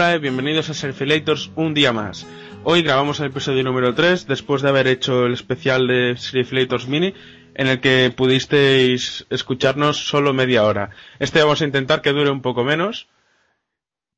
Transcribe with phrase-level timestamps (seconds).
[0.00, 2.24] Hola bienvenidos a Serifilators un día más.
[2.62, 7.14] Hoy grabamos el episodio número 3 después de haber hecho el especial de Serifilators Mini
[7.56, 10.90] en el que pudisteis escucharnos solo media hora.
[11.18, 13.08] Este vamos a intentar que dure un poco menos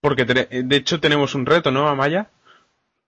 [0.02, 2.28] porque de hecho tenemos un reto, ¿no, Amaya?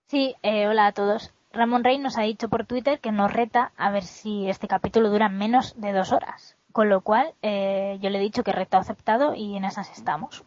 [0.07, 1.31] Sí, eh, hola a todos.
[1.53, 5.11] Ramón Rey nos ha dicho por Twitter que nos reta a ver si este capítulo
[5.11, 6.57] dura menos de dos horas.
[6.73, 10.43] Con lo cual, eh, yo le he dicho que reto aceptado y en esas estamos.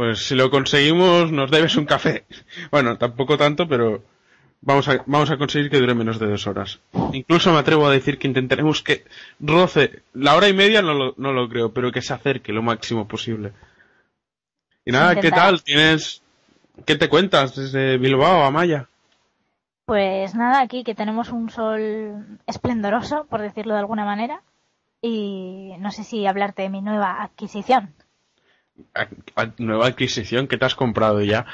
[0.00, 2.24] Pues si lo conseguimos, nos debes un café.
[2.70, 4.02] Bueno, tampoco tanto, pero
[4.62, 6.80] vamos a, vamos a conseguir que dure menos de dos horas.
[7.12, 9.04] Incluso me atrevo a decir que intentaremos que
[9.40, 12.62] roce la hora y media, no lo, no lo creo, pero que se acerque lo
[12.62, 13.52] máximo posible.
[14.86, 15.62] Y nada, ¿qué tal?
[15.62, 16.22] ¿Tienes,
[16.86, 18.88] qué te cuentas desde Bilbao, Amaya?
[19.84, 24.40] Pues nada, aquí que tenemos un sol esplendoroso, por decirlo de alguna manera,
[25.02, 27.92] y no sé si hablarte de mi nueva adquisición
[29.58, 31.46] nueva adquisición que te has comprado ya?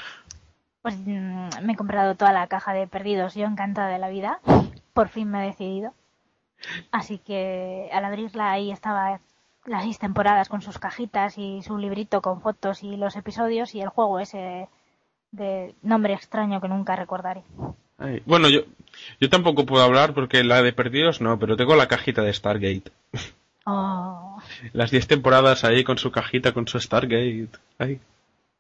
[0.83, 4.41] Pues mm, me he comprado toda la caja de perdidos, yo encantada de la vida.
[4.93, 5.95] Por fin me he decidido.
[6.91, 9.21] Así que al abrirla ahí estaba
[9.67, 13.81] las seis temporadas con sus cajitas y su librito con fotos y los episodios y
[13.81, 14.69] el juego ese
[15.33, 17.43] de nombre extraño que nunca recordaré.
[18.25, 18.61] bueno, yo,
[19.21, 22.93] yo tampoco puedo hablar porque la de perdidos no, pero tengo la cajita de Stargate.
[23.69, 24.41] Oh.
[24.73, 27.49] Las 10 temporadas ahí con su cajita, con su Stargate.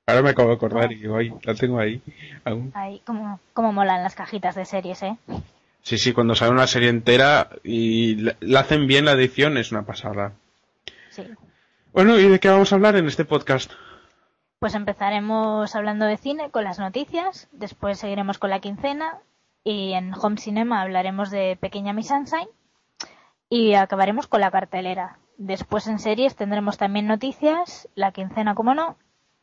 [0.04, 1.00] Ahora me acabo de acordar y
[1.42, 2.02] la tengo ahí
[2.44, 2.72] aún.
[3.04, 5.16] Como, como molan las cajitas de series, ¿eh?
[5.82, 9.82] Sí, sí, cuando sale una serie entera y la hacen bien la edición es una
[9.82, 10.32] pasada.
[11.10, 11.22] Sí.
[11.92, 13.70] Bueno, ¿y de qué vamos a hablar en este podcast?
[14.58, 19.18] Pues empezaremos hablando de cine con las noticias, después seguiremos con la quincena
[19.62, 22.48] y en Home Cinema hablaremos de Pequeña Miss Sunshine
[23.48, 25.18] y acabaremos con la cartelera.
[25.38, 28.96] Después en series tendremos también noticias, la quincena como no,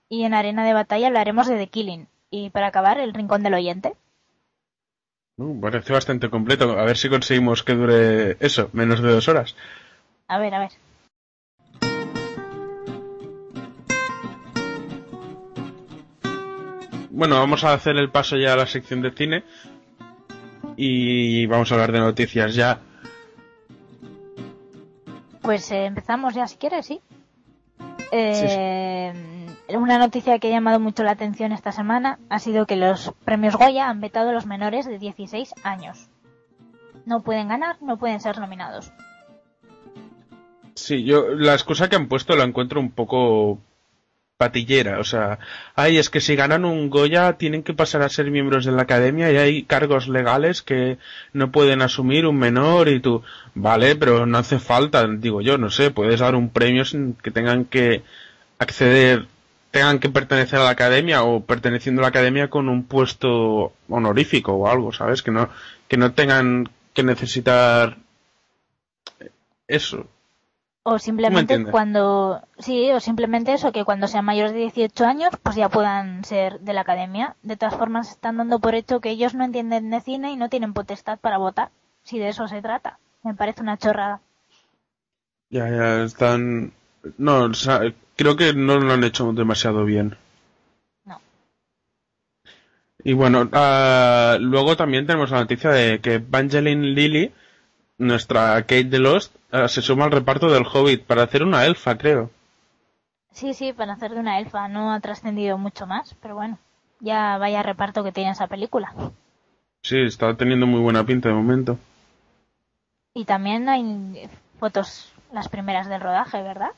[0.09, 2.07] y en arena de batalla hablaremos de The Killing.
[2.29, 3.95] Y para acabar, el rincón del oyente.
[5.37, 6.77] Uh, parece bastante completo.
[6.79, 9.55] A ver si conseguimos que dure eso, menos de dos horas.
[10.27, 10.71] A ver, a ver.
[17.11, 19.43] Bueno, vamos a hacer el paso ya a la sección de cine
[20.75, 22.81] y vamos a hablar de noticias ya
[25.43, 27.01] pues eh, empezamos ya si quieres, ¿sí?
[28.11, 29.13] Eh,
[29.69, 33.55] una noticia que ha llamado mucho la atención esta semana ha sido que los premios
[33.55, 36.09] Goya han vetado a los menores de 16 años.
[37.05, 38.91] No pueden ganar, no pueden ser nominados.
[40.75, 43.59] Sí, yo la excusa que han puesto la encuentro un poco
[44.43, 45.39] patillera, o sea,
[45.75, 48.81] ay, es que si ganan un Goya tienen que pasar a ser miembros de la
[48.81, 50.97] academia y hay cargos legales que
[51.31, 53.23] no pueden asumir un menor y tú,
[53.55, 57.31] vale, pero no hace falta, digo yo, no sé, puedes dar un premio sin que
[57.31, 58.03] tengan que
[58.59, 59.27] acceder,
[59.71, 64.53] tengan que pertenecer a la academia o perteneciendo a la academia con un puesto honorífico
[64.53, 65.23] o algo, ¿sabes?
[65.23, 65.49] Que no,
[65.87, 67.97] que no tengan que necesitar
[69.67, 70.07] eso.
[70.85, 75.55] O simplemente cuando, sí, o simplemente eso, que cuando sean mayores de 18 años, pues
[75.55, 77.38] ya puedan ser de la academia.
[77.41, 80.49] De todas formas, están dando por hecho que ellos no entienden de cine y no
[80.49, 81.69] tienen potestad para votar,
[82.03, 82.99] si de eso se trata.
[83.23, 84.19] Me parece una chorrada.
[85.50, 86.74] Ya, ya, están...
[87.18, 87.50] No,
[88.18, 90.18] creo que no lo han hecho demasiado bien.
[91.06, 91.21] No.
[93.06, 97.31] Y bueno, uh, luego también tenemos la noticia de que Evangeline Lilly,
[97.97, 101.95] nuestra Kate de Lost, Ah, se suma al reparto del Hobbit para hacer una elfa,
[101.95, 102.31] creo.
[103.33, 104.67] Sí, sí, para hacer de una elfa.
[104.67, 106.57] No ha trascendido mucho más, pero bueno,
[107.00, 108.91] ya vaya reparto que tiene esa película.
[109.83, 111.77] Sí, está teniendo muy buena pinta de momento.
[113.13, 114.27] Y también hay
[114.59, 116.71] fotos, las primeras del rodaje, ¿verdad?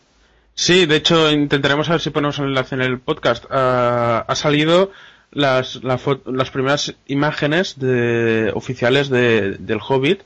[0.54, 3.45] Sí, de hecho intentaremos a ver si ponemos el enlace en el podcast.
[3.51, 4.92] Ah, ha salido
[5.31, 10.24] las, las primeras imágenes de, oficiales de, del Hobbit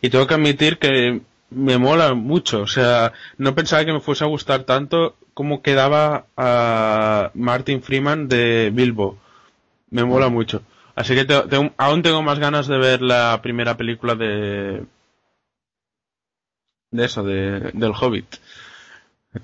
[0.00, 1.20] y tengo que admitir que
[1.50, 2.62] me mola mucho.
[2.62, 8.28] O sea, no pensaba que me fuese a gustar tanto como quedaba a Martin Freeman
[8.28, 9.18] de Bilbo.
[9.90, 10.62] Me mola mucho.
[10.94, 11.26] Así que
[11.76, 14.84] aún tengo más ganas de ver la primera película de
[16.90, 18.36] de eso, de, del Hobbit.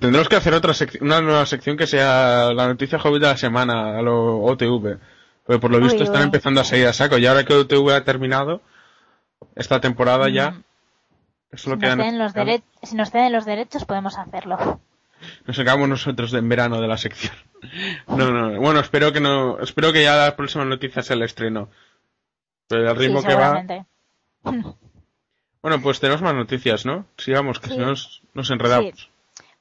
[0.01, 3.99] Tendremos que hacer otra una nueva sección que sea la noticia Hobbit de la semana,
[3.99, 4.99] a lo OTV.
[5.45, 7.19] Porque por lo visto están empezando a seguir a saco.
[7.19, 8.63] Y ahora que OTV ha terminado,
[9.55, 10.61] esta temporada ya,
[11.55, 12.33] si, nos los
[12.83, 14.81] si nos ceden los derechos podemos hacerlo.
[15.47, 17.35] Nos sacamos nosotros en verano de la sección.
[18.07, 21.71] No, no, bueno, espero que no, espero que ya la próxima noticia sea el estreno.
[22.69, 23.65] Pero el ritmo que va.
[25.67, 27.07] Bueno, pues tenemos más noticias, ¿no?
[27.19, 29.11] Sigamos, que si no nos, enredamos.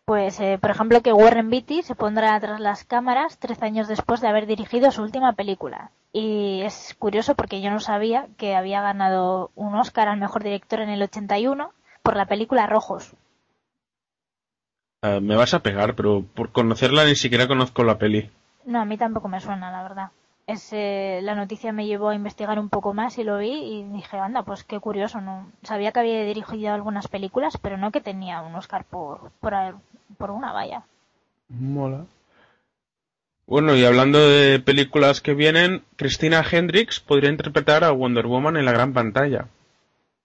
[0.06, 4.22] Pues, eh, por ejemplo, que Warren Beatty se pondrá tras las cámaras tres años después
[4.22, 5.90] de haber dirigido su última película.
[6.18, 10.80] Y es curioso porque yo no sabía que había ganado un Oscar al mejor director
[10.80, 11.72] en el 81
[12.04, 13.14] por la película Rojos.
[15.02, 18.32] Ah, me vas a pegar, pero por conocerla ni siquiera conozco la peli.
[18.64, 20.12] No, a mí tampoco me suena, la verdad
[20.48, 24.44] la noticia me llevó a investigar un poco más y lo vi y dije, anda,
[24.44, 28.56] pues qué curioso, no sabía que había dirigido algunas películas, pero no que tenía un
[28.56, 30.84] Oscar por, por, una valla.
[31.50, 32.06] Mola.
[33.48, 38.66] Bueno, y hablando de películas que vienen, Christina Hendricks podría interpretar a Wonder Woman en
[38.66, 39.48] la gran pantalla.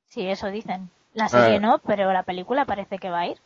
[0.09, 0.91] Sí, eso dicen.
[1.13, 1.61] La serie ah.
[1.61, 3.37] no, pero la película parece que va a ir.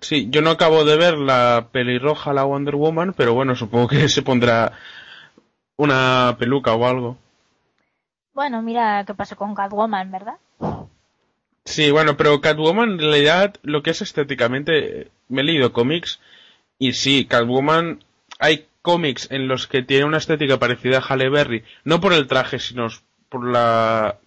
[0.00, 4.08] Sí, yo no acabo de ver la pelirroja, la Wonder Woman, pero bueno, supongo que
[4.08, 4.72] se pondrá
[5.76, 7.16] una peluca o algo.
[8.32, 10.34] Bueno, mira qué pasó con Catwoman, ¿verdad?
[11.64, 16.20] Sí, bueno, pero Catwoman en realidad lo que es estéticamente, me he leído cómics
[16.78, 18.04] y sí, Catwoman
[18.40, 22.26] hay cómics en los que tiene una estética parecida a Halle Berry, no por el
[22.26, 22.88] traje, sino
[23.30, 24.18] por la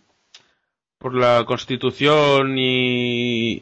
[0.97, 3.61] por la constitución y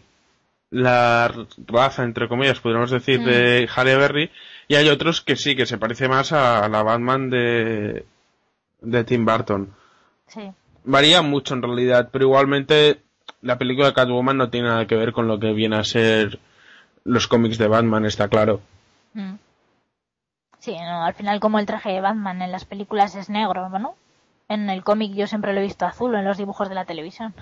[0.70, 1.34] la
[1.68, 3.78] raza, entre comillas, podríamos decir, de mm.
[3.78, 4.32] Halle Berry,
[4.70, 8.06] y hay otros que sí, que se parece más a la Batman de,
[8.80, 9.74] de Tim Burton.
[10.28, 10.50] Sí.
[10.86, 13.02] Varía mucho en realidad, pero igualmente
[13.42, 16.40] la película de Catwoman no tiene nada que ver con lo que viene a ser
[17.04, 18.62] los cómics de Batman, está claro.
[19.14, 19.34] Mm.
[20.66, 23.96] Sí, no, al final como el traje de Batman en las películas es negro, ¿no?
[24.50, 27.36] En el cómic yo siempre lo he visto azul en los dibujos de la televisión.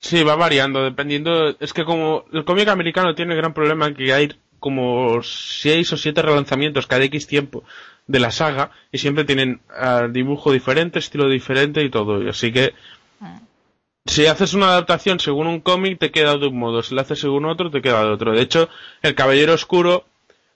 [0.00, 1.50] Sí, va variando, dependiendo.
[1.60, 6.22] Es que como el cómic americano tiene gran problema que hay como seis o siete
[6.22, 7.62] relanzamientos cada X tiempo
[8.08, 12.28] de la saga y siempre tienen uh, dibujo diferente, estilo diferente y todo.
[12.28, 12.74] Así que
[13.20, 13.38] ah.
[14.06, 17.20] si haces una adaptación según un cómic te queda de un modo, si lo haces
[17.20, 18.32] según otro te queda de otro.
[18.32, 18.68] De hecho,
[19.02, 20.04] El Caballero Oscuro,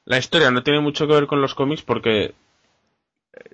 [0.09, 2.33] la historia no tiene mucho que ver con los cómics porque eh,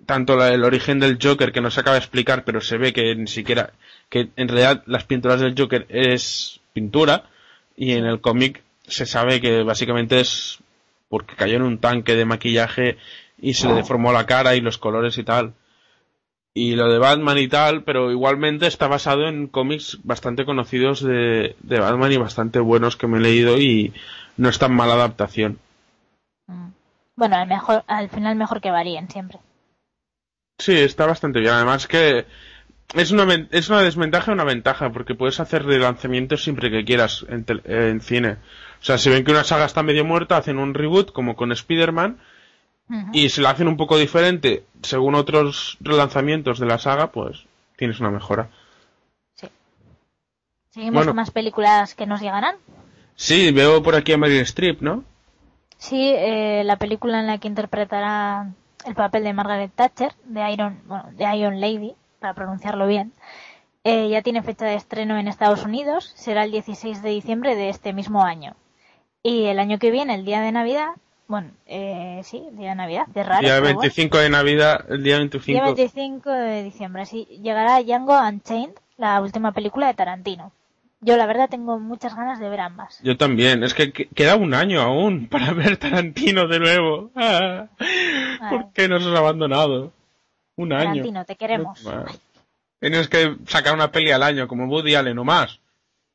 [0.07, 3.17] tanto el origen del Joker que no se acaba de explicar, pero se ve que
[3.17, 3.73] ni siquiera,
[4.09, 7.25] que en realidad las pinturas del Joker es pintura
[7.77, 10.61] y en el cómic se sabe que básicamente es
[11.09, 12.99] porque cayó en un tanque de maquillaje
[13.41, 15.55] y se le deformó la cara y los colores y tal.
[16.55, 21.57] Y lo de Batman y tal, pero igualmente está basado en cómics bastante conocidos de,
[21.61, 23.93] de Batman y bastante buenos que me he leído y
[24.37, 25.59] no es tan mala adaptación.
[26.47, 26.69] Mm.
[27.17, 29.39] Bueno, al, mejor, al final mejor que varíen siempre.
[30.59, 31.53] Sí, está bastante bien.
[31.53, 32.27] Además que
[32.95, 37.25] es una, es una desventaja y una ventaja, porque puedes hacer relanzamientos siempre que quieras
[37.29, 38.39] en, en cine.
[38.81, 41.53] O sea, si ven que una saga está medio muerta, hacen un reboot, como con
[41.53, 42.19] Spider-Man,
[43.15, 47.99] y si la hacen un poco diferente, según otros relanzamientos de la saga, pues tienes
[47.99, 48.51] una mejora.
[49.35, 49.49] Sí.
[50.69, 52.57] ¿Seguimos con más películas que nos llegarán?
[53.17, 55.03] Sí, veo por aquí a Meryl Streep, ¿no?
[55.85, 58.55] Sí, eh, la película en la que interpretará
[58.87, 63.13] el papel de Margaret Thatcher, de Iron, bueno, de Iron Lady, para pronunciarlo bien,
[63.85, 67.69] eh, ya tiene fecha de estreno en Estados Unidos, será el 16 de diciembre de
[67.69, 68.57] este mismo año.
[69.23, 70.89] Y el año que viene, el día de Navidad,
[71.29, 73.43] bueno, eh, sí, el día de Navidad, de raro.
[73.47, 75.53] Día 25 de Navidad, el día 25.
[75.53, 77.27] Día 25 de diciembre, sí.
[77.43, 80.51] Llegará Django Unchained, la última película de Tarantino.
[81.05, 82.99] Yo la verdad tengo muchas ganas de ver ambas.
[83.03, 87.11] Yo también, es que queda un año aún para ver Tarantino de nuevo.
[88.51, 89.93] ¿Por qué nos has abandonado?
[90.57, 90.87] Un año.
[90.87, 91.87] Tarantino, te queremos.
[92.81, 95.61] Tienes que sacar una peli al año, como Woody Allen o más.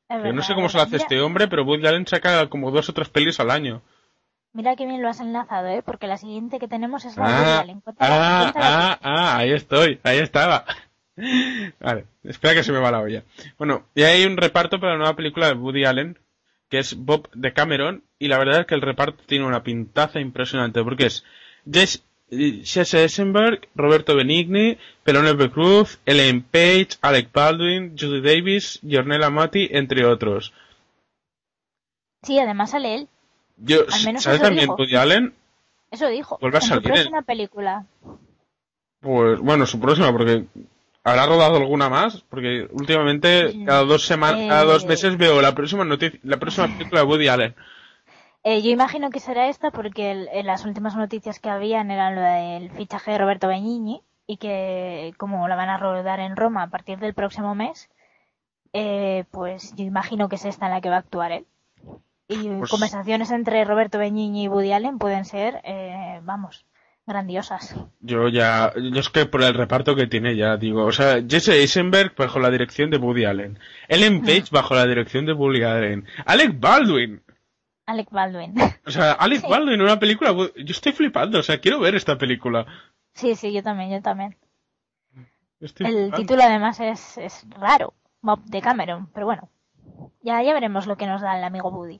[0.09, 2.89] Yo no sé cómo se lo hace este hombre, pero Woody Allen saca como dos
[2.89, 3.83] o tres pelis al año.
[4.53, 5.83] Mira que bien lo has enlazado, ¿eh?
[5.83, 7.83] Porque la siguiente que tenemos es la ah, Woody Allen.
[7.99, 10.65] Ah, ah, ah, ahí estoy, ahí estaba.
[11.79, 13.23] Vale, espera que se me va la olla.
[13.57, 16.17] Bueno, y hay un reparto para la nueva película de Woody Allen,
[16.69, 20.19] que es Bob de Cameron, y la verdad es que el reparto tiene una pintaza
[20.19, 21.25] impresionante, porque es
[21.69, 29.67] Jesse, Jesse Eisenberg, Roberto Benigni, Penelope Cruz, Ellen Page, Alec Baldwin, Judy Davis, Jornella Amati,
[29.71, 30.53] entre otros.
[32.23, 33.07] Sí, además sale él.
[33.57, 34.75] Yo, Al menos ¿Sabes eso también dijo.
[34.75, 35.33] Woody Allen?
[35.91, 36.37] Eso dijo.
[36.39, 36.81] Vuelve a su ¿eh?
[36.81, 37.85] próxima película.
[38.99, 40.45] Pues bueno, su próxima, porque
[41.03, 44.87] habrá rodado alguna más, porque últimamente Mm, cada dos semanas, cada dos eh.
[44.87, 47.55] meses veo la próxima noticia, la próxima película de Woody Allen.
[48.43, 52.15] Eh, yo imagino que será esta porque el- en las últimas noticias que habían eran
[52.15, 56.63] lo del fichaje de Roberto Benigni y que como la van a rodar en Roma
[56.63, 57.89] a partir del próximo mes,
[58.73, 61.45] eh, pues yo imagino que es esta en la que va a actuar él.
[62.27, 66.65] Y Pues- conversaciones entre Roberto Benigni y Woody Allen pueden ser, eh, vamos,
[67.09, 67.75] grandiosas.
[67.99, 71.49] Yo ya, yo es que por el reparto que tiene ya digo, o sea, Jesse
[71.49, 76.05] Eisenberg bajo la dirección de Woody Allen, Ellen Page bajo la dirección de Woody Allen,
[76.25, 77.21] Alec Baldwin,
[77.85, 78.53] Alec Baldwin.
[78.85, 79.47] o sea, Alec Sí.
[79.49, 82.65] Baldwin una película, yo estoy flipando, o sea, quiero ver esta película.
[83.13, 84.37] sí, sí, yo también, yo también.
[85.59, 86.17] Estoy El flipando.
[86.17, 89.49] título además es, es raro, Bob de Cameron, pero bueno,
[90.21, 91.99] ya, ya veremos lo que nos da el amigo Woody.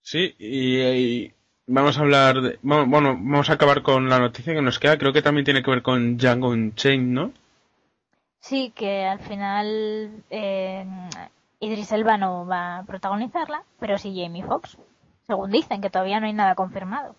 [0.00, 1.34] Sí, y, y
[1.66, 5.12] vamos a hablar de, bueno, vamos a acabar con la noticia que nos queda, creo
[5.12, 7.32] que también tiene que ver con Django Unchained, ¿no?
[8.40, 10.86] Sí, que al final eh,
[11.60, 14.78] Idris Elba no va a protagonizarla, pero sí Jamie Foxx.
[15.26, 17.16] Según dicen, que todavía no hay nada confirmado.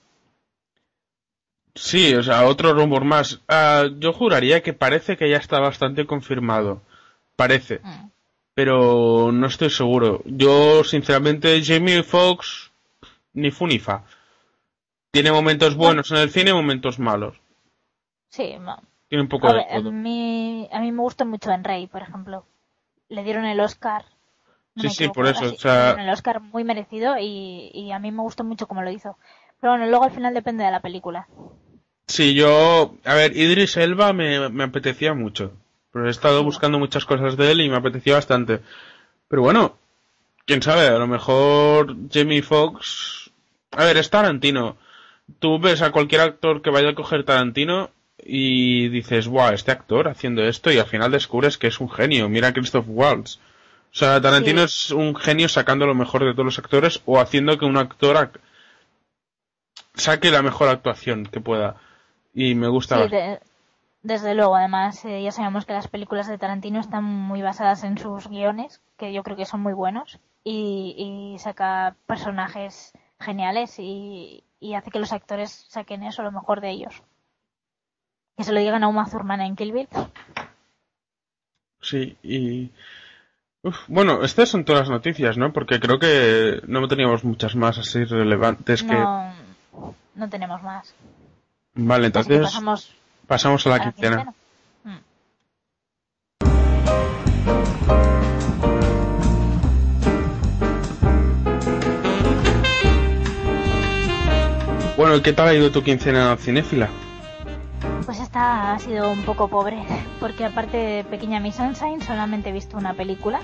[1.75, 3.42] Sí, o sea, otro rumor más.
[3.48, 6.82] Ah, yo juraría que parece que ya está bastante confirmado.
[7.36, 7.82] Parece.
[7.84, 8.10] Mm.
[8.54, 10.22] Pero no estoy seguro.
[10.25, 12.72] Yo, sinceramente, Jamie Foxx,
[13.34, 14.04] ni fu ni fa.
[15.17, 17.36] Tiene momentos buenos en el cine y momentos malos.
[18.29, 18.55] Sí.
[19.09, 21.88] Tiene un poco A, de ver, a mí, a mí me gustó mucho en Rey,
[21.88, 22.45] por ejemplo.
[23.09, 24.05] Le dieron el Oscar.
[24.75, 28.12] no Sí, sí, por eso, o sea- el Oscar muy merecido y, y a mí
[28.12, 29.17] me gustó mucho como lo hizo.
[29.59, 31.27] Pero bueno, luego al final depende de la película.
[32.05, 35.51] Sí, yo, a ver, Idris Elba me, me apetecía mucho.
[35.91, 36.45] Pero he estado Sí.
[36.45, 38.59] buscando muchas cosas de él y me apetecía bastante.
[39.27, 39.77] Pero bueno,
[40.45, 43.31] quién sabe, a lo mejor Jamie Foxx.
[43.71, 44.77] A ver, es Tarantino.
[45.39, 47.89] Tú ves a cualquier actor que vaya a coger Tarantino
[48.24, 52.29] y dices, wow, este actor haciendo esto y al final descubres que es un genio.
[52.29, 53.38] Mira a Christoph Waltz.
[53.91, 54.65] O sea, Tarantino Sí.
[54.65, 58.15] es un genio sacando lo mejor de todos los actores o haciendo que un actor
[58.15, 58.39] ac-
[59.96, 61.75] saque la mejor actuación que pueda.
[62.34, 63.39] Y me gusta Sí, de-
[64.03, 67.98] desde luego, además, eh, ya sabemos que las películas de Tarantino están muy basadas en
[67.98, 74.43] sus guiones, que yo creo que son muy buenos, y, y saca personajes geniales y,
[74.59, 77.01] y hace que los actores saquen eso, lo mejor de ellos.
[78.36, 79.88] Que se lo digan a Uma Thurman en Kill Bill.
[81.81, 82.71] Sí, y...
[83.63, 85.51] Uf, bueno, estas son todas las noticias, ¿no?
[85.51, 88.93] Porque creo que no teníamos muchas más así relevantes que...
[88.93, 89.33] No,
[90.15, 90.93] no tenemos más.
[91.74, 92.93] Vale, entonces pasamos
[93.27, 94.15] pasamos a la a la quincena.
[94.17, 94.36] quincena.
[105.07, 106.89] Bueno, ¿qué tal ha ido tu quincena cinéfila?
[108.05, 109.81] Pues esta ha sido un poco pobre,
[110.19, 113.39] porque aparte de Pequeña Miss Sunshine solamente he visto una película,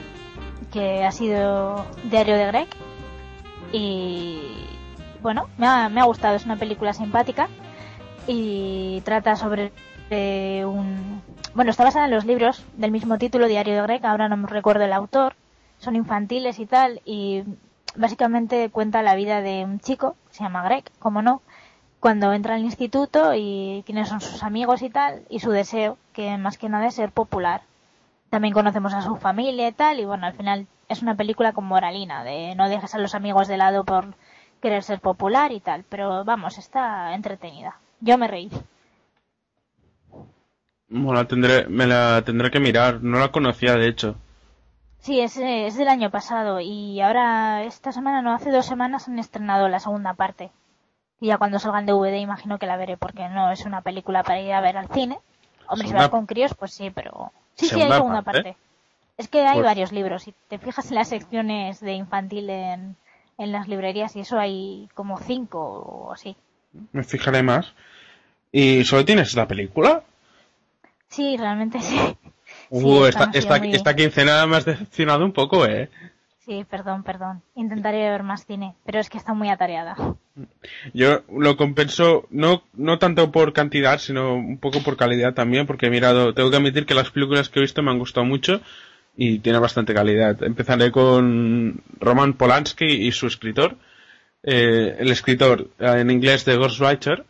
[0.74, 2.68] que ha sido Diario de Greg,
[3.72, 4.42] y
[5.22, 7.48] bueno, me ha, me ha gustado, es una película simpática,
[8.28, 9.72] y trata sobre
[10.10, 11.22] eh, un...
[11.56, 14.50] Bueno, está basada en los libros del mismo título, Diario de Greg, ahora no me
[14.50, 15.38] recuerdo el autor,
[15.78, 17.46] son infantiles y tal, y
[17.96, 21.42] básicamente cuenta la vida de un chico, se llama Greg, como no,
[22.04, 26.38] cuando entra al instituto y quiénes son sus amigos y tal, y su deseo, que
[26.38, 27.62] más que nada es ser popular.
[28.30, 31.64] También conocemos a su familia y tal, y bueno, al final es una película con
[31.64, 34.16] moralina, de no dejes a los amigos de lado por
[34.62, 37.78] querer ser popular y tal, pero vamos, está entretenida.
[38.02, 38.50] Yo me reí.
[40.90, 44.18] Bueno, la tendré, me la tendré que mirar, no la conocía de hecho.
[45.00, 49.20] Sí, es, es del año pasado y ahora esta semana, no, hace dos semanas han
[49.20, 50.52] estrenado la segunda parte.
[51.24, 54.24] Y ya cuando salga en DVD imagino que la veré porque no es una película
[54.24, 55.20] para ir a ver al cine.
[55.70, 57.32] Hombre, si vas con críos, pues sí, pero...
[57.56, 58.44] Sí, sí, hay Segunda parte.
[58.44, 58.58] parte.
[59.18, 60.24] Es que hay Pues- varios libros.
[60.24, 62.98] Si te fijas en las secciones de infantil en,
[63.38, 66.36] en las librerías y eso hay como cinco o así.
[66.92, 67.72] Me fijaré más.
[68.52, 70.04] ¿Y solo tienes la película?
[71.08, 71.98] Sí, realmente sí.
[71.98, 72.18] Sí,
[72.70, 75.90] Uh, esta esta, esta, esta quincena me has decepcionado un poco, ¿eh?
[76.46, 77.42] Sí, perdón, perdón.
[77.56, 79.96] Intentaré ver más cine, pero es que está muy atareada.
[80.94, 85.86] Yo lo compenso no, no tanto por cantidad, sino un poco por calidad también, porque
[85.86, 88.60] he mirado, tengo que admitir que las películas que he visto me han gustado mucho
[89.16, 90.44] y tiene bastante calidad.
[90.44, 93.78] Empezaré con Roman Polanski y su escritor,
[94.44, 97.26] eh, el escritor eh, en inglés de Ghostwriter,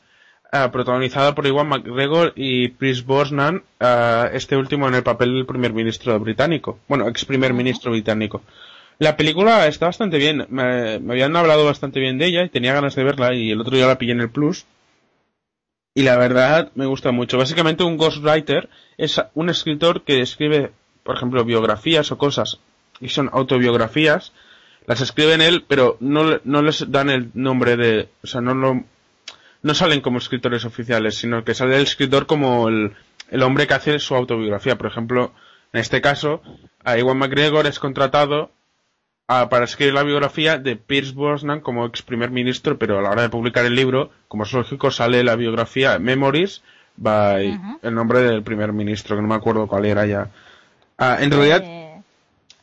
[0.52, 5.46] eh, protagonizada por Iwan McGregor y Chris Brosnan, eh, este último en el papel del
[5.46, 8.42] primer ministro británico, bueno, ex primer ministro británico.
[9.00, 10.46] La película está bastante bien.
[10.50, 13.76] Me, habían hablado bastante bien de ella y tenía ganas de verla y el otro
[13.76, 14.66] día la pillé en el Plus.
[15.96, 17.38] Y la verdad me gusta mucho.
[17.38, 20.72] Básicamente un ghostwriter es un escritor que escribe,
[21.04, 22.60] por ejemplo, biografías o cosas
[23.00, 24.34] y son autobiografías.
[24.86, 28.84] Las escriben él, pero no, no les dan el nombre de, o sea, no lo,
[29.62, 32.94] no salen como escritores oficiales, sino que sale el escritor como el,
[33.30, 34.78] el hombre que hace su autobiografía.
[34.78, 35.32] Por ejemplo,
[35.72, 36.42] en este caso,
[36.84, 38.52] a Iwan McGregor es contratado
[39.26, 43.22] para escribir la biografía de Pierce Brosnan como ex primer ministro, pero a la hora
[43.22, 46.62] de publicar el libro, como es lógico, sale la biografía Memories
[46.98, 50.30] by el nombre del primer ministro, que no me acuerdo cuál era ya.
[50.98, 52.02] Ah, en realidad, eh,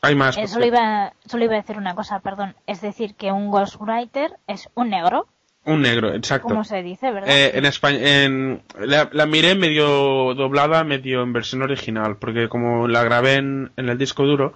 [0.02, 0.36] hay más.
[0.38, 2.54] Eh, solo, iba, solo iba a decir una cosa, perdón.
[2.66, 5.26] Es decir, que un ghostwriter es un negro.
[5.64, 6.48] Un negro, exacto.
[6.48, 7.28] Como se dice, ¿verdad?
[7.28, 12.88] Eh, en España, en, la, la, miré medio doblada, medio en versión original, porque como
[12.88, 14.54] la grabé en, en el disco duro,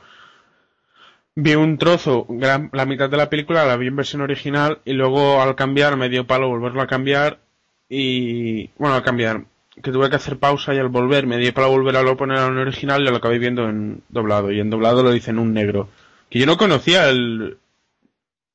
[1.37, 5.41] vi un trozo, la mitad de la película la vi en versión original y luego
[5.41, 7.41] al cambiar me dio palo volverlo a cambiar
[7.89, 9.45] y, bueno, al cambiar,
[9.83, 12.39] que tuve que hacer pausa y al volver me dio palo volver a lo poner
[12.39, 15.89] en original y lo acabé viendo en doblado y en doblado lo dicen un negro.
[16.31, 17.59] Que yo no conocía el,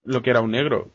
[0.04, 0.90] lo que era un negro.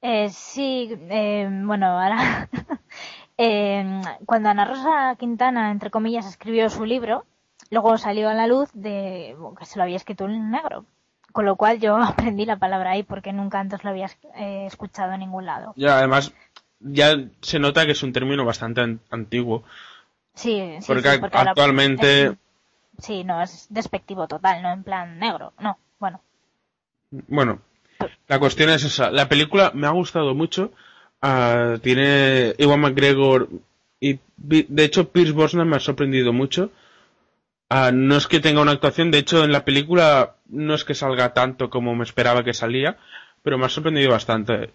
[0.00, 2.48] Eh, sí, eh, bueno, ahora,
[3.38, 7.24] eh, cuando Ana Rosa Quintana, entre comillas, escribió su libro,
[7.70, 10.84] luego salió a la luz de que se lo había escrito un negro.
[11.34, 15.14] Con lo cual yo aprendí la palabra ahí porque nunca antes lo había eh, escuchado
[15.14, 15.74] en ningún lado.
[15.74, 16.32] Ya, además,
[16.78, 19.64] ya se nota que es un término bastante antiguo.
[20.34, 22.36] Sí, sí, porque, actualmente...
[22.98, 26.20] sí, no, es despectivo total, no en plan negro, no, bueno.
[27.10, 27.60] Bueno,
[28.28, 29.10] la cuestión es esa.
[29.10, 30.70] La película me ha gustado mucho.
[31.20, 33.48] Uh, tiene Iwan McGregor
[33.98, 36.70] y de hecho Pierce Brosnan me ha sorprendido mucho.
[37.70, 40.94] Uh, no es que tenga una actuación, de hecho en la película no es que
[40.94, 42.98] salga tanto como me esperaba que salía,
[43.42, 44.70] pero me ha sorprendido bastante.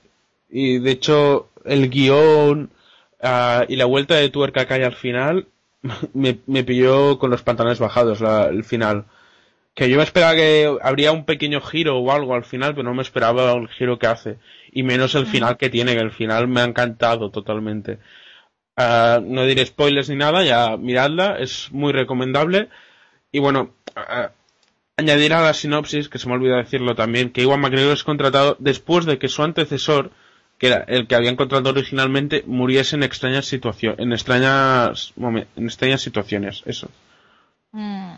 [0.49, 2.71] Y de hecho, el guion
[3.21, 5.47] uh, y la vuelta de tuerca que hay al final
[6.13, 9.05] me, me pilló con los pantalones bajados la, el final.
[9.75, 12.95] Que yo me esperaba que habría un pequeño giro o algo al final, pero no
[12.95, 14.37] me esperaba el giro que hace.
[14.71, 17.99] Y menos el final que tiene, que el final me ha encantado totalmente.
[18.79, 22.69] Uh, no diré spoilers ni nada, ya miradla, es muy recomendable.
[23.29, 24.29] Y bueno, uh,
[24.95, 28.55] añadir a la sinopsis, que se me olvidó decirlo también, que Iwan McGregor es contratado
[28.59, 30.11] después de que su antecesor,
[30.57, 36.01] que era el que habían contratado originalmente, muriese en extrañas situaciones, en extrañas, en extrañas
[36.01, 36.89] situaciones, eso.
[37.73, 38.15] Mm.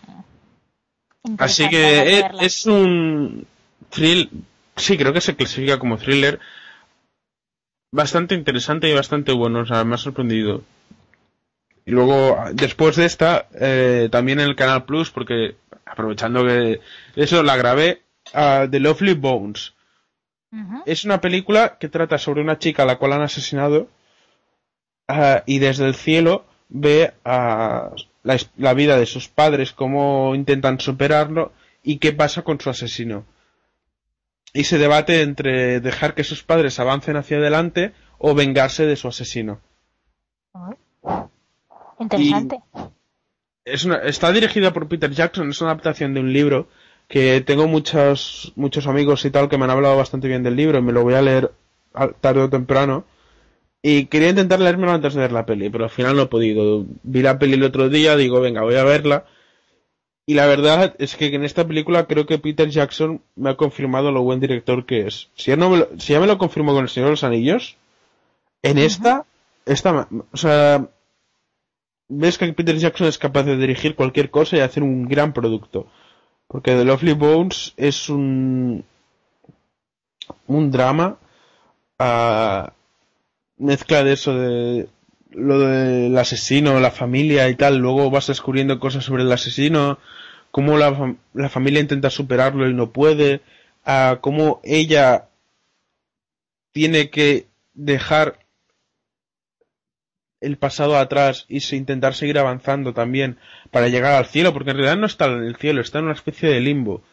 [1.40, 3.48] Así que es, es, un
[3.90, 4.30] thrill,
[4.76, 6.40] sí, creo que se clasifica como thriller
[7.92, 10.64] bastante interesante y bastante bueno, o sea, me ha sorprendido.
[11.86, 16.80] Y luego, después de esta, eh, también en el Canal Plus, porque aprovechando que
[17.16, 18.02] eso la grabé,
[18.34, 19.74] uh, The Lovely Bones.
[20.86, 23.88] Es una película que trata sobre una chica a la cual han asesinado
[25.08, 27.92] uh, y desde el cielo ve a
[28.24, 33.26] la, la, vida de sus padres, cómo intentan superarlo y qué pasa con su asesino.
[34.54, 39.08] Y se debate entre dejar que sus padres avancen hacia adelante o vengarse de su
[39.08, 39.60] asesino.
[42.00, 42.60] Interesante
[43.66, 46.68] es una, está dirigida por Peter Jackson, es una adaptación de un libro
[47.08, 50.80] que tengo muchos, muchos amigos y tal que me han hablado bastante bien del libro
[50.80, 51.52] y me lo voy a leer
[52.22, 53.06] tarde o temprano.
[53.84, 56.86] Y quería intentar leérmelo antes de ver la peli, pero al final no he podido.
[57.04, 59.26] Vi la peli el otro día, digo, venga, voy a verla.
[60.26, 64.12] Y la verdad es que en esta película creo que Peter Jackson me ha confirmado
[64.12, 65.30] lo buen director que es.
[65.36, 67.24] Si ya, no me lo, si ya me lo confirmó con El Señor de los
[67.24, 67.78] Anillos,
[68.62, 69.26] en esta,
[69.66, 70.88] esta, o sea,
[72.08, 75.88] ves que Peter Jackson es capaz de dirigir cualquier cosa y hacer un gran producto.
[76.48, 78.86] Porque The Lovely Bones es un
[80.48, 81.18] un drama
[82.00, 82.70] uh,
[83.58, 84.90] mezcla de eso de
[85.32, 89.98] lo del asesino, la familia y tal, luego vas descubriendo cosas sobre el asesino,
[90.52, 93.42] cómo la, la familia intenta superarlo y no puede,
[93.86, 95.30] uh, cómo ella
[96.72, 98.40] tiene que dejar
[100.42, 103.38] el pasado atrás y intentar seguir avanzando también
[103.70, 106.14] para llegar al cielo, porque en realidad no está en el cielo, está en una
[106.14, 107.04] especie de limbo.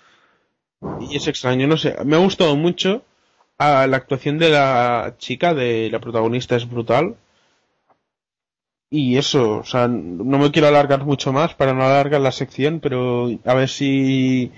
[1.00, 3.04] Y es extraño, no sé, me ha gustado mucho
[3.58, 7.16] a la actuación de la chica, de la protagonista es brutal.
[8.90, 12.80] Y eso, o sea, no me quiero alargar mucho más para no alargar la sección,
[12.80, 14.50] pero a ver si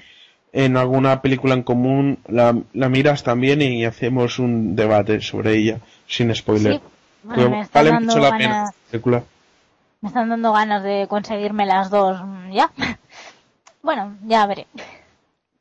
[0.52, 5.80] en alguna película en común la, la miras también y hacemos un debate sobre ella,
[6.06, 6.80] sin spoiler
[7.24, 8.70] me están dando ganas,
[10.00, 12.20] Me están dando ganas de conseguirme las dos
[12.52, 12.70] ya.
[13.82, 14.66] Bueno, ya veré.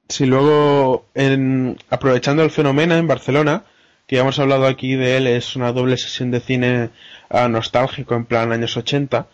[0.10, 3.63] si luego, en, aprovechando el fenómeno en Barcelona,
[4.10, 6.89] que ya hemos hablado aquí de él, es una doble sesión de cine
[7.30, 9.28] ah, nostálgico en plan años 80,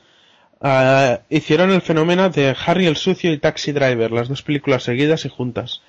[0.60, 5.24] ah, hicieron el fenómeno de Harry el Sucio y Taxi Driver, las dos películas seguidas
[5.24, 5.82] y juntas.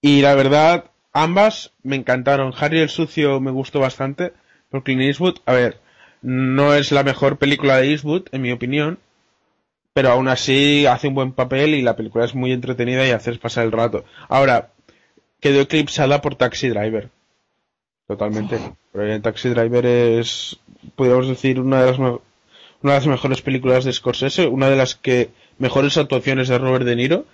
[0.00, 2.54] Y la verdad, ambas me encantaron.
[2.58, 4.32] Harry el Sucio me gustó bastante,
[4.70, 5.78] porque Clint Eastwood, a ver,
[6.22, 8.98] no es la mejor película de Eastwood, en mi opinión,
[9.92, 13.36] pero aún así hace un buen papel y la película es muy entretenida y haces
[13.36, 14.06] pasar el rato.
[14.30, 14.70] Ahora,
[15.38, 17.10] quedó eclipsada por Taxi Driver.
[18.06, 18.58] Totalmente.
[18.92, 20.58] Pero Taxi Driver es,
[20.96, 24.94] podríamos decir, una de las una de las mejores películas de Scorsese, una de las
[24.94, 27.24] que mejores actuaciones de Robert De Niro,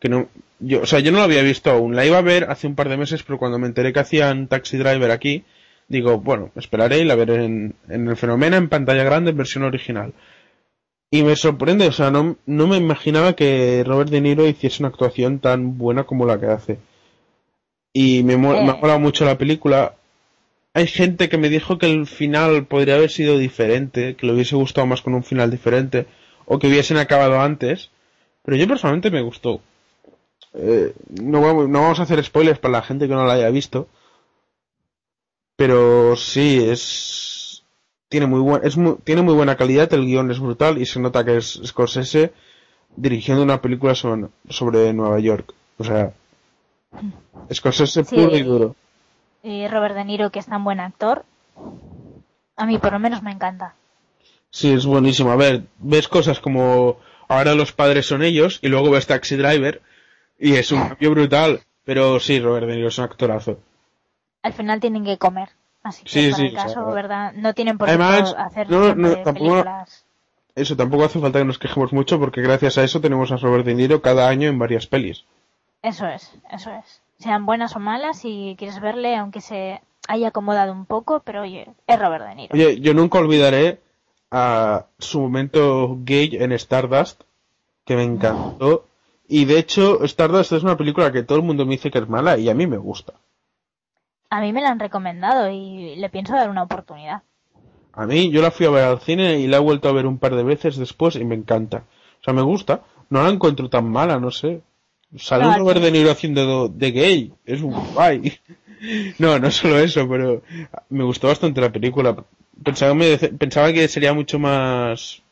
[0.00, 0.28] que no,
[0.60, 2.74] yo, o sea, yo no la había visto aún, la iba a ver hace un
[2.74, 5.44] par de meses, pero cuando me enteré que hacían Taxi Driver aquí,
[5.88, 9.64] digo, bueno, esperaré y la veré en, en el fenómeno en pantalla grande en versión
[9.64, 10.12] original.
[11.10, 14.90] Y me sorprende, o sea, no, no me imaginaba que Robert De Niro hiciese una
[14.90, 16.78] actuación tan buena como la que hace.
[17.94, 18.78] Y me, me ha Eh.
[18.78, 19.94] molado mucho la película.
[20.78, 24.54] Hay gente que me dijo que el final podría haber sido diferente, que le hubiese
[24.54, 26.06] gustado más con un final diferente,
[26.46, 27.90] o que hubiesen acabado antes.
[28.44, 29.60] Pero yo personalmente me gustó.
[30.54, 33.50] Eh, no, vamos, no vamos a hacer spoilers para la gente que no la haya
[33.50, 33.88] visto.
[35.56, 37.64] Pero sí, es.
[38.08, 41.00] Tiene muy, buen, es muy, tiene muy buena calidad, el guion es brutal y se
[41.00, 42.32] nota que es Scorsese
[42.94, 45.52] dirigiendo una película sobre, sobre Nueva York.
[45.76, 46.12] O sea,
[47.52, 48.14] Scorsese Sí.
[48.14, 48.76] puro y duro.
[49.42, 51.24] Y Robert De Niro, que es tan buen actor,
[52.56, 53.74] a mí por lo menos me encanta.
[54.50, 55.30] Sí, es buenísimo.
[55.30, 56.98] A ver, ves cosas como
[57.28, 59.82] ahora los padres son ellos y luego ves Taxi Driver
[60.38, 61.60] y es un cambio brutal.
[61.84, 63.58] Pero sí, Robert De Niro es un actorazo.
[64.42, 65.48] Al final tienen que comer.
[65.82, 67.32] Así que Sí, para sí, el o sea, caso, ¿verdad?
[67.34, 70.04] No tienen por qué hacer no, siempre no, tampoco- películas.
[70.54, 73.64] Eso tampoco hace falta que nos quejemos mucho porque gracias a eso tenemos a Robert
[73.64, 75.24] De Niro cada año en varias pelis.
[75.82, 77.00] Eso es, eso es.
[77.18, 81.68] Sean buenas o malas, si quieres verle, aunque se haya acomodado un poco, pero oye,
[81.86, 82.54] es Robert De Niro.
[82.54, 83.80] Oye, yo nunca olvidaré
[84.30, 87.22] a su momento gay en Stardust,
[87.84, 88.86] que me encantó.
[89.26, 92.08] Y de hecho, Stardust es una película que todo el mundo me dice que es
[92.08, 93.14] mala y a mí me gusta.
[94.30, 97.22] A mí me la han recomendado y le pienso dar una oportunidad.
[97.94, 100.06] A mí, yo la fui a ver al cine y la he vuelto a ver
[100.06, 101.84] un par de veces después y me encanta.
[102.20, 102.82] O sea, me gusta.
[103.10, 104.62] No la encuentro tan mala, no sé.
[105.16, 105.80] Sale No, un Robert.
[105.80, 107.32] De Niro haciendo de gay.
[107.46, 108.38] Es un guay.
[109.18, 110.42] No, no solo eso, pero
[110.88, 112.16] me gustó bastante la película.
[112.62, 115.22] Pensaba, me pensaba que sería mucho más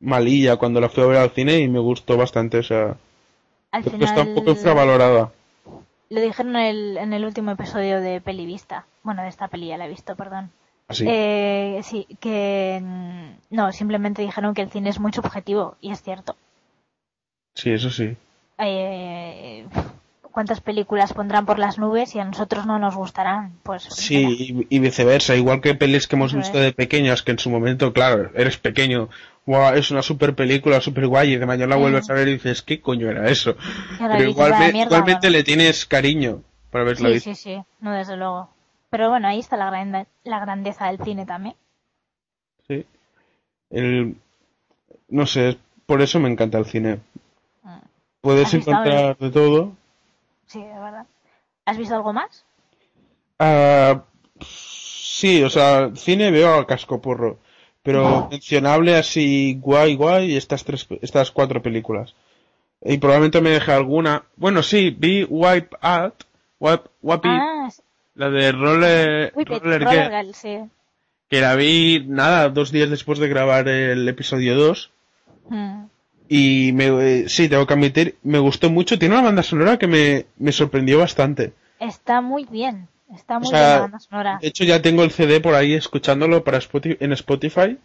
[0.00, 2.58] malilla cuando la fui a ver al cine y me gustó bastante.
[2.58, 2.96] O sea,
[3.72, 5.32] Al creo que final está un poco infravalorada.
[6.10, 8.86] lo dijeron en el, en el último episodio de Pelivista.
[9.02, 10.50] Bueno, de esta peli ya la he visto, perdón.
[10.88, 11.04] Así.
[11.08, 16.02] Eh, sí, que mm, no, simplemente dijeron que el cine es muy subjetivo y es
[16.02, 16.36] cierto.
[17.54, 18.16] Sí, eso sí.
[18.58, 19.66] Eh,
[20.32, 23.52] ¿Cuántas películas pondrán por las nubes y a nosotros no nos gustarán?
[23.62, 26.64] Pues Sí, y, y viceversa, igual que pelis que hemos Eso visto es.
[26.64, 29.08] de pequeñas, que en su momento, claro, eres pequeño,
[29.46, 32.32] guau, es una super película, super guay, y de mañana la vuelves a ver y
[32.32, 33.54] dices, ¿qué coño era eso?
[33.96, 35.28] Claro, Pero igualmente bueno.
[35.30, 37.30] le tienes cariño por haberla Sí, visto.
[37.30, 38.50] sí, sí, no desde luego.
[38.90, 41.54] Pero bueno, ahí está la, grande- la grandeza del cine también.
[42.66, 42.84] Sí.
[43.70, 44.16] El,
[45.08, 46.98] no sé, por eso me encanta el cine.
[48.24, 49.72] Puedes ¿Has visto encontrar de todo.
[50.46, 51.06] Sí, de verdad.
[51.66, 52.46] ¿Has visto algo más?
[53.38, 54.02] Ah,
[54.40, 57.38] sí, o sea, cine veo a casco porro.
[57.82, 62.14] Pero mencionable así guay, guay, estas tres, estas cuatro películas.
[62.80, 64.24] Y probablemente me deje alguna.
[64.36, 66.24] Bueno, sí, vi Wipe Out,
[66.60, 67.68] Wipe, Wipe Ah,
[68.14, 70.60] la de Roller, Whip It, Roller Girl, Girl, sí.
[71.28, 74.90] que la vi, nada, dos días después de grabar el episodio 2.
[75.50, 75.84] Mm.
[76.28, 78.98] Y me, eh, sí, tengo que admitir, me gustó mucho.
[78.98, 81.52] Tiene una banda sonora que me, me sorprendió bastante.
[81.78, 82.88] Está muy bien.
[83.14, 84.38] Está muy sea, bien la banda sonora.
[84.40, 87.78] De hecho, ya tengo el CD por ahí escuchándolo para Spotify, en Spotify.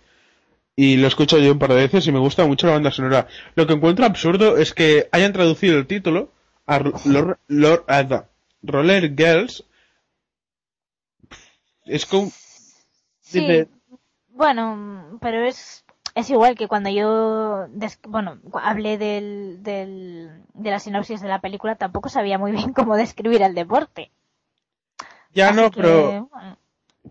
[0.75, 3.27] Y lo escucho yo un par de veces y me gusta mucho la banda sonora.
[3.55, 6.31] Lo que encuentro absurdo es que hayan traducido el título
[6.65, 8.25] a Ro- Lor- Lor- a
[8.63, 9.65] Roller Girls.
[11.85, 12.31] Es como...
[13.21, 13.65] Sí,
[14.29, 15.83] bueno, pero es,
[16.15, 21.39] es igual que cuando yo, des- bueno, hablé del, del, de la sinopsis de la
[21.39, 24.11] película, tampoco sabía muy bien cómo describir el deporte.
[25.33, 26.57] Ya Así no, que, pero bueno,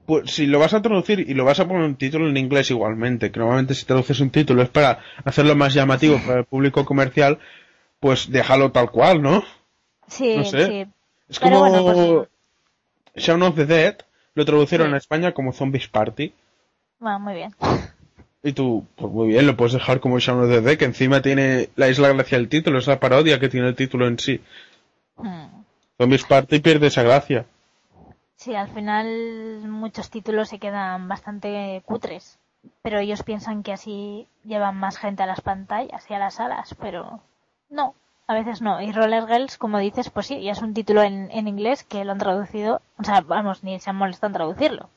[0.06, 2.70] pues, si lo vas a traducir y lo vas a poner un título en inglés
[2.70, 6.84] igualmente, que normalmente si traduces un título es para hacerlo más llamativo para el público
[6.84, 7.38] comercial,
[8.00, 9.42] pues déjalo tal cual, ¿no?
[10.08, 10.66] sí, no sé.
[10.66, 10.86] sí.
[11.28, 11.84] Es Pero como bueno,
[13.14, 13.96] pues- Shaun of the Dead,
[14.34, 14.94] lo traducieron Sí.
[14.94, 16.32] a España como Zombies Party.
[17.00, 17.54] Bueno, muy bien.
[18.42, 21.22] Y tú, pues muy bien, lo puedes dejar como Shaun of the Dead, que encima
[21.22, 24.40] tiene la isla gracia del título, es la parodia que tiene el título en sí.
[25.16, 25.64] Hmm.
[25.98, 27.46] Zombies parte y pierde esa gracia.
[28.36, 32.38] Sí, al final muchos títulos se quedan bastante cutres,
[32.82, 36.76] pero ellos piensan que así llevan más gente a las pantallas y a las salas,
[36.80, 37.20] pero
[37.68, 37.96] no,
[38.28, 38.80] a veces no.
[38.80, 42.04] Y Roller Girls, como dices, pues sí, ya es un título en, en inglés que
[42.04, 44.90] lo han traducido, o sea, vamos, ni se han molestado en traducirlo.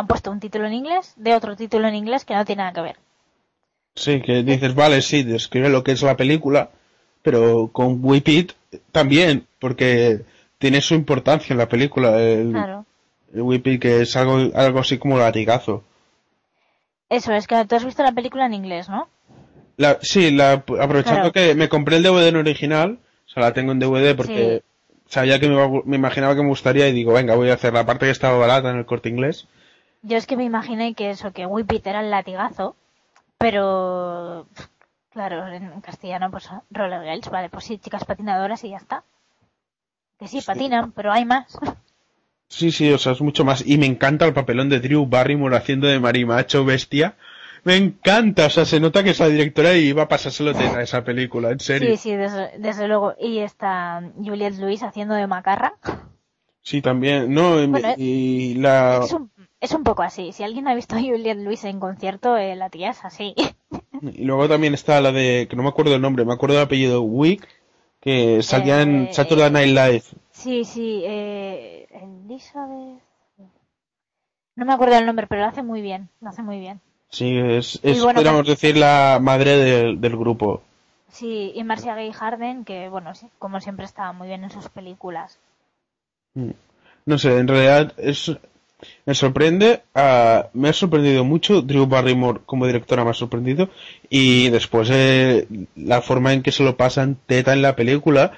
[0.00, 2.72] Han puesto un título en inglés de otro título en inglés que no tiene nada
[2.72, 2.96] que ver.
[3.94, 6.70] Sí, que dices, vale, sí, describe lo que es la película,
[7.22, 8.52] pero con Whip It
[8.92, 10.22] también, porque
[10.58, 12.18] tiene su importancia en la película.
[12.18, 12.86] El, Claro.
[13.34, 15.84] el Whip It, que es algo, algo así como latigazo.
[17.10, 19.06] Eso, es que tú has visto la película en inglés, ¿no?
[19.76, 21.32] La, sí, la, aprovechando Claro.
[21.32, 24.62] que me compré el DVD en original, o sea, la tengo en DVD porque
[25.08, 27.84] sabía que me, me imaginaba que me gustaría y digo, venga, voy a hacer la
[27.84, 29.46] parte que estaba barata en el corte inglés.
[30.02, 32.74] Yo es que me imaginé que eso, que Whip It era el latigazo,
[33.38, 34.46] pero
[35.10, 39.04] claro, en castellano pues Roller Girls, vale, pues sí, chicas patinadoras y ya está.
[40.18, 40.46] Que sí, Sí.
[40.46, 41.58] patinan, pero hay más.
[42.52, 43.64] Sí, sí, o sea, es mucho más.
[43.64, 47.14] Y me encanta el papelón de Drew Barrymore haciendo de marimacho bestia.
[47.62, 50.82] Me encanta, o sea, se nota que es la directora y iba a pasárselo a
[50.82, 51.90] esa película, en serio.
[51.90, 53.14] Sí, sí, desde, desde luego.
[53.20, 55.74] Y está Juliette Lewis haciendo de macarra.
[56.60, 57.62] Sí, también, no,
[57.96, 60.32] y- la, Es un, es un poco así.
[60.32, 63.34] Si alguien ha visto a Juliette Lewis en concierto, eh, la tía es así.
[64.02, 66.64] y luego también está la de, que no me acuerdo el nombre, me acuerdo del
[66.64, 67.46] apellido Wick,
[68.00, 70.02] que salía en Eh, Saturday Night Live.
[70.32, 73.00] Sí, sí, eh, Elizabeth.
[74.56, 76.08] No me acuerdo el nombre, pero lo hace muy bien.
[76.20, 76.80] Lo hace muy bien.
[77.10, 80.62] Sí, es, es bueno, podríamos pues- decir, la madre del, del grupo.
[81.08, 84.68] Sí, y Marcia Gay Harden, que bueno, sí, como siempre estaba muy bien en sus
[84.68, 85.38] películas.
[86.34, 86.50] Mm.
[87.06, 88.30] No sé, en realidad es,
[89.06, 93.70] me sorprende, ah, me ha sorprendido mucho, Drew Barrymore como directora me ha sorprendido,
[94.08, 98.32] y después eh, la forma en que se lo pasan teta en la película,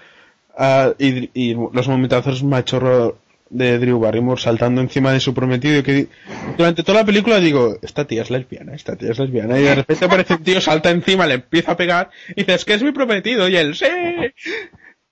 [0.57, 3.19] ah, y, los momentazos machorro
[3.51, 6.09] de Drew Barrymore saltando encima de su prometido, que
[6.57, 9.75] durante toda la película digo, esta tía es lesbiana, esta tía es lesbiana, y de
[9.75, 12.93] repente aparece un tío, salta encima, le empieza a pegar, y dices, que es mi
[12.93, 13.87] prometido, y él, sí,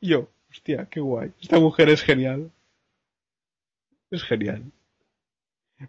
[0.00, 2.50] y yo, hostia, qué guay, esta mujer es genial.
[4.10, 4.72] Es genial.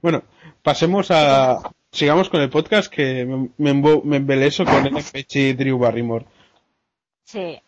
[0.02, 0.24] Bueno,
[0.64, 1.60] pasemos a...
[1.92, 4.94] Sigamos con el podcast que me, me, embeleso con el
[5.34, 6.26] y Drew Barrymore.
[7.26, 7.62] Sí,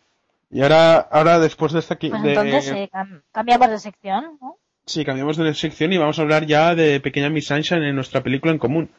[0.50, 1.96] Y ahora, ahora después de esta...
[1.98, 4.56] pues de- entonces eh, cam- cambiamos de sección, ¿no?
[4.86, 8.22] Sí, cambiamos de sección y vamos a hablar ya de Pequeña Miss Sunshine en nuestra
[8.22, 8.90] película en común.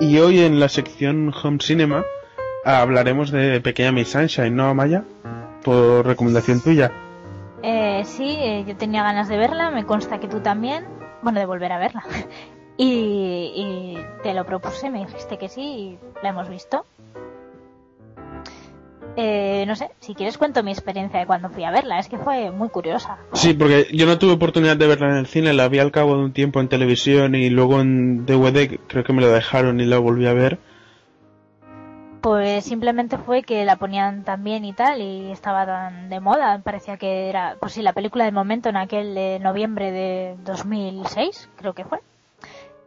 [0.00, 2.04] Y hoy en la sección Home Cinema
[2.64, 5.04] hablaremos de Pequeña Miss Sunshine, ¿no, Maya?
[5.66, 6.92] Por recomendación tuya.
[7.60, 10.84] Eh, sí, eh, yo tenía ganas de verla, me consta que tú también.
[11.22, 12.04] Bueno, de volver a verla.
[12.76, 16.86] y, y te lo propuse, me dijiste que sí y la hemos visto.
[19.16, 22.18] Eh, no sé, si quieres cuento mi experiencia de cuando fui a verla, es que
[22.18, 23.18] fue muy curiosa.
[23.32, 26.16] Sí, porque yo no tuve oportunidad de verla en el cine, la vi al cabo
[26.16, 29.84] de un tiempo en televisión y luego en DVD creo que me la dejaron y
[29.84, 30.60] la volví a ver.
[32.26, 36.58] Pues simplemente fue que la ponían tan bien y tal y estaba tan de moda,
[36.58, 41.48] parecía que era, pues sí, la película del momento en aquel de noviembre de 2006,
[41.54, 42.00] creo que fue.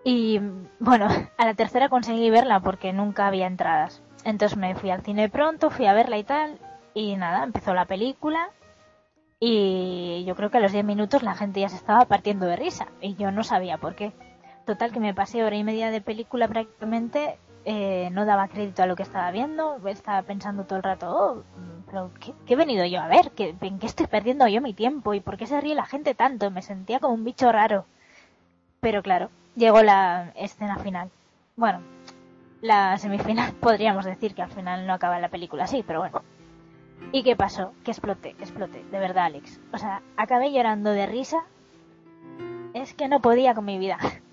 [0.04, 0.42] Y
[0.82, 4.02] bueno, a la tercera conseguí verla porque nunca había entradas.
[4.26, 6.60] Entonces me fui al cine pronto, fui a verla y tal,
[6.94, 8.50] y nada, empezó la película
[9.40, 12.58] y yo creo que a los 10 minutos la gente ya se estaba partiendo de
[12.58, 14.12] risa y yo no sabía por qué.
[14.66, 17.40] Total que me pasé hora y media de película prácticamente,
[17.72, 21.44] eh, no daba crédito a lo que estaba viendo, estaba pensando todo el rato, oh,
[21.86, 23.30] pero ¿qué, he venido yo a ver?
[23.30, 25.14] ¿Qué, ¿En qué estoy perdiendo yo mi tiempo?
[25.14, 26.50] ¿Y por qué se ríe la gente tanto?
[26.50, 27.86] Me sentía como un bicho raro.
[28.80, 31.12] Pero claro, llegó la escena final.
[31.58, 31.82] Bueno,
[32.62, 36.24] la semifinal podríamos decir que al final no acaba la película así, pero bueno.
[37.12, 37.74] ¿Y qué pasó?
[37.84, 39.60] Que exploté, que de verdad, Alex.
[39.72, 41.44] O sea, acabé llorando de risa.
[42.74, 44.00] Es que no podía con mi vida.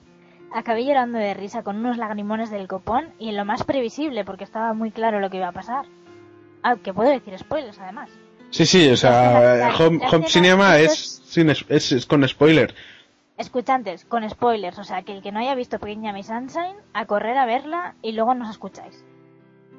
[0.53, 4.45] Acabé llorando de risa con unos lagrimones del copón y en lo más previsible porque
[4.45, 5.87] estaba muy claro lo que iba a pasar.
[6.63, 8.11] Ah, que puedo decir spoilers además.
[8.51, 12.75] Sí, sí, o sea, Home, Cinema sin es- es con spoiler.
[13.37, 17.05] Escuchantes, con spoilers, o sea, que el que no haya visto Pequeña Miss Sunshine, a
[17.05, 19.05] correr a verla y luego nos escucháis.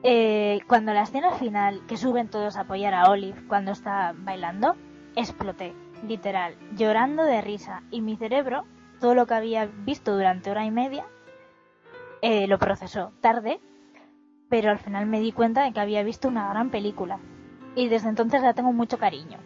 [0.04, 4.76] Eh, cuando la escena final, que suben todos a apoyar a Olive cuando está bailando,
[5.16, 5.74] exploté,
[6.08, 7.82] literal, llorando de risa.
[7.90, 8.66] Y mi cerebro,
[9.00, 11.06] todo lo que había visto durante hora y media,
[12.22, 13.60] eh, lo procesó tarde,
[14.50, 17.20] pero al final me di cuenta de que había visto una gran película.
[17.76, 19.38] Y desde entonces la tengo mucho cariño.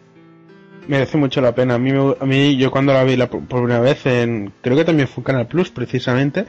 [0.88, 1.74] Merece mucho la pena.
[1.74, 4.84] A mí, a mí yo cuando la vi la, por primera vez en, creo que
[4.84, 6.46] también fue Canal Plus precisamente,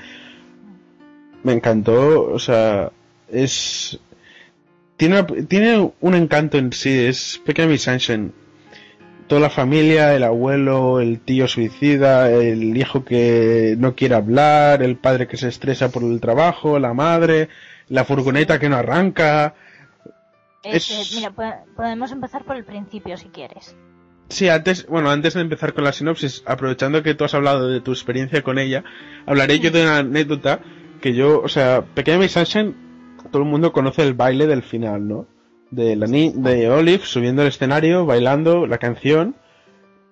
[1.43, 2.91] me encantó, o sea,
[3.29, 3.99] es
[4.97, 8.31] tiene, tiene un encanto en sí, es Pequeña Miss Sunshine.
[9.33, 14.95] Toda la familia, el abuelo, el tío suicida, el hijo que no quiere hablar, el
[14.95, 17.49] padre que se estresa por el trabajo, la madre,
[17.89, 19.55] la furgoneta que no arranca.
[20.61, 21.15] Es...
[21.15, 23.75] Mira, podemos empezar por el principio si quieres.
[24.29, 27.81] Sí, antes, bueno, antes de empezar con la sinopsis, aprovechando que tú has hablado de
[27.81, 28.83] tu experiencia con ella,
[29.25, 30.59] hablaré yo de una anécdota
[31.01, 32.75] que yo, o sea, Pequeña Miss Sunshine,
[33.31, 35.32] todo el mundo conoce el baile del final, ¿no?
[35.73, 39.35] De la de Olive subiendo al escenario, bailando la canción,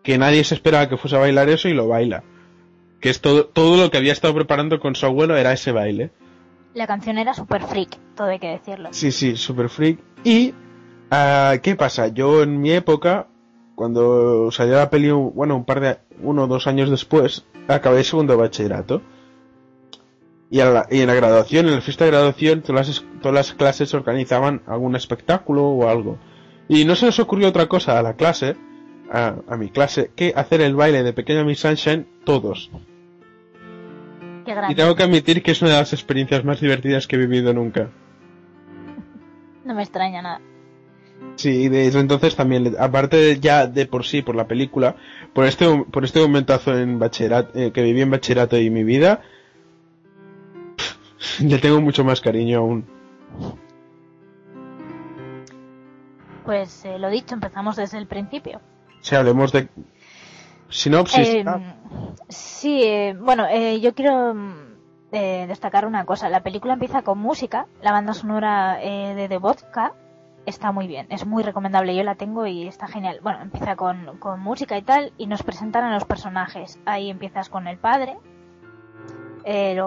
[0.03, 2.23] que nadie se esperaba que fuese a bailar eso y lo baila.
[2.99, 6.11] Que es todo, todo lo que había estado preparando con su abuelo era ese baile.
[6.73, 8.89] La canción era super freak, todo hay que decirlo.
[8.91, 9.99] Sí, sí, super freak.
[10.23, 10.53] Y,
[11.11, 12.07] uh, ¿qué pasa?
[12.07, 13.27] Yo en mi época
[13.81, 18.37] cuando salió la peli, bueno, un par de, uno o dos años después, acabé segundo
[18.37, 19.01] bachillerato.
[20.51, 24.61] Y, en la graduación, en la fiesta de graduación, todas las, todas las clases organizaban
[24.67, 26.17] algún espectáculo o algo.
[26.67, 28.57] Y no se les ocurrió otra cosa a la clase,
[29.09, 32.69] a, mi clase, que hacer el baile de Pequeña Miss Sunshine todos.
[34.69, 37.53] y tengo que admitir que es una de las experiencias más divertidas que he vivido
[37.53, 37.89] nunca.
[39.63, 40.41] No me extraña nada.
[41.35, 44.97] Sí, desde entonces también, aparte ya de por sí, por la película,
[45.33, 49.21] por este, por este momentazo en bachillerato, eh, que viví en bachillerato y mi vida,
[51.41, 52.85] le tengo mucho más cariño aún.
[56.45, 58.61] Pues eh, lo dicho, empezamos desde el principio.
[59.01, 59.69] Sí, hablemos de
[60.69, 61.27] sinopsis.
[61.27, 61.45] Eh,
[62.29, 63.45] sí, bueno,
[63.77, 64.35] yo quiero
[65.11, 66.29] destacar una cosa.
[66.29, 69.93] La película empieza con música, la banda sonora de The Vodka,
[70.45, 73.19] está muy bien, es muy recomendable, yo la tengo y está genial.
[73.21, 76.79] Bueno, empieza con, con música y tal y nos presentan a los personajes.
[76.85, 78.17] Ahí empiezas con el padre
[79.43, 79.79] eh,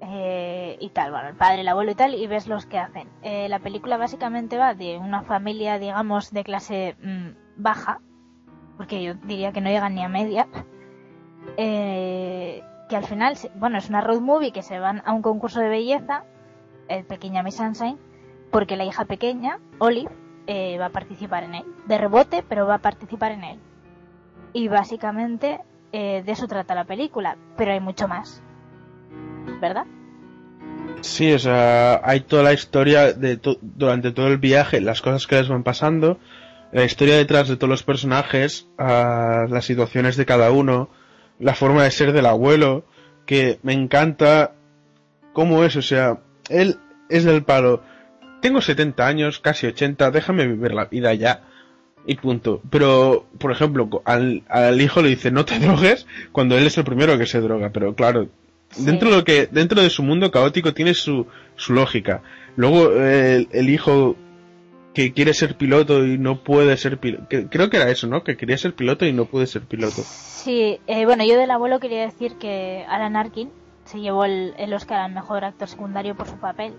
[0.00, 3.08] eh, y tal, bueno, el padre, el abuelo y tal y ves los que hacen.
[3.22, 8.00] Eh, la película básicamente va de una familia, digamos, de clase mm, baja,
[8.76, 10.46] porque yo diría que no llegan ni a media.
[11.56, 15.68] que al final, bueno, es una road movie que se van a un concurso de
[15.68, 16.24] belleza,
[16.88, 17.98] el Pequeña Miss Sunshine,
[18.50, 20.10] porque la hija pequeña, Olive,
[20.46, 21.64] eh, va a participar en él.
[21.86, 23.60] De rebote, pero va a participar en él.
[24.52, 25.60] Y básicamente
[25.92, 28.42] eh, de eso trata la película, pero hay mucho más.
[29.60, 29.84] ¿Verdad?
[31.00, 35.36] Sí, o sea, hay toda la historia de durante todo el viaje, las cosas que
[35.36, 36.18] les van pasando,
[36.72, 40.90] la historia detrás de todos los personajes, las situaciones de cada uno,
[41.38, 42.84] la forma de ser del abuelo,
[43.24, 44.52] que me encanta
[45.32, 46.78] cómo es, o sea, él
[47.08, 47.82] es del palo
[48.40, 51.42] tengo 70 años, casi 80, déjame vivir la vida ya.
[52.06, 52.62] Y punto.
[52.70, 57.18] Pero, por ejemplo, al, hijo le dice no te drogues cuando él es el primero
[57.18, 57.70] que se droga.
[57.70, 58.28] Pero claro,
[58.78, 62.22] dentro de lo que, dentro de su mundo caótico tiene su, su lógica.
[62.56, 64.16] Luego el, hijo
[64.94, 67.26] que quiere ser piloto y no puede ser piloto.
[67.28, 68.24] Creo que era eso, ¿no?
[68.24, 70.02] Que quería ser piloto y no puede ser piloto.
[70.02, 73.50] Sí, eh, bueno, yo del abuelo quería decir que Alan Arkin
[73.84, 76.74] se llevó el, el Oscar al mejor actor secundario por su papel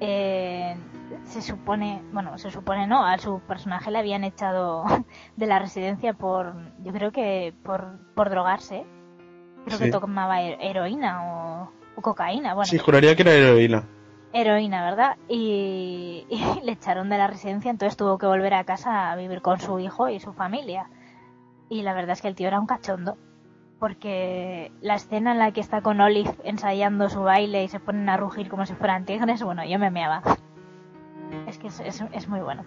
[0.00, 0.76] eh,
[1.24, 4.84] se supone, bueno, se supone no, a su personaje le habían echado
[5.36, 8.84] de la residencia por, yo creo que por, por drogarse.
[9.68, 11.64] Creo que tomaba heroína
[11.96, 12.54] o, cocaína.
[12.54, 13.84] Bueno, sí, juraría que era heroína.
[14.32, 15.16] Heroína, ¿verdad?
[15.28, 16.26] Y,
[16.62, 19.78] le echaron de la residencia, entonces tuvo que volver a casa a vivir con su
[19.78, 20.88] hijo y su familia.
[21.68, 23.16] Y la verdad es que el tío era un cachondo
[23.78, 28.08] porque la escena en la que está con Olive ensayando su baile y se ponen
[28.08, 30.22] a rugir como si fueran tigres, bueno, yo me meaba.
[31.46, 32.64] Es que es, es, muy bueno.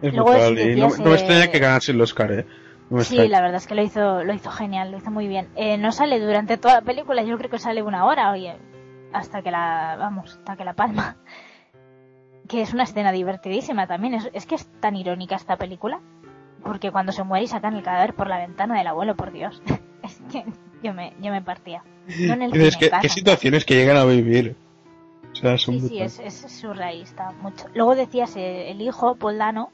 [0.00, 0.24] Es muy
[0.76, 2.46] no, me extraña que ganase el Oscar, ¿eh?
[3.00, 5.48] Sí, la verdad es que lo hizo, lo hizo genial, lo hizo muy bien.
[5.56, 8.56] Eh, no sale durante toda la película, yo creo que sale una hora, oye,
[9.12, 11.16] hasta que la, vamos, hasta que la palma.
[12.48, 16.00] Que es una escena divertidísima también, es, es que es tan irónica esta película.
[16.62, 19.62] Porque cuando se muere y sacan el cadáver por la ventana del abuelo, por Dios.
[20.02, 20.44] es que
[20.82, 21.82] yo me, yo me partía.
[22.06, 24.56] ¿Qué situaciones que llegan a vivir?
[25.32, 27.32] sí, sí, es, es, surrealista.
[27.40, 27.66] Mucho.
[27.74, 29.70] Luego decías eh, el hijo, Poldano,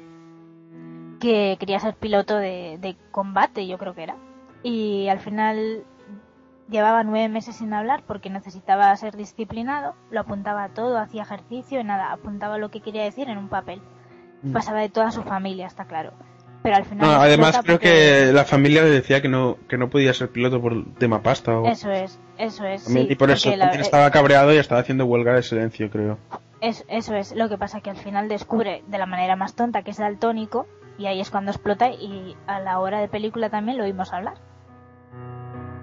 [1.19, 4.16] que quería ser piloto de, de combate, yo creo que era.
[4.62, 5.85] Y al final
[6.71, 11.85] llevaba nueve meses sin hablar porque necesitaba ser disciplinado, lo apuntaba todo, hacía ejercicio y
[11.85, 13.81] nada, apuntaba lo que quería decir en un papel.
[14.43, 14.53] Mm.
[14.53, 16.12] Pasaba de toda su familia, está claro
[16.62, 17.21] pero al final.
[17.21, 20.95] además creo que la familia le decía que no que no podía ser piloto por
[20.95, 21.59] tema pasta.
[21.59, 21.66] O...
[21.66, 22.83] Eso es, eso es.
[22.83, 26.19] Sí, y por eso estaba cabreado y estaba haciendo huelga de silencio, creo.
[26.61, 27.35] Es, eso es.
[27.35, 30.66] Lo que pasa que al final descubre de la manera más tonta que es daltónico
[30.99, 34.34] y ahí es cuando explota y a la hora de película también lo oímos hablar.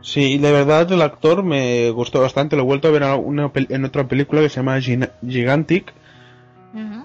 [0.01, 2.55] Sí, de verdad el actor me gustó bastante.
[2.55, 5.93] Lo he vuelto a ver en, otra película que se llama Gigantic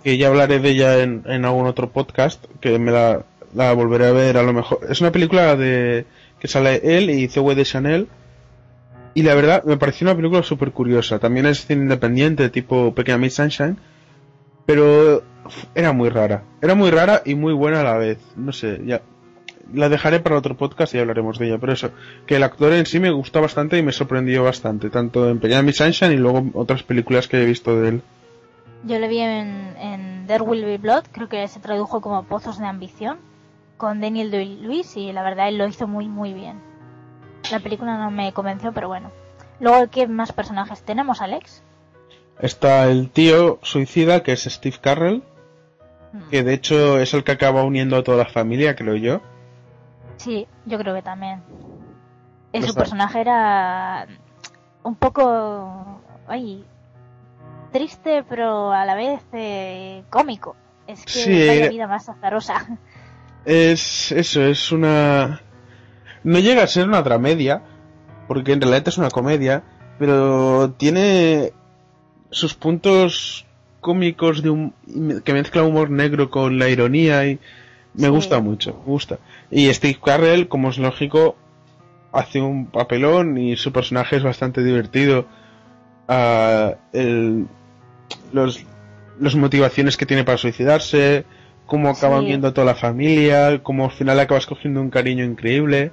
[0.02, 4.06] que ya hablaré de ella en, en algún otro podcast, que me la, la volveré
[4.06, 4.80] a ver a lo mejor.
[4.88, 6.06] Es una película de
[6.38, 8.08] que sale él y Zoe de Chanel.
[9.14, 11.18] Y la verdad, me pareció una película súper curiosa.
[11.18, 13.76] También es cine independiente, tipo Pequeña Miss Sunshine.
[14.70, 15.24] Pero
[15.74, 16.44] era muy rara.
[16.62, 18.20] Era muy rara y muy buena a la vez.
[18.36, 19.02] No sé, ya.
[19.74, 21.58] La dejaré para otro podcast y hablaremos de ella.
[21.58, 21.90] Pero eso,
[22.24, 24.88] que el actor en sí me gustó bastante y me sorprendió bastante.
[24.88, 28.02] Tanto en Miss Sunshine y luego otras películas que he visto de él.
[28.84, 32.60] Yo le vi en, en There Will Be Blood, creo que se tradujo como Pozos
[32.60, 33.18] de Ambición,
[33.76, 36.60] con Daniel Day-Lewis y la verdad él lo hizo muy muy bien.
[37.50, 39.10] La película no me convenció, pero bueno.
[39.58, 41.64] Luego, ¿qué más personajes tenemos, Alex?
[42.40, 45.22] Está el tío suicida, que es Steve Carrell,
[46.30, 49.20] que de hecho es el que acaba uniendo a toda la familia, creo yo.
[50.16, 51.42] Sí, yo creo que también.
[52.52, 54.06] No su está- personaje era
[54.82, 56.00] un poco...
[56.26, 56.64] Ay,
[57.72, 60.56] triste, pero a la vez eh, cómico.
[60.86, 62.66] Es que Sí, vaya vida más azarosa.
[63.44, 65.40] Es eso, es una...
[66.24, 67.62] No llega a ser una dramedia,
[68.28, 69.62] porque en realidad es una comedia,
[69.98, 71.52] pero tiene
[72.30, 73.46] sus puntos
[73.80, 74.74] cómicos de un...
[75.24, 77.38] que mezcla humor negro con la ironía y
[77.94, 78.08] me Sí.
[78.08, 79.18] gusta mucho, me gusta.
[79.50, 81.34] Y Steve Carrell, como es lógico,
[82.12, 85.26] hace un papelón y su personaje es bastante divertido.
[86.92, 87.46] El-
[88.32, 88.64] los,
[89.20, 91.24] las motivaciones que tiene para suicidarse,
[91.66, 92.26] cómo acaban Sí.
[92.26, 95.92] viendo a toda la familia, cómo al final acabas cogiendo un cariño increíble.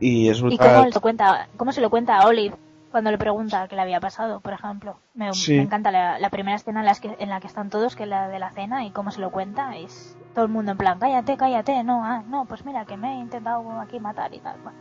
[0.00, 0.92] Y es ¿Y cómo, brutal.
[0.92, 2.54] se cuenta, cómo se lo cuenta a Olive
[2.90, 4.98] cuando le pregunta qué le había pasado, por ejemplo?
[5.14, 5.56] Me, Sí.
[5.56, 8.02] me encanta la, la primera escena en, las que, en la que están todos, que
[8.02, 9.76] es la de la cena, y cómo se lo cuenta.
[9.76, 13.14] Es todo el mundo en plan, cállate, cállate, no, ah, no, pues mira, que me
[13.14, 14.60] he intentado aquí matar y tal.
[14.60, 14.78] Bueno,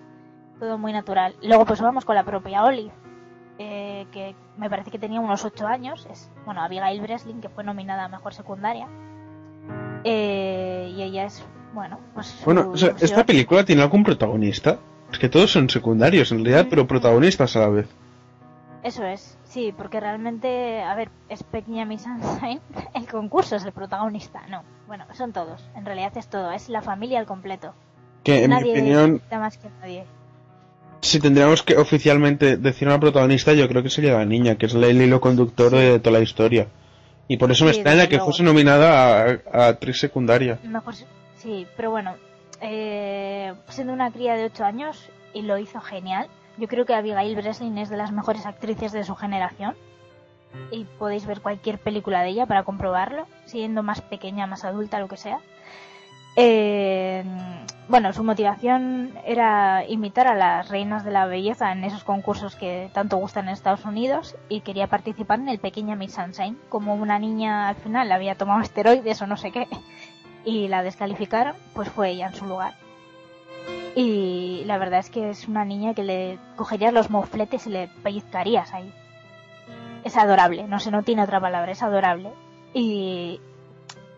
[0.59, 1.35] todo muy natural.
[1.43, 2.91] Luego pues vamos con la propia Olive,
[3.59, 6.07] eh, que me parece que tenía unos 8 años.
[6.09, 8.87] Es, bueno, Abigail Breslin, que fue nominada a Mejor Secundaria.
[10.03, 12.41] Eh, y ella es, bueno, pues...
[12.45, 14.77] Bueno, o sea, ¿esta película tiene algún protagonista?
[15.11, 17.87] Es que todos son secundarios en realidad, pero protagonistas a la vez.
[18.83, 22.61] Eso es, sí, porque realmente, a ver, es Pequeña Sunshine,
[22.95, 26.81] el concurso es el protagonista, no, bueno, son todos, en realidad es todo, es la
[26.81, 27.73] familia al completo.
[28.23, 30.05] Que en nadie mi opinión, más que nadie.
[31.01, 34.73] si tendríamos que oficialmente decir una protagonista, yo creo que sería la niña, que es
[34.73, 36.67] el hilo conductor de toda la historia.
[37.27, 38.31] Y por eso me Sí, extraña desde que luego.
[38.31, 40.57] fuese nominada a, a actriz secundaria.
[40.63, 40.95] Mejor,
[41.37, 42.15] sí, pero bueno,
[42.61, 47.35] eh, siendo una cría de 8 años y lo hizo genial, yo creo que Abigail
[47.35, 49.75] Breslin es de las mejores actrices de su generación.
[50.71, 55.07] Y podéis ver cualquier película de ella para comprobarlo, siendo más pequeña, más adulta, lo
[55.07, 55.39] que sea.
[56.35, 57.23] Eh,
[57.87, 62.89] bueno, su motivación era imitar a las reinas de la belleza en esos concursos que
[62.93, 66.57] tanto gustan en Estados Unidos y quería participar en el Pequeña Miss Sunshine.
[66.69, 69.67] Como una niña al final había tomado esteroides o no sé qué
[70.45, 72.75] y la descalificaron, pues fue ella en su lugar.
[73.95, 77.87] Y la verdad es que es una niña que le cogerías los mofletes y le
[78.03, 78.93] pellizcarías ahí.
[80.03, 82.31] Es adorable, no sé, no tiene otra palabra, es adorable.
[82.73, 83.41] Y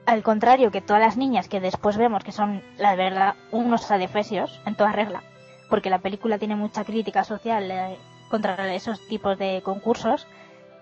[0.05, 4.59] al contrario que todas las niñas que después vemos que son, la verdad, unos adefesios
[4.65, 5.23] en toda regla,
[5.69, 7.97] porque la película tiene mucha crítica social eh,
[8.29, 10.27] contra esos tipos de concursos,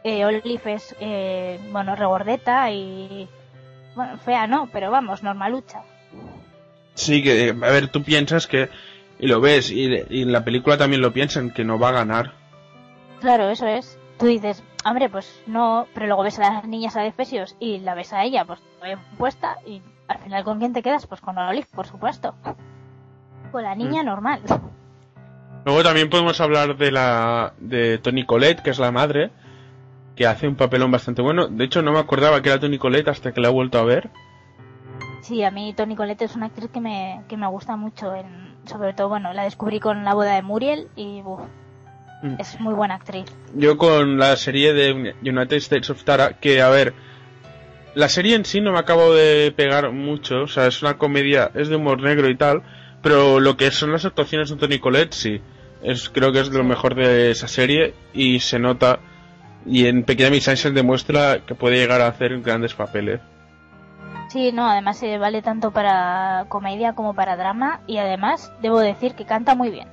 [0.04, 3.28] eh, Olive es, eh, bueno, regordeta y,
[3.96, 5.84] bueno, fea no, pero vamos, normalucha.
[6.94, 8.70] Sí, que, a ver, tú piensas que,
[9.20, 11.94] y lo ves, y, y en la película también lo piensan, que no va a
[11.94, 12.34] ganar.
[13.22, 13.98] Claro, eso es.
[14.18, 18.12] Tú dices, hombre, pues no, pero luego ves a las niñas adefesios y la ves
[18.14, 21.68] a ella, pues bien puesta, y al final con quién te quedas, pues con Olive,
[21.74, 22.36] por supuesto.
[23.52, 24.42] Con la niña normal.
[25.66, 29.32] Luego también podemos hablar de la de Tony Colette, que es la madre,
[30.20, 31.47] que hace un papelón bastante bueno.
[31.47, 33.86] De hecho, no me acordaba que era Tony Colette hasta que la he vuelto a
[33.86, 34.09] ver.
[35.22, 38.13] Sí, a mí Toni Collette es una actriz que me, que me gusta mucho.
[38.13, 38.26] En,
[38.65, 41.39] sobre todo, bueno, la descubrí con la boda de Muriel y uf,
[42.22, 42.36] Mm.
[42.38, 43.24] es muy buena actriz.
[43.55, 46.93] Yo con la serie de United States of Tara, que a ver,
[47.95, 51.49] la serie en sí no me acabo de pegar mucho, o sea, es una comedia,
[51.55, 52.61] es de humor negro y tal,
[53.01, 55.39] pero lo que son las actuaciones de Tony Collette, sí,
[55.82, 58.99] es, creo que es lo mejor de esa serie y se nota,
[59.66, 63.22] y en Pequeña Miss Sunshine demuestra que puede llegar a hacer grandes papeles.
[64.30, 69.16] Sí, no, además se vale tanto para comedia como para drama y además debo decir
[69.16, 69.88] que canta muy bien.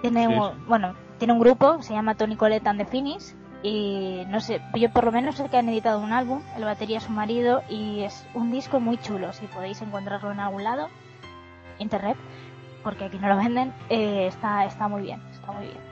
[0.00, 4.22] Tiene Sí, un, bueno, tiene un grupo, se llama Tony Colette and the Finish y
[4.28, 7.10] no sé, yo por lo menos sé que han editado un álbum, el batería su
[7.10, 10.88] marido y es un disco muy chulo, si podéis encontrarlo en algún lado,
[11.78, 12.16] internet,
[12.84, 15.87] porque aquí no lo venden, eh, está, está muy bien, está muy bien.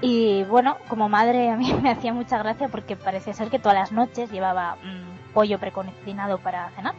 [0.00, 3.78] Y bueno, como madre a mí me hacía mucha gracia porque parecía ser que todas
[3.78, 6.94] las noches llevaba mm, pollo precocinado para cenar.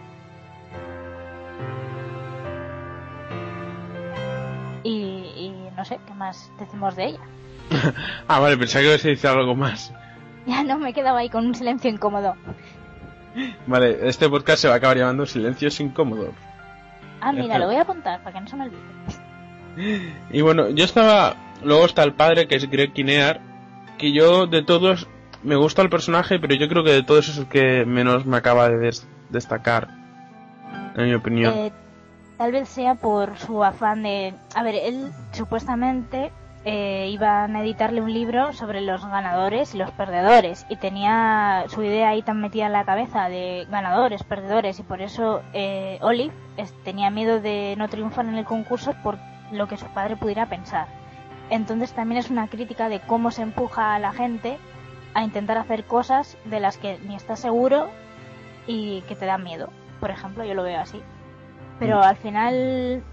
[4.84, 4.90] Y,
[5.36, 7.20] y no sé, ¿qué más decimos de ella?
[8.28, 9.94] ah, vale, pensaba que se dice algo más.
[10.48, 12.34] Ya no, me he quedado ahí con un silencio incómodo.
[13.66, 16.34] Vale, este podcast se va a acabar llamando Silencios Incómodos.
[17.20, 18.80] Ah, mira, lo voy a apuntar para que no se me olvide.
[20.32, 21.36] Y bueno, yo estaba.
[21.64, 23.42] Luego está el padre, que es Greg Kinear.
[23.98, 25.08] Que yo, de todos,
[25.44, 28.38] me gusta el personaje, pero yo creo que de todos es el que menos me
[28.38, 29.88] acaba de des- destacar.
[30.96, 31.54] En mi opinión.
[31.56, 31.72] Eh,
[32.38, 34.34] tal vez sea por su afán de...
[34.56, 36.32] A ver, él supuestamente
[36.66, 41.82] eh, iban a editarle un libro sobre los ganadores y los perdedores y tenía su
[41.82, 46.34] idea ahí tan metida en la cabeza de ganadores, perdedores y por eso eh, Olive
[46.84, 49.18] tenía miedo de no triunfar en el concurso por
[49.52, 50.88] lo que su padre pudiera pensar.
[51.50, 54.58] Entonces también es una crítica de cómo se empuja a la gente
[55.14, 57.90] a intentar hacer cosas de las que ni estás seguro
[58.68, 59.70] y que te dan miedo.
[60.00, 61.02] Por ejemplo, yo lo veo así.
[61.80, 63.04] Pero al final,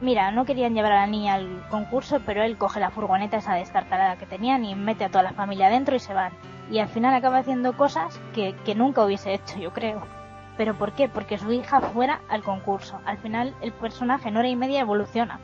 [0.00, 3.54] mira, no querían llevar a la niña al concurso, pero él coge la furgoneta esa
[3.54, 6.32] destartalada que tenían y mete a toda la familia dentro y se van.
[6.70, 10.02] Y al final acaba haciendo cosas que, que nunca hubiese hecho, yo creo.
[10.56, 11.08] ¿Pero por qué?
[11.08, 13.00] Porque su hija fuera al concurso.
[13.04, 15.40] Al final el personaje en hora y media evoluciona.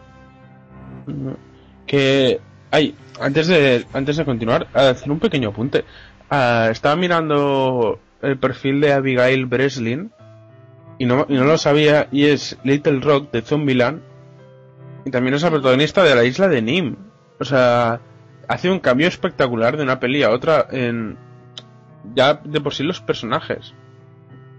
[1.90, 2.40] Que.
[2.70, 5.84] Ay, antes de, antes de continuar, hacer un pequeño apunte.
[6.30, 10.12] Ah, estaba mirando el perfil de Abigail Breslin
[10.98, 14.02] y no, y no lo sabía, y es Little Rock de Zombieland.
[15.04, 16.94] Y también es la protagonista de la isla de Nim.
[17.40, 18.00] O sea,
[18.46, 21.18] hace un cambio espectacular de una peli a otra en.
[22.14, 23.74] Ya de por sí los personajes.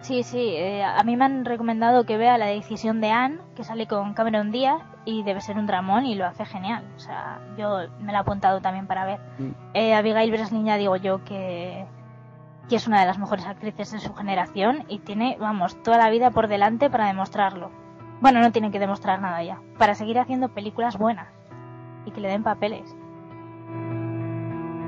[0.02, 3.64] Sí, sí, eh, a mí me han recomendado que vea la decisión de Anne, que
[3.64, 6.84] sale con Cameron Díaz, y debe ser un dramón y lo hace genial.
[6.96, 9.20] O sea, yo me la he apuntado también para ver.
[9.40, 9.52] Mm.
[9.74, 11.86] Eh, Abigail Breslin ya digo yo que,
[12.70, 16.10] que es una de las mejores actrices de su generación y tiene, vamos, toda la
[16.10, 17.72] vida por delante para demostrarlo.
[18.22, 21.28] Bueno, no tiene que demostrar nada ya, para seguir haciendo películas buenas
[22.06, 22.96] y que le den papeles.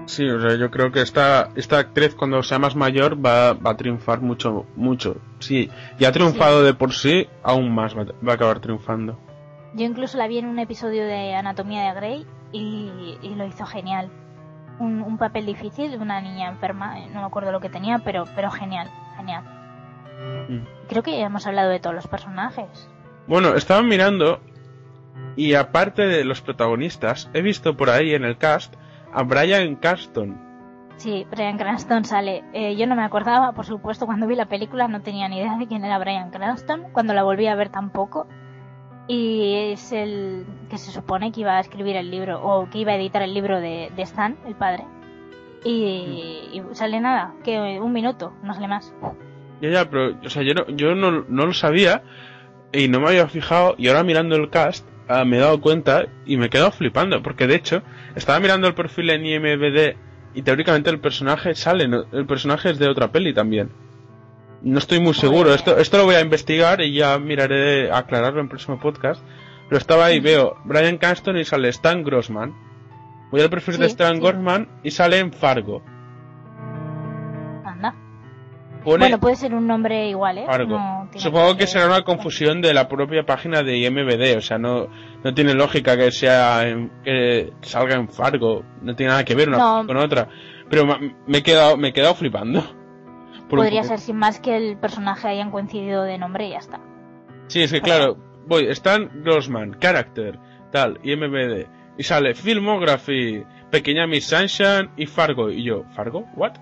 [0.06, 3.72] Sí, o sea, yo creo que esta, esta actriz cuando sea más mayor va, va
[3.72, 5.16] a triunfar mucho, mucho.
[5.40, 9.18] Sí, ya ha triunfado de por sí, aún más va, va a acabar triunfando.
[9.74, 13.66] Yo incluso la vi en un episodio de Anatomía de Grey y, y lo hizo
[13.66, 14.12] genial.
[14.80, 18.00] Un, un papel difícil de una niña enferma, eh, no me acuerdo lo que tenía,
[18.00, 19.44] pero, pero genial, genial.
[20.50, 20.88] Mm.
[20.88, 22.90] Creo que ya hemos hablado de todos los personajes.
[23.28, 24.42] Bueno, estaba mirando
[25.36, 28.76] y aparte de los protagonistas, he visto por ahí en el cast
[29.14, 30.42] a Brian Carston.
[30.98, 32.44] Sí, Brian Cranston sale.
[32.54, 35.58] Eh, yo no me acordaba, por supuesto, cuando vi la película no tenía ni idea
[35.58, 36.86] de quién era Brian Cranston.
[36.92, 38.28] Cuando la volví a ver tampoco.
[39.08, 42.94] Y es el que se supone que iba a escribir el libro, o que iba
[42.94, 44.86] a editar el libro de, Stan, el padre.
[45.66, 48.94] Y, sale nada, que un minuto, no sale más.
[49.62, 52.04] Ya, ya, pero, o sea, yo no, yo no, no lo sabía
[52.74, 56.08] y no me había fijado y ahora mirando el cast ah, me he dado cuenta
[56.26, 57.84] y me he quedado flipando porque de hecho
[58.16, 59.96] estaba mirando el perfil en IMBD
[60.34, 63.70] y teóricamente el personaje sale, el personaje es de otra peli también.
[64.64, 68.40] No estoy muy seguro, esto, esto lo voy a investigar y ya miraré de aclararlo
[68.40, 69.22] en el próximo podcast.
[69.68, 72.54] Pero estaba ahí, veo Brian Canston y sale Stan Grossman.
[73.32, 74.22] Voy al perfil de Stan sí.
[74.22, 75.82] Grossman y sale en Fargo.
[77.66, 77.94] Anda.
[78.84, 80.46] Pone Bueno, puede ser un nombre igual, ¿eh?
[80.46, 80.78] Fargo.
[80.78, 84.58] No Supongo que ser- será una confusión de la propia página de IMBD, o sea,
[84.58, 84.88] no,
[85.24, 89.50] no tiene lógica que sea en- que salga en Fargo, no tiene nada que ver
[89.50, 89.64] una No.
[89.82, 90.28] cosa con otra.
[90.70, 90.86] Pero
[91.28, 92.64] me he quedado, me he quedado flipando.
[93.58, 96.80] Podría ser sin más que el personaje hayan coincidido de nombre y ya está.
[97.48, 100.40] Sí, es que claro, voy, Stan Grossman, Character,
[100.72, 106.26] tal, IMBD, y sale Filmography, Pequeña Miss Sunshine y Fargo, y yo, ¿Fargo?
[106.36, 106.54] ¿What?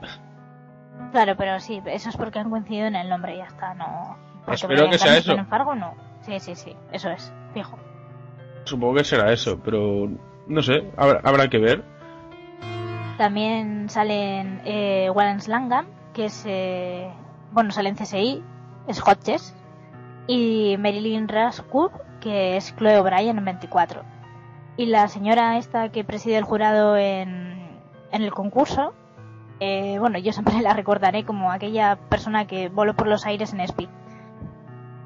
[1.12, 4.18] Claro, pero sí, eso es porque han coincidido en el nombre y ya está, no.
[4.48, 5.34] Espero que sea eso.
[5.34, 5.94] En Fargo no.
[6.22, 7.78] Sí, sí, sí, eso es, fijo.
[8.64, 10.10] Supongo que será eso, pero
[10.48, 11.84] no sé, habrá, habrá que ver.
[13.18, 16.44] También salen eh, Wallace Langham, que es.
[16.48, 17.10] eh,
[17.52, 18.44] bueno, sale en CSI,
[18.88, 19.56] es Hodges.
[20.28, 21.92] Y Marilyn Rascour,
[22.22, 24.04] que es Chloe O'Brien en 24.
[24.78, 27.80] Y la señora esta que preside el jurado en,
[28.12, 28.94] en el concurso,
[29.60, 33.62] eh, bueno, yo siempre la recordaré como aquella persona que voló por los aires en
[33.62, 33.90] Speed.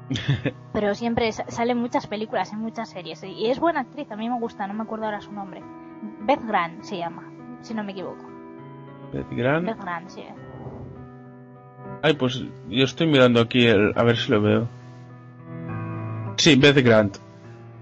[0.72, 3.22] Pero siempre sa- sale en muchas películas, en muchas series.
[3.24, 5.62] Y es buena actriz, a mí me gusta, no me acuerdo ahora su nombre.
[6.20, 7.24] Beth Grant se llama,
[7.62, 8.24] si no me equivoco.
[9.12, 9.66] Beth Grant.
[9.66, 10.24] Beth Grant, sí.
[12.02, 14.68] Ay, pues yo estoy mirando aquí el, a ver si lo veo.
[16.36, 17.16] Sí, Beth Grant.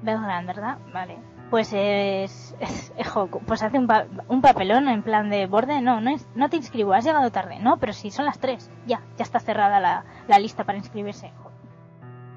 [0.03, 0.79] Beth Grant, ¿verdad?
[0.93, 1.17] Vale.
[1.51, 6.01] pues es, es- ejo, pues hace un, pa- un papelón en plan de borde, no,
[6.01, 9.03] no, es- no te inscribo, has llegado tarde, no, pero si son las tres, ya,
[9.17, 11.31] ya está cerrada la, la lista para inscribirse.
[11.43, 11.53] Jo,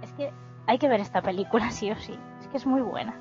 [0.03, 0.31] Es que
[0.67, 3.15] hay que ver esta película sí o sí, es que es muy buena.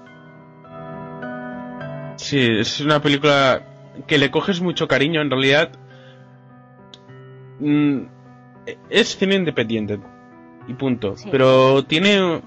[2.17, 3.63] Sí, es una película
[4.07, 5.71] que le coges mucho cariño, en realidad.
[7.61, 8.01] mm,
[8.91, 9.99] es cine independiente.
[10.69, 11.17] Y punto.
[11.17, 11.29] Sí.
[11.31, 12.43] Pero tiene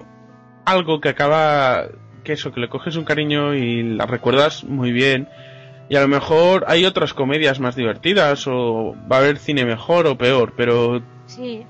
[0.64, 1.86] algo que acaba.
[2.24, 5.28] Que eso, que le coges un cariño y la recuerdas muy bien.
[5.88, 10.06] Y a lo mejor hay otras comedias más divertidas, o va a haber cine mejor
[10.06, 11.64] o peor, pero Sí.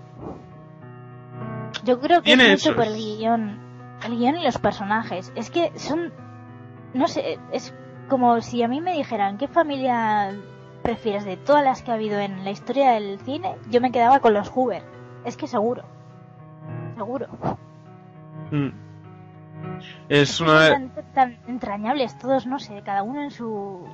[1.84, 3.58] Yo creo que es mucho por el guion,
[4.04, 5.32] el guion y los personajes.
[5.36, 6.12] Es que son,
[6.94, 7.74] no sé, es
[8.08, 10.34] como si a mí me dijeran qué familia
[10.82, 14.20] prefieres de todas las que ha habido en la historia del cine, yo me quedaba
[14.20, 14.82] con los Hoover.
[15.24, 15.82] Es que seguro,
[16.96, 17.26] seguro.
[18.50, 18.68] mm,
[20.08, 20.70] es una.
[20.70, 23.86] tan, tan entrañables todos, no sé, cada uno en su.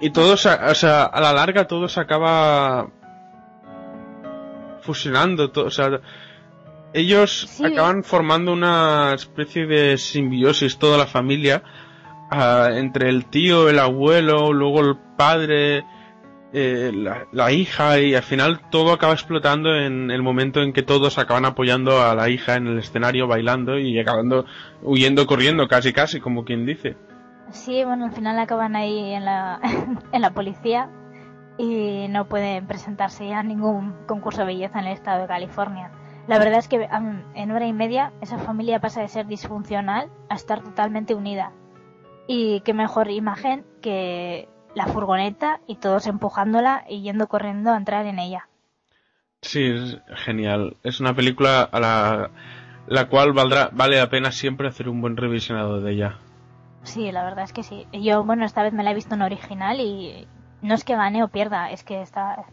[0.00, 2.88] Y todo, se- o sea, a la larga todo se acaba
[4.80, 6.00] fusionando, todo, o sea,
[6.92, 7.64] ellos Sí.
[7.64, 11.62] acaban formando una especie de simbiosis, toda la familia,
[12.30, 15.84] ah, entre el tío, el abuelo, luego el padre,
[16.56, 16.92] eh,
[17.32, 21.44] la, hija, y al final todo acaba explotando en el momento en que todos acaban
[21.44, 24.44] apoyando a la hija en el escenario, bailando y acabando
[24.80, 26.96] huyendo, corriendo, casi casi, como quien dice.
[27.50, 29.60] Sí, bueno, al final acaban ahí en la,
[30.12, 30.90] en la policía
[31.58, 35.90] y no pueden presentarse a ningún concurso de belleza en el estado de California.
[36.28, 36.88] La verdad es que
[37.34, 41.50] en hora y media esa familia pasa de ser disfuncional a estar totalmente unida.
[42.28, 48.06] Y qué mejor imagen que la furgoneta y todos empujándola y yendo corriendo a entrar
[48.06, 48.48] en ella.
[49.42, 50.76] Sí, es genial.
[50.82, 52.30] Es una película a la,
[52.86, 56.18] la cual valdrá, vale la pena siempre hacer un buen revisionado de ella.
[56.82, 57.86] Sí, la verdad es que sí.
[57.92, 60.26] Yo, bueno, esta vez me la he visto en original y
[60.62, 62.44] no es que gane o pierda, es que está...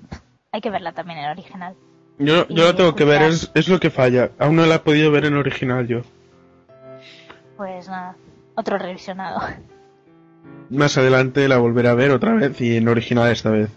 [0.51, 1.75] Hay que verla también en original.
[2.17, 4.31] Yo, yo la tengo que ver, es, es lo que falla.
[4.37, 6.01] Aún no la he podido ver en original yo.
[7.55, 8.15] Pues nada,
[8.55, 9.39] otro revisionado.
[10.71, 13.69] Más adelante la volveré a ver otra vez y en original esta vez.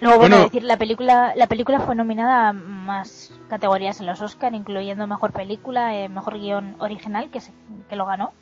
[0.00, 0.44] Luego, bueno, Bueno.
[0.46, 5.32] decir, la película, la película fue nominada a más categorías en los Oscar, incluyendo Mejor
[5.32, 7.52] Película, eh, Mejor Guión Original, que, se-
[7.88, 8.32] que lo ganó,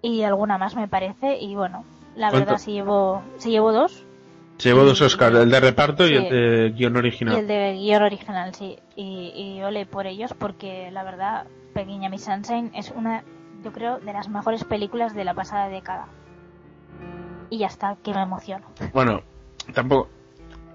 [0.00, 2.46] y alguna más me parece, y bueno, la ¿Cuánto?
[2.50, 4.04] verdad se llevó, se llevó dos,
[4.58, 7.36] Se llevó dos Y- Oscars, el de reparto y el de guion y original.
[7.36, 12.24] el de guion original, sí, y, y ole por ellos, porque la verdad, Pequeña Miss
[12.24, 13.22] Sunshine es una,
[13.66, 16.06] yo creo, de las mejores películas de la pasada década.
[17.50, 18.64] Y ya está, que me emociono.
[18.92, 19.22] Bueno,
[19.74, 20.08] tampoco...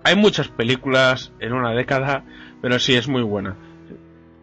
[0.03, 2.25] Hay muchas películas en una década,
[2.61, 3.55] pero sí es muy buena.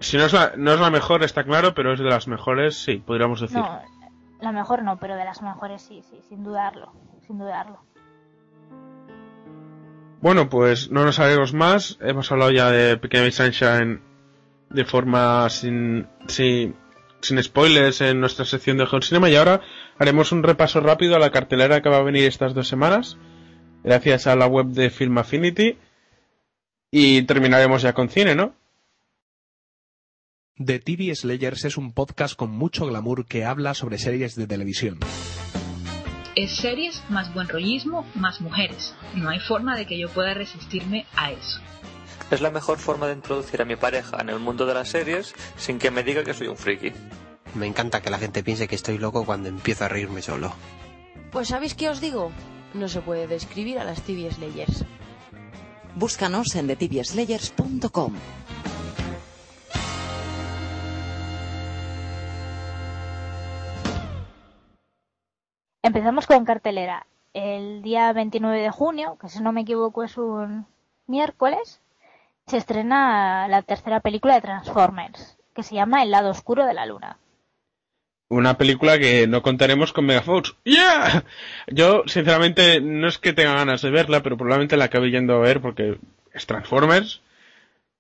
[0.00, 2.76] Si no es la, no es la mejor, está claro, pero es de las mejores,
[2.76, 3.58] sí, podríamos decir.
[3.58, 3.82] No,
[4.40, 6.92] la mejor no, pero de las mejores sí, sí, sin dudarlo,
[7.26, 7.80] sin dudarlo.
[10.22, 11.98] Bueno, pues no nos haremos más.
[12.00, 14.00] Hemos hablado ya de Pequeña Miss Sunshine
[14.70, 16.76] de forma sin, sin,
[17.20, 19.60] sin spoilers en nuestra sección de Home Cinema y ahora
[19.98, 23.16] haremos un repaso rápido a la cartelera que va a venir estas dos semanas
[23.82, 25.76] gracias a la web de Film Affinity
[26.90, 28.54] y terminaremos ya con cine, ¿no?
[30.56, 34.98] The TV Slayers es un podcast con mucho glamour que habla sobre series de televisión.
[36.34, 38.94] Es series más buen rollismo más mujeres.
[39.14, 41.60] No hay forma de que yo pueda resistirme a eso.
[42.30, 45.34] Es la mejor forma de introducir a mi pareja en el mundo de las series
[45.56, 46.92] sin que me diga que soy un friki.
[47.54, 50.52] Me encanta que la gente piense que estoy loco cuando empiezo a reírme solo.
[51.32, 52.30] Pues ¿sabéis qué os digo?
[52.74, 54.84] No se puede describir a las TV Slayers.
[55.94, 58.12] Búscanos en thetibiaslayers.com.
[65.82, 67.06] Empezamos con cartelera.
[67.32, 70.66] El día 29 de junio, que si no me equivoco es un
[71.06, 71.80] miércoles,
[72.48, 76.86] se estrena la tercera película de Transformers, que se llama El lado oscuro de la
[76.86, 77.18] luna.
[78.30, 80.54] Una película que no contaremos con Megafox.
[80.64, 81.24] ¡Yeah!
[81.68, 85.38] Yo, sinceramente, no es que tenga ganas de verla, pero probablemente la acabe yendo a
[85.40, 85.98] ver porque
[86.34, 87.22] es Transformers.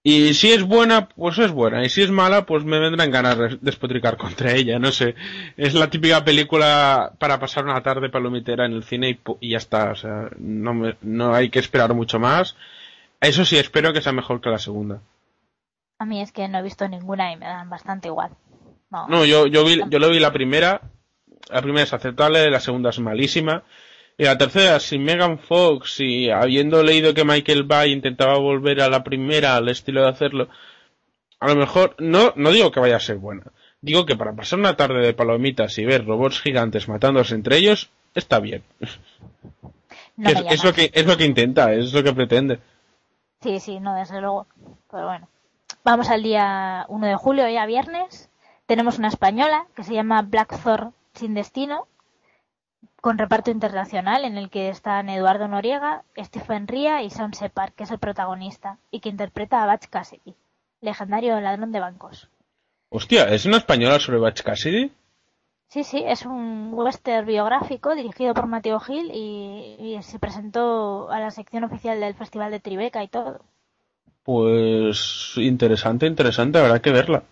[0.02, 1.82] Y si es buena, pues es buena.
[1.84, 4.78] Y si es mala, pues me vendrán ganas de despotricar contra ella.
[4.78, 5.14] No sé.
[5.56, 9.56] Es la típica película para pasar una tarde palomitera en el cine y, y ya
[9.58, 9.90] está.
[9.92, 12.54] O sea, no, me- no hay que esperar mucho más.
[13.20, 15.00] Eso sí, espero que sea mejor que la segunda.
[15.98, 18.30] A mí es que no he visto ninguna y me dan bastante igual.
[18.90, 20.80] No, No, yo, yo vi, yo lo vi la primera.
[21.50, 23.64] La primera es aceptable, la segunda es malísima.
[24.16, 28.88] Y la tercera, sin Megan Fox y habiendo leído que Michael Bay intentaba volver a
[28.88, 30.48] la primera, al estilo de hacerlo,
[31.40, 33.44] a lo mejor, no, no digo que vaya a ser buena,
[33.80, 37.90] Digo que para pasar una tarde de palomitas y ver robots gigantes matándose entre ellos,
[38.12, 38.64] está bien.
[40.16, 42.58] No es, lo que, es lo que intenta, es lo que pretende.
[43.40, 44.46] Sí, sí, no, desde luego.
[44.90, 45.28] Pero bueno.
[45.84, 48.30] Vamos al día 1 de julio, ya viernes.
[48.66, 51.86] Tenemos una española que se llama Blackthorn sin destino,
[53.00, 57.84] con reparto internacional en el que están Eduardo Noriega, Stephen Ria y Sam Separ, que
[57.84, 60.34] es el protagonista, y que interpreta a Batch Cassidy,
[60.80, 62.28] legendario ladrón de bancos.
[62.90, 64.92] Hostia, ¿es una española sobre Batch Cassidy?
[65.68, 71.20] Sí, sí, es un western biográfico dirigido por Mateo Gil y, y se presentó a
[71.20, 73.40] la sección oficial del Festival de Tribeca y todo.
[74.22, 77.22] Pues interesante, interesante, habrá que verla.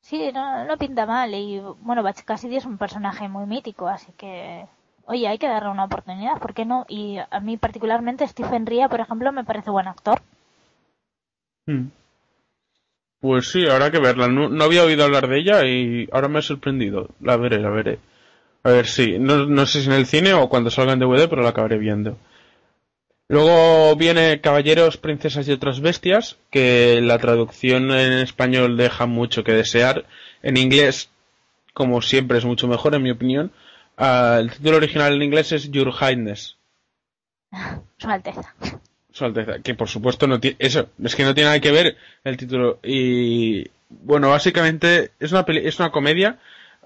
[0.00, 1.34] Sí, no, no pinta mal.
[1.34, 4.66] Y bueno, Batch Cassidy es un personaje muy mítico, así que.
[5.06, 6.84] Oye, hay que darle una oportunidad, ¿por qué no?
[6.88, 10.22] Y a mí, particularmente, Stephen Ria, por ejemplo, me parece buen actor.
[11.66, 11.88] Hmm.
[13.20, 14.28] Pues sí, habrá que verla.
[14.28, 17.08] No, había oído hablar de ella y ahora me ha sorprendido.
[17.20, 17.98] La veré, la veré.
[18.62, 19.18] A ver, sí.
[19.18, 21.78] No, no sé si en el cine o cuando salga en DVD, pero la acabaré
[21.78, 22.16] viendo.
[23.28, 29.52] Luego viene Caballeros, Princesas y otras bestias, que la traducción en español deja mucho que
[29.52, 30.04] desear.
[30.42, 31.10] En inglés,
[31.74, 33.52] como siempre, es mucho mejor, en mi opinión.
[33.96, 36.56] Ah, el título original en inglés es Your Highness.
[37.98, 38.54] Su Alteza.
[39.12, 41.96] Su Alteza, que por supuesto no tiene, eso, es que no tiene nada que ver
[42.24, 42.78] el título.
[42.82, 46.38] Y bueno, básicamente es una peli- es una comedia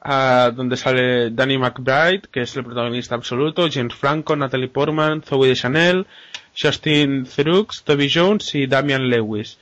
[0.02, 5.48] ah, donde sale Danny McBride, que es el protagonista absoluto, James Franco, Natalie Portman, Zoe
[5.48, 6.06] de Chanel,
[6.58, 9.58] Justin Theroux, Toby Jones y Damian Lewis.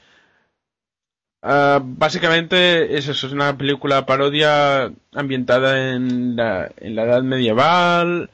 [1.44, 8.30] Ah, básicamente es eso, es una película parodia ambientada en la, en la edad medieval,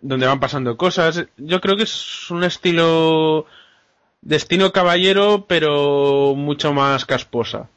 [0.00, 1.26] donde van pasando cosas.
[1.36, 3.46] Yo creo que es un estilo
[4.20, 7.68] Destino Caballero, pero mucho más casposa.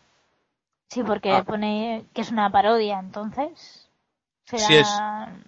[0.89, 1.43] Sí, porque Ah.
[1.43, 3.89] pone que es una parodia, entonces.
[4.45, 4.67] Será...
[4.67, 4.99] Sí, es-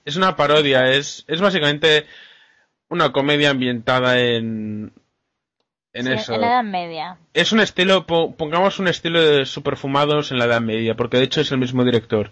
[0.05, 2.05] Es una parodia, es, es básicamente
[2.89, 4.93] una comedia ambientada en,
[5.93, 6.35] en sí, eso.
[6.35, 7.17] en la Edad Media.
[7.33, 11.23] Es un estilo, po- pongamos un estilo de superfumados en la Edad Media, porque de
[11.23, 12.31] hecho es el mismo director.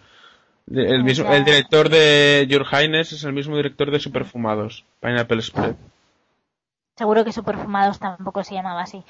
[0.71, 5.41] El, Ah, mismo, el director de Your Highness es el mismo director de Superfumados, Pineapple
[5.41, 5.75] Spread.
[7.01, 9.03] Seguro que Superfumados tampoco se llamaba así.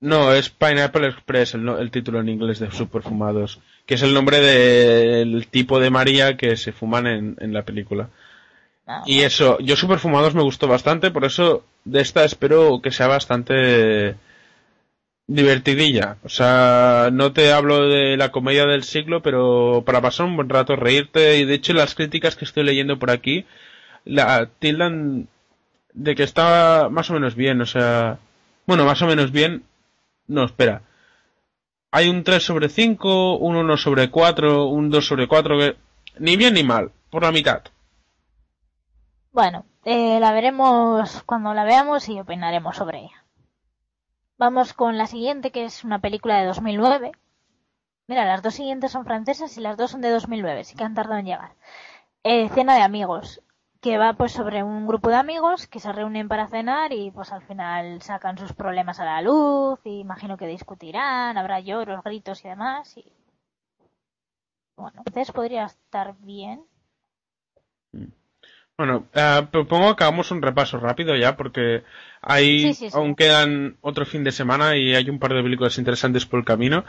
[0.00, 4.12] No, es Pineapple Express el, no- el título en inglés de Superfumados, que es el
[4.12, 8.08] nombre del tipo de María que se fuman en, en la película.
[8.86, 13.06] Ah, Y eso, yo Superfumados me gustó bastante, por eso de esta espero que sea
[13.06, 14.16] bastante
[15.26, 16.18] divertidilla.
[16.22, 20.48] O sea, no te hablo de la comedia del siglo, pero para pasar un buen
[20.48, 23.46] rato, reírte, y de hecho las críticas que estoy leyendo por aquí,
[24.04, 25.28] la tildan
[25.94, 28.18] de que está más o menos bien, o sea,
[28.66, 29.64] bueno, más o menos bien,
[30.26, 30.82] no, espera.
[31.90, 35.76] Hay un 3 sobre 5, un 1 sobre 4, un 2 sobre 4, que
[36.18, 37.62] ni bien ni mal, por la mitad.
[39.32, 43.24] Bueno, eh, la veremos cuando la veamos y opinaremos sobre ella.
[44.36, 47.12] Vamos con la siguiente, que es una película de 2009.
[48.08, 50.94] Mira, las dos siguientes son francesas y las dos son de 2009, sí que han
[50.94, 51.54] tardado en llegar.
[52.24, 53.40] Eh, Cena de amigos,
[53.84, 57.30] que va pues sobre un grupo de amigos que se reúnen para cenar y pues
[57.32, 62.42] al final sacan sus problemas a la luz y imagino que discutirán, habrá lloros, gritos
[62.46, 62.96] y demás.
[62.96, 63.04] Y...
[64.74, 66.64] Bueno, entonces podría estar bien.
[68.78, 71.84] Bueno, eh, propongo que hagamos un repaso rápido ya, porque
[72.22, 72.96] ahí Sí, sí, sí.
[72.96, 76.46] aún quedan otro fin de semana y hay un par de películas interesantes por el
[76.46, 76.86] camino.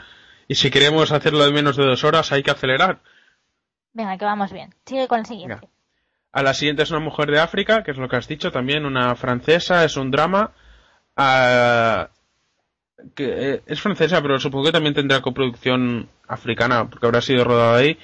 [0.48, 3.02] Y si queremos hacerlo de menos de dos horas, hay que acelerar.
[3.92, 4.74] Venga, que vamos bien.
[4.86, 5.56] Sigue con el siguiente.
[5.56, 5.75] Venga.
[6.32, 8.84] A la siguiente es una mujer de África, que es lo que has dicho también,
[8.84, 10.52] una francesa, es un drama.
[11.16, 12.08] ah,
[13.14, 17.78] que eh, es francesa, pero supongo que también tendrá coproducción africana, porque habrá sido rodada
[17.78, 17.98] ahí.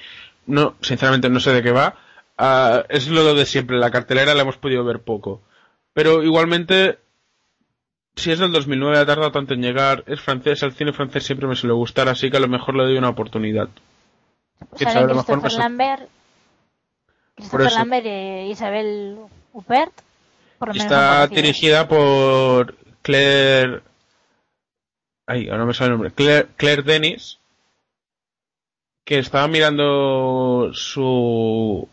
[0.45, 1.95] No, sinceramente no sé de qué va.
[2.37, 5.41] Ah, es lo de siempre, la cartelera la hemos podido ver poco.
[5.93, 6.99] Pero igualmente,
[8.15, 11.47] si es del 2009, ha tardado tanto en llegar, es francés, el cine francés siempre
[11.47, 13.69] me suele gustar, así que a lo mejor le doy una oportunidad.
[14.77, 16.09] Que Sale a lo mejor Christopher Lambert,
[17.35, 17.77] Christopher eso.
[17.77, 19.17] Lambert e Isabel
[19.53, 19.93] Huppert.
[20.59, 23.81] Por lo menos Está dirigida por Claire.
[25.25, 26.11] Ay, ahora no me sale el nombre.
[26.11, 27.39] Claire, Claire Denis.
[29.05, 31.87] Que estaba mirando su.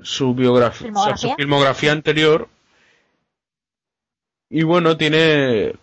[0.00, 0.90] Su biografía.
[0.90, 1.36] o sea, su ¿Filmografía?
[1.36, 2.48] filmografía anterior.
[4.48, 5.74] Y bueno, tiene.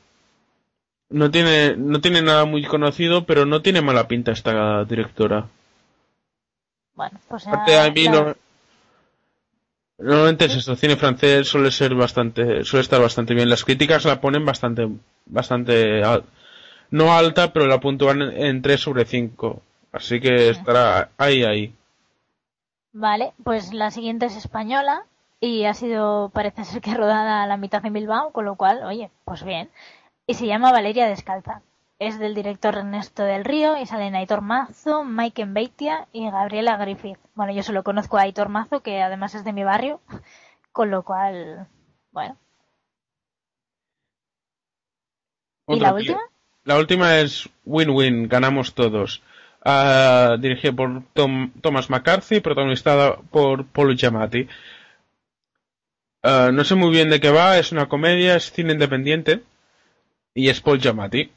[1.10, 5.48] No tiene, no tiene nada muy conocido, pero no tiene mala pinta esta directora.
[6.98, 8.36] Bueno, pues Aparte, a mí ya- no-
[10.00, 13.50] Normalmente el cine francés suele ser bastante, suele estar bastante bien.
[13.50, 14.88] Las críticas la ponen bastante,
[15.26, 16.24] bastante, al-
[16.92, 19.62] no alta, pero la puntúan en, en 3 sobre 5.
[19.92, 21.74] Así que estará ahí, ahí.
[22.94, 25.04] Vale, pues la siguiente es española
[25.40, 28.84] y ha sido, parece ser que rodada a la mitad en Bilbao, con lo cual,
[28.84, 29.70] oye, pues bien.
[30.28, 31.62] Y se llama Valeria Descalza.
[32.00, 37.18] Es del director Ernesto del Río y sale Aitor Mazo, Mike Beitia y Gabriela Griffith.
[37.34, 40.00] Bueno, yo solo conozco a Aitor Mazo, que además es de mi barrio,
[40.72, 41.68] con lo cual,
[42.12, 42.38] bueno.
[45.68, 46.20] ¿Y la última?
[46.66, 49.24] La última es Win-Win, ganamos todos.
[49.66, 54.48] Ah, dirigida por Tom- Thomas McCarthy, protagonizada por Paul Giamatti.
[56.24, 59.44] Ah, no sé muy bien de qué va, es una comedia, es cine independiente
[60.36, 61.32] y es Paul Giamatti.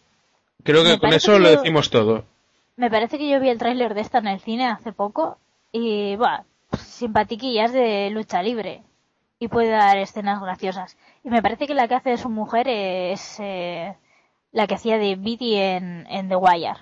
[0.64, 2.24] Creo que Me con eso que lo yo- decimos todo.
[2.76, 5.38] Me parece que yo vi el tráiler de esta en el cine hace poco
[5.72, 6.44] y, bueno,
[6.78, 8.82] simpatiquillas de lucha libre
[9.38, 10.96] y puede dar escenas graciosas.
[11.24, 13.94] Y me parece que la que hace de su mujer es eh,
[14.52, 16.74] la que hacía de Biddy en, en The Wire.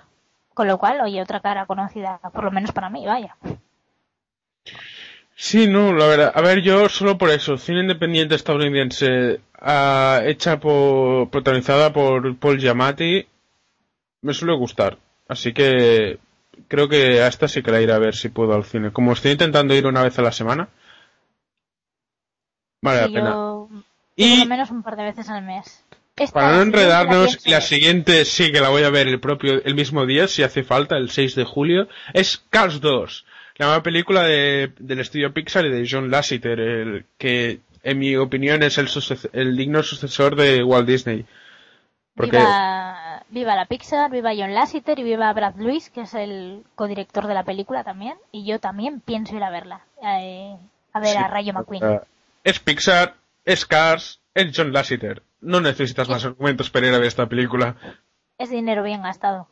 [0.53, 3.35] Con lo cual, oye, otra cara conocida, por lo menos para mí, vaya.
[5.35, 6.31] Sí, no, la verdad.
[6.35, 12.59] A ver, yo solo por eso, cine independiente estadounidense, ah, hecha por, protagonizada por Paul
[12.59, 13.25] Giamatti,
[14.21, 14.97] me suele gustar.
[15.27, 16.19] Así que
[16.67, 18.91] creo que a esta sí que la iré a ver si puedo al cine.
[18.91, 20.69] Como estoy intentando ir una vez a la semana,
[22.81, 23.31] vale Sí, la pena.
[23.31, 23.69] yo,
[24.15, 25.83] Y- lo menos un par de veces al mes.
[26.15, 27.61] Esta Para no la enredarnos, la ver.
[27.61, 30.97] siguiente sí que la voy a ver el propio, el mismo día, si hace falta,
[30.97, 35.69] el 6 de julio, es Cars 2, la nueva película de, del estudio Pixar y
[35.69, 38.89] de John Lasseter, el que en mi opinión es el,
[39.31, 41.25] el digno sucesor de Walt Disney.
[42.15, 46.63] Porque Viva, viva la Pixar, viva John Lasseter y viva Brad Lewis, que es el
[46.75, 48.15] codirector de la película también.
[48.31, 49.81] Y yo también pienso ir a verla.
[50.03, 50.57] eh,
[50.93, 52.01] a ver Sí, a Rayo McQueen.
[52.43, 53.15] es Pixar,
[53.45, 55.21] es Cars, es John Lasseter.
[55.41, 57.75] No necesitas más argumentos para ir a ver esta película.
[58.37, 59.47] Es dinero bien gastado.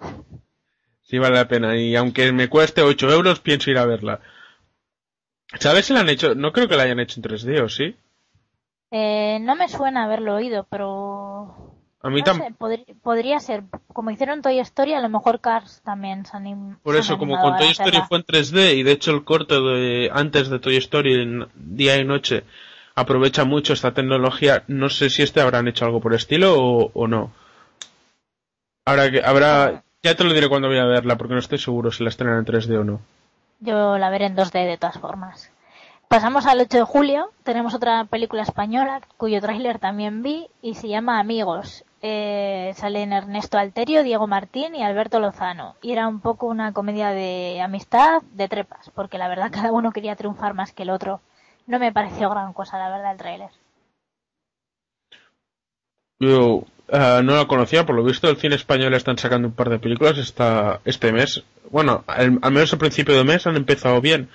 [1.04, 1.78] Sí vale la pena.
[1.78, 4.20] Y aunque me cueste 8 euros, pienso ir a verla.
[5.60, 6.36] ¿Sabes si la han hecho?
[6.36, 7.96] No creo que la hayan hecho en 3D, ¿o sí?
[8.92, 11.67] Eh, no me suena haberlo oído, pero...
[12.08, 12.54] A mí no sé,
[13.04, 13.64] podría ser.
[13.94, 17.58] Como hicieron Toy Story, a lo mejor Cars también se anim- Por eso, como con
[17.58, 21.14] Toy Story fue en 3D y de hecho el corte de antes de Toy Story
[21.22, 22.44] en día y noche
[22.96, 27.08] aprovecha mucho esta tecnología, no sé si este habrán hecho algo por estilo o, o
[27.08, 27.32] no.
[28.86, 31.92] Ahora que habrá, ya te lo diré cuando voy a verla porque no estoy seguro
[31.92, 33.02] si la estrenan en 3D o no.
[33.60, 35.52] Yo la veré en 2D de todas formas.
[36.08, 37.32] Pasamos al 8 de julio.
[37.44, 41.84] Tenemos otra película española cuyo tráiler también vi y se llama Amigos.
[42.02, 45.76] Eh, salen Ernesto Alterio, Diego Martín y Alberto Lozano.
[45.82, 49.92] Y era un poco una comedia de amistad, de trepas, porque la verdad cada uno
[49.92, 51.22] quería triunfar más que el otro.
[51.66, 53.50] No me pareció gran cosa, la verdad, el tráiler.
[56.20, 59.70] Yo ah, no la conocía, por lo visto el cine español están sacando un par
[59.70, 61.44] de películas esta, este mes.
[61.70, 64.30] Bueno, al, al menos al principio de mes han empezado bien,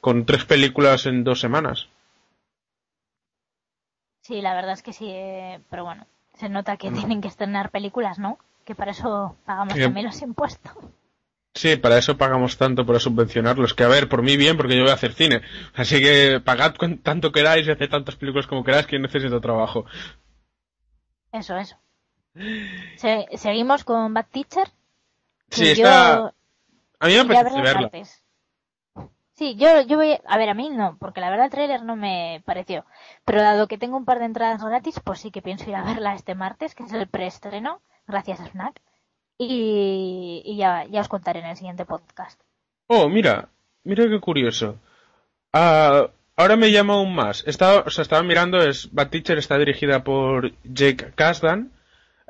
[0.00, 1.88] con tres películas en dos semanas.
[4.22, 6.06] Sí, la verdad es que sí, eh, pero bueno,
[6.40, 8.38] se nota que tienen que estrenar películas, ¿no?
[8.64, 9.80] Que para eso pagamos Sí.
[9.80, 10.72] también los impuestos.
[11.54, 13.74] Sí, para eso pagamos tanto, para subvencionarlos.
[13.74, 15.42] Que a ver, por mí bien, porque yo voy a hacer cine.
[15.74, 19.84] Así que pagad tanto queráis y haced tantas películas como queráis que yo necesito trabajo.
[21.32, 21.76] Eso, eso.
[22.96, 24.68] Se- seguimos con Bad Teacher.
[25.50, 26.16] Sí, está...
[26.16, 26.32] yo
[27.00, 27.90] A mí me apetece verla.
[29.40, 31.96] Sí, yo, yo voy, a ver, a mí no, porque la verdad el tráiler no
[31.96, 32.84] me pareció.
[33.24, 35.82] Pero dado que tengo un par de entradas gratis, pues sí que pienso ir a
[35.82, 38.82] verla este martes, que es el preestreno, gracias a Snack.
[39.38, 42.38] Y, y ya, ya os contaré en el siguiente podcast.
[42.86, 43.48] Oh, mira,
[43.82, 44.76] mira qué curioso.
[45.54, 47.42] Ah, ahora me llama aún más.
[47.46, 51.72] Estaba, o sea, estaba mirando, es Bad Teacher está dirigida por Jake Kasdan.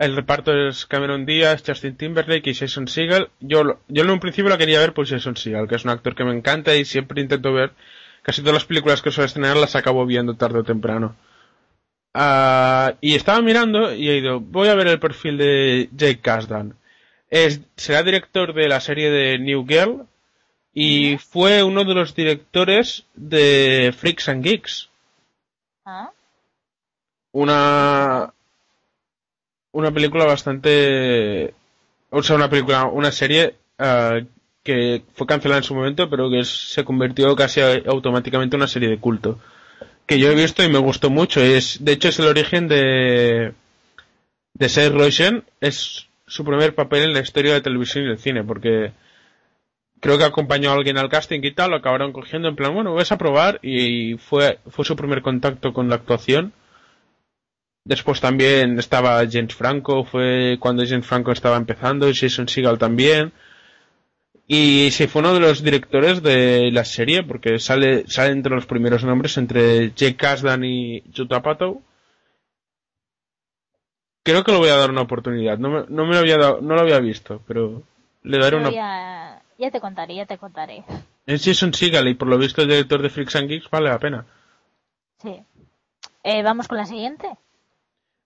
[0.01, 3.29] El reparto es Cameron Díaz, Justin Timberlake y Jason Segel.
[3.39, 6.15] Yo, yo en un principio la quería ver por Jason Segel, que es un actor
[6.15, 7.73] que me encanta y siempre intento ver.
[8.23, 11.17] Casi todas las películas que suele estrenar las acabo viendo tarde o temprano.
[12.15, 16.77] Ah, y estaba mirando y he ido, voy a ver el perfil de Jake Kasdan.
[17.29, 20.07] Es, será director de la serie de New Girl,
[20.73, 24.89] y fue uno de los directores de Freaks and Geeks,
[25.85, 26.11] ¿Ah?
[27.33, 28.33] una
[29.73, 31.55] una película bastante
[32.11, 34.21] o sea, una película, una serie ah,
[34.63, 38.89] que fue cancelada en su momento, pero que se convirtió casi automáticamente en una serie
[38.89, 39.39] de culto.
[40.07, 41.41] Que yo he visto y me gustó mucho.
[41.41, 43.55] Es, de hecho, es el origen de
[44.55, 45.45] de Seth Rogen.
[45.61, 48.93] Es su primer papel en la historia de televisión y del cine, porque
[50.01, 52.95] creo que acompañó a alguien al casting y tal, lo acabaron cogiendo en plan, bueno,
[52.95, 56.53] vas a probar y fue, fue su primer contacto con la actuación
[57.85, 63.33] Después también estaba James Franco, fue cuando James Franco estaba empezando, y Jason Seagal también.
[64.47, 68.67] Y sí, fue uno de los directores de la serie, porque sale, sale entre los
[68.67, 71.83] primeros nombres, entre Jake Kasdan y Judd Apatow.
[74.23, 75.59] Creo que lo voy a dar una oportunidad.
[75.59, 77.83] No me, no me lo había dado, no lo había visto, pero
[78.23, 78.71] le daré una.
[78.71, 80.85] ya, ya te contaré, ya te contaré.
[81.27, 83.99] Es Jason Seagal y por lo visto el director de Freaks and Geeks vale la
[83.99, 84.27] pena.
[85.23, 85.43] Sí.
[86.23, 87.29] Eh, Vamos con la siguiente.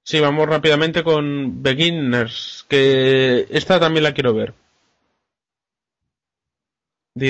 [0.05, 4.55] Sí, vamos rápidamente con Beginners, que esta también la quiero ver.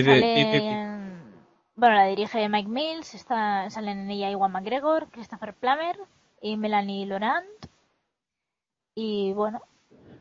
[0.05, 1.25] Sale en-
[1.77, 5.97] Bueno, la dirige Mike Mills, está, salen en ella Iwan McGregor, Christopher Plummer
[6.41, 7.47] y Melanie Laurent.
[8.97, 9.61] Y bueno,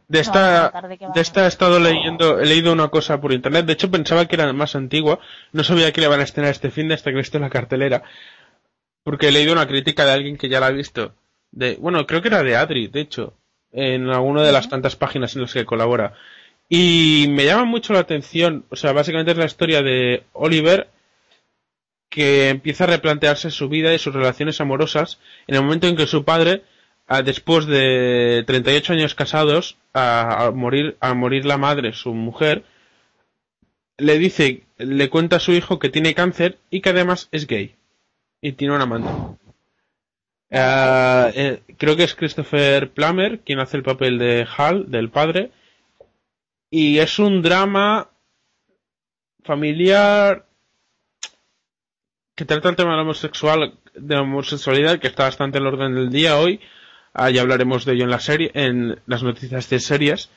[0.08, 3.90] De esta, de de he estado leyendo, he leído una cosa por internet, de hecho
[3.90, 5.20] pensaba que era más antigua,
[5.54, 7.50] no sabía que le van a estrenar este fin de hasta que he visto la
[7.50, 8.04] cartelera,
[9.04, 11.14] porque he leído una crítica de alguien que ya la ha visto,
[11.54, 13.34] de, bueno, creo que era de Adri, de hecho,
[13.72, 16.14] en alguna de las tantas páginas en las que colabora,
[16.70, 20.90] y me llama mucho la atención, o sea, básicamente es la historia de Oliver,
[22.10, 26.08] que empieza a replantearse su vida y sus relaciones amorosas en el momento en que
[26.08, 26.64] su padre,
[27.26, 32.64] después de 38 años casados, a, a morir, a morir la madre, su mujer,
[33.98, 37.76] le dice, le cuenta a su hijo que tiene cáncer y que además es gay.
[38.42, 39.10] Y tiene un amante.
[40.56, 45.52] Ah, eh, creo que es Christopher Plummer quien hace el papel de Hal, del padre.
[46.70, 48.10] Y es un drama
[49.44, 50.46] familiar
[52.36, 55.74] que trata el tema de la homosexual, de la homosexualidad, que está bastante en el
[55.74, 56.60] orden del día hoy.
[57.14, 60.30] Ah, ya hablaremos de ello en la serie, en las noticias de series.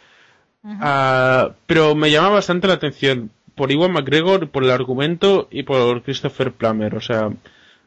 [0.65, 6.03] Ah, pero me llama bastante la atención por Iwan McGregor, por el argumento y por
[6.03, 6.95] Christopher Plummer.
[6.97, 7.31] O sea,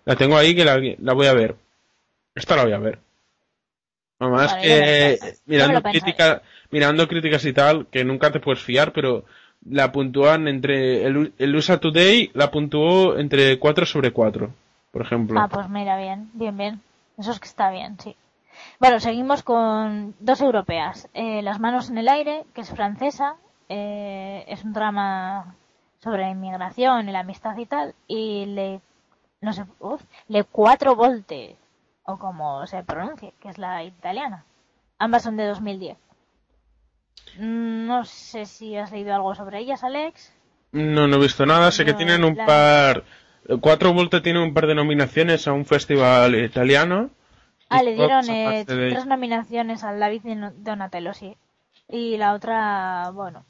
[0.05, 1.55] la tengo ahí que la, la voy a ver.
[2.39, 2.99] Esta la voy a ver.
[4.19, 9.25] Además Vale, que mirando crítica, mirando críticas y tal, que nunca te puedes fiar, pero
[9.65, 14.49] la puntúan entre el, el USA Today la puntuó entre 4 sobre 4,
[14.91, 15.39] por ejemplo.
[15.39, 16.81] Ah, pues mira, bien, bien, bien.
[17.17, 18.15] Eso es que está bien, sí.
[18.79, 21.09] Bueno, seguimos con dos europeas.
[21.13, 23.35] Eh, Las manos en el aire, que es francesa,
[23.67, 25.55] eh, es un drama
[26.01, 28.81] sobre la inmigración y la amistad y tal, y le,
[29.41, 31.57] no sé, uf, le cuatro volte,
[32.11, 34.45] o como se pronuncie, que es la italiana.
[34.97, 35.97] Ambas son de 2010.
[37.37, 40.33] Mm, No sé si has leído algo sobre ellas, Alex.
[40.71, 41.71] No, no he visto nada.
[41.71, 43.03] Sé que tienen un la- par.
[43.61, 47.09] Cuatro Volte tiene un par de nominaciones a un festival italiano.
[47.69, 50.21] Ah, le dieron eh, de- tres nominaciones al David
[50.57, 51.35] Donatello, sí.
[51.87, 53.45] Y la otra, bueno,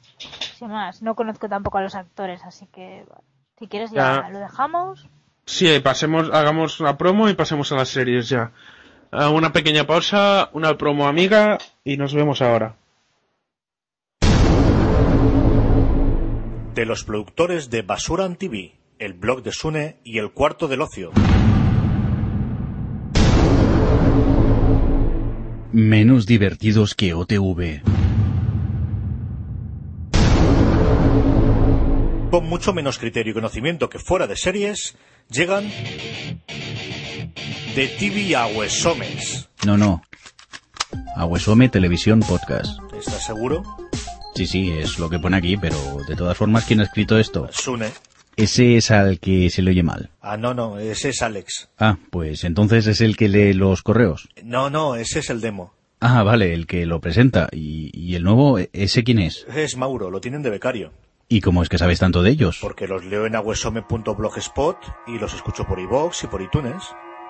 [0.56, 1.02] sin más.
[1.02, 3.22] No conozco tampoco a los actores, así que bueno,
[3.58, 4.28] si quieres ya Ya.
[4.30, 5.08] lo dejamos.
[5.50, 8.52] Sí, pasemos, hagamos la promo y pasemos a las series ya.
[9.10, 12.76] Ah, una pequeña pausa, una promo amiga y nos vemos ahora.
[16.72, 21.10] De los productores de Basuran TV, el blog de Sune y el cuarto del ocio.
[25.72, 27.82] Menos divertidos que OTV.
[32.30, 34.96] Con mucho menos criterio y conocimiento que fuera de series,
[35.30, 35.70] llegan
[37.74, 39.48] de TV a Huesomes.
[39.64, 40.02] No, no.
[41.16, 42.78] Aguesome Televisión Podcast.
[42.98, 43.62] ¿Estás seguro?
[44.34, 45.76] Sí, sí, es lo que pone aquí, pero
[46.08, 47.48] de todas formas, ¿quién ha escrito esto?
[47.52, 47.90] Sune.
[48.36, 50.10] Ese es al que se le oye mal.
[50.20, 51.68] Ah, no, no, ese es Alex.
[51.78, 54.28] Ah, pues entonces es el que lee los correos.
[54.42, 55.74] No, no, ese es el demo.
[56.00, 57.48] Ah, vale, el que lo presenta.
[57.52, 59.46] ¿Y, y el nuevo, ese quién es?
[59.54, 60.92] Es Mauro, lo tienen de becario.
[61.32, 62.58] ¿Y cómo es que sabes tanto de ellos?
[62.60, 64.76] Porque los leo en aguesome.blogspot
[65.06, 66.82] y los escucho por iVoox y por iTunes.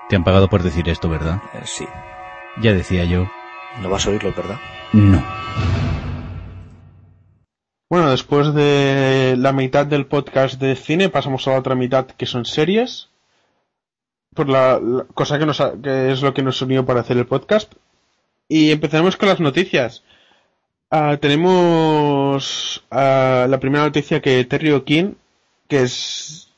[0.09, 1.43] Te han pagado por decir esto, ¿verdad?
[1.53, 1.85] Eh, sí.
[2.63, 3.29] Ya decía yo.
[3.83, 4.59] No vas a oírlo, ¿verdad?
[4.95, 5.23] No.
[7.91, 12.25] Bueno, después de la mitad del podcast de cine, pasamos a la otra mitad que
[12.25, 13.11] son series.
[14.35, 17.19] Por la, la cosa que, nos ha- que es lo que nos unió para hacer
[17.19, 17.75] el podcast.
[18.49, 20.03] Y empezaremos con las noticias.
[20.91, 25.15] Ah, tenemos ah, la primera noticia que Terry O'Keefe,
[25.69, 26.53] que es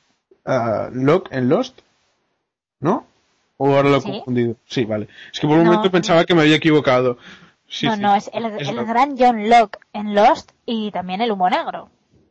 [0.46, 1.80] ah, Locke en Lost,
[2.80, 3.06] ¿no?
[3.58, 4.10] ¿O ahora lo he Sí.
[4.10, 4.56] confundido?
[4.66, 5.08] Sí, vale.
[5.32, 7.18] Es que por un No, momento pensaba que me había equivocado.
[7.68, 8.02] Sí, no, sí.
[8.02, 8.88] no, es el, Es el Locke.
[8.88, 11.90] gran John Locke en Lost y también el humo negro.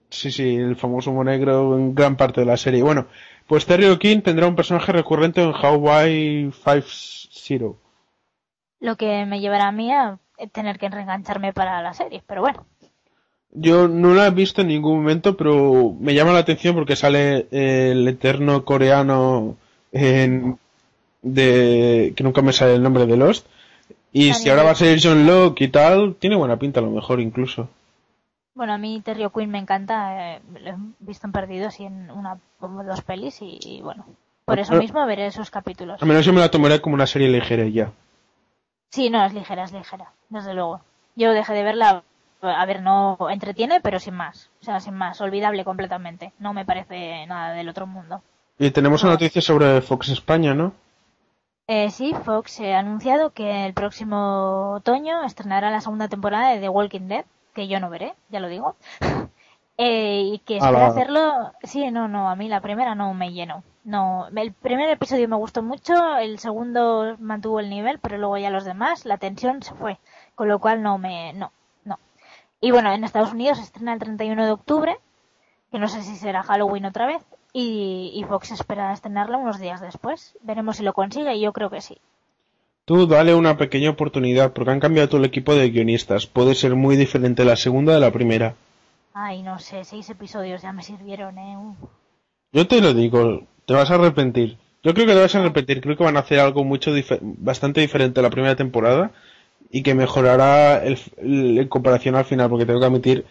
[0.10, 2.84] Sí, sí, el famoso humo negro en gran parte de la serie.
[2.84, 3.08] Bueno,
[3.48, 7.78] pues Terry O'Keefe tendrá un personaje recurrente en Hawaii Five-Zero.
[8.80, 12.66] Lo que me llevará a mí a tener que reengancharme para la serie, pero bueno.
[13.54, 17.48] Yo no la he visto en ningún momento, pero me llama la atención porque sale
[17.52, 19.58] el eterno coreano
[19.92, 20.58] en,
[21.22, 23.46] de que nunca me sale el nombre de Lost,
[24.14, 26.92] Y si ahora va a ser John Locke y tal, tiene buena pinta a lo
[26.92, 27.70] mejor incluso.
[28.54, 32.12] Bueno, a mí Terry O'Quinn me encanta, eh, lo he visto en Perdidos y en
[32.12, 34.06] una o dos pelis y, y bueno,
[34.46, 36.02] por eso Pero- mismo veré esos capítulos.
[36.02, 37.92] Al menos yo me la tomaré como una serie ligera ya.
[38.92, 40.82] Sí, no, es ligera, es ligera, desde luego.
[41.16, 42.04] Yo dejé de verla,
[42.42, 44.50] a ver, no entretiene, pero sin más.
[44.62, 46.34] O sea, sin más, olvidable completamente.
[46.40, 48.22] No me parece nada del otro mundo.
[48.60, 50.74] Y tenemos una noticia sobre Fox España, ¿no?
[51.68, 56.68] Eh, sí, Fox ha anunciado que el próximo otoño estrenará la segunda temporada de The
[56.68, 57.24] Walking Dead,
[57.54, 58.76] que yo no veré, ya lo digo.
[59.78, 60.88] Eh, y que espera Ala.
[60.88, 61.54] hacerlo.
[61.64, 63.64] Sí, no, no, a mí la primera no me llenó.
[63.84, 68.52] No, el primer episodio me gustó mucho, el segundo mantuvo el nivel, pero luego ya
[68.52, 69.98] los demás, la tensión se fue.
[70.36, 71.34] Con lo cual no me.
[71.34, 71.52] No,
[71.84, 71.98] no.
[72.60, 74.98] Y bueno, en Estados Unidos se estrena el 31 de octubre,
[75.72, 79.82] que no sé si será Halloween otra vez, y, y Fox espera estrenarla unos días
[79.82, 80.38] después.
[80.42, 81.98] Veremos si lo consigue y yo creo que sí.
[82.86, 86.28] Tú dale una pequeña oportunidad porque han cambiado todo el equipo de guionistas.
[86.28, 88.56] Puede ser muy diferente la segunda de la primera.
[89.14, 91.56] Ay, no sé, seis episodios ya me sirvieron, eh.
[91.58, 91.78] Uf.
[92.54, 94.58] Yo te lo digo, te vas a arrepentir.
[94.84, 95.82] Yo creo que te vas a arrepentir.
[95.82, 96.92] Creo que van a hacer algo mucho
[97.22, 99.12] bastante diferente a la primera temporada
[99.72, 103.26] y que mejorará el, el- en comparación al final, porque tengo que admitir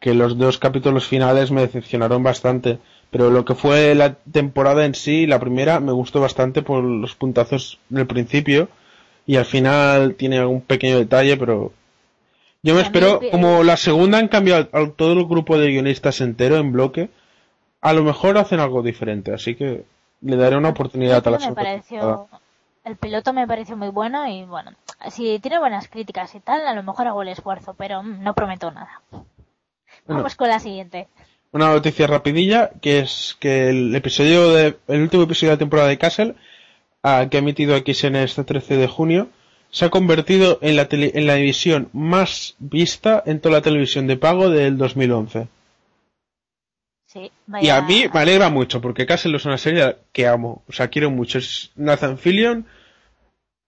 [0.00, 2.78] que los dos capítulos finales me decepcionaron bastante.
[3.10, 7.14] Pero lo que fue la temporada en sí, la primera, me gustó bastante por los
[7.16, 8.68] puntazos del principio
[9.26, 11.72] y al final tiene algún pequeño detalle, pero
[12.62, 16.56] yo me espero, como la segunda han cambiado a todo el grupo de guionistas entero
[16.56, 17.10] en bloque,
[17.80, 19.84] a lo mejor hacen algo diferente, así que
[20.20, 22.28] le daré una oportunidad a la segunda pareció,
[22.84, 24.72] el piloto me pareció muy bueno y bueno,
[25.10, 28.34] si tiene buenas críticas y tal, a lo mejor hago el esfuerzo, pero mm, no
[28.34, 29.02] prometo nada.
[29.10, 29.24] Bueno.
[30.06, 31.08] Vamos con la siguiente.
[31.52, 35.88] Una noticia rapidilla, que es que el episodio de, el último episodio de la temporada
[35.88, 36.34] de Castle,
[37.02, 39.28] ah, que ha emitido XN este 13 de junio,
[39.70, 44.06] se ha convertido en la, tele- en la emisión más vista en toda la televisión
[44.06, 45.48] de pago del 2011.
[47.06, 50.62] Sí, Y vaya- a mí me alegra mucho, porque Castle es una serie que amo,
[50.68, 51.38] o sea, quiero mucho.
[51.38, 52.66] Es Nathan Fillion,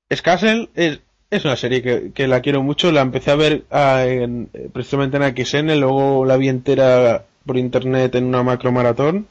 [0.08, 1.00] es Castle, es,
[1.30, 4.68] es una serie que, que la quiero mucho, la empecé a ver ah, en- eh,
[4.72, 9.26] precisamente en XN, luego la vi entera por internet en una macro maratón,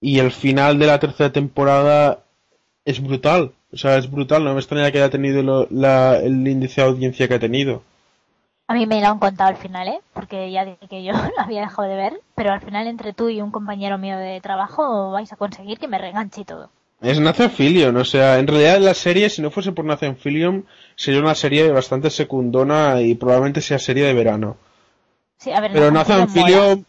[0.00, 2.24] y el final de la tercera temporada
[2.84, 6.46] es brutal, o sea, es brutal, no me extraña que haya tenido lo- la- el
[6.46, 7.82] índice de audiencia que ha tenido.
[8.68, 10.00] A mí me lo han contado al final, ¿eh?
[10.14, 13.28] Porque ya dije que yo lo había dejado de ver, pero al final entre tú
[13.28, 16.70] y un compañero mío de trabajo vais a conseguir que me reenganche y todo.
[17.00, 20.64] Es Nathan Fillion, o sea, en realidad la serie, si no fuese por Nathan Fillion,
[20.94, 24.56] sería una serie bastante secundona y probablemente sea serie de verano.
[25.38, 26.28] Sí, a ver, Pero Nathan Nathan.
[26.28, 26.86] Fillion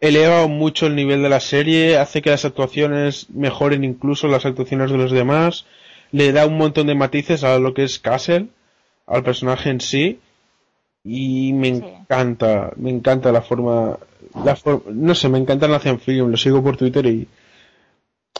[0.00, 4.90] eleva mucho el nivel de la serie, hace que las actuaciones mejoren incluso las actuaciones
[4.90, 5.66] de los demás,
[6.12, 8.48] le da un montón de matices a lo que es Castle,
[9.06, 10.20] al personaje en sí,
[11.04, 13.98] y me encanta, me encanta la forma,
[14.44, 15.66] la for- no sé, me encanta
[15.98, 17.26] Fillion, lo sigo por Twitter y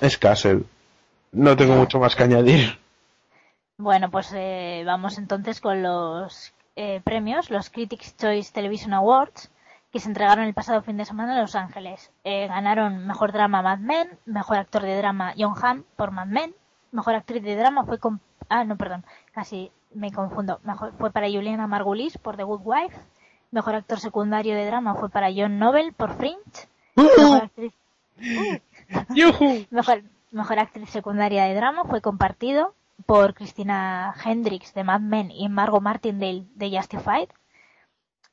[0.01, 0.63] es Castle.
[1.33, 2.79] No tengo mucho más que añadir.
[3.79, 9.51] Bueno, pues eh, vamos entonces con los eh, premios, los Critics' Choice Television Awards,
[9.91, 12.11] que se entregaron el pasado fin de semana en Los Ángeles.
[12.23, 16.55] Eh, ganaron Mejor Drama Mad Men, Mejor Actor de Drama John Hamm por Mad Men,
[16.93, 18.21] Mejor Actriz de Drama fue con...
[18.49, 20.61] Ah, no, perdón, casi me confundo.
[20.63, 22.99] Mejor fue para Juliana Margulis por The Good Wife,
[23.51, 27.73] Mejor Actor Secundario de Drama fue para John Noble por Fringe, Mejor Actriz...
[29.71, 32.75] Mejor, mejor actriz secundaria de drama fue compartido
[33.07, 37.29] por Christina Hendricks de Mad Men y Margot Martindale de Justified.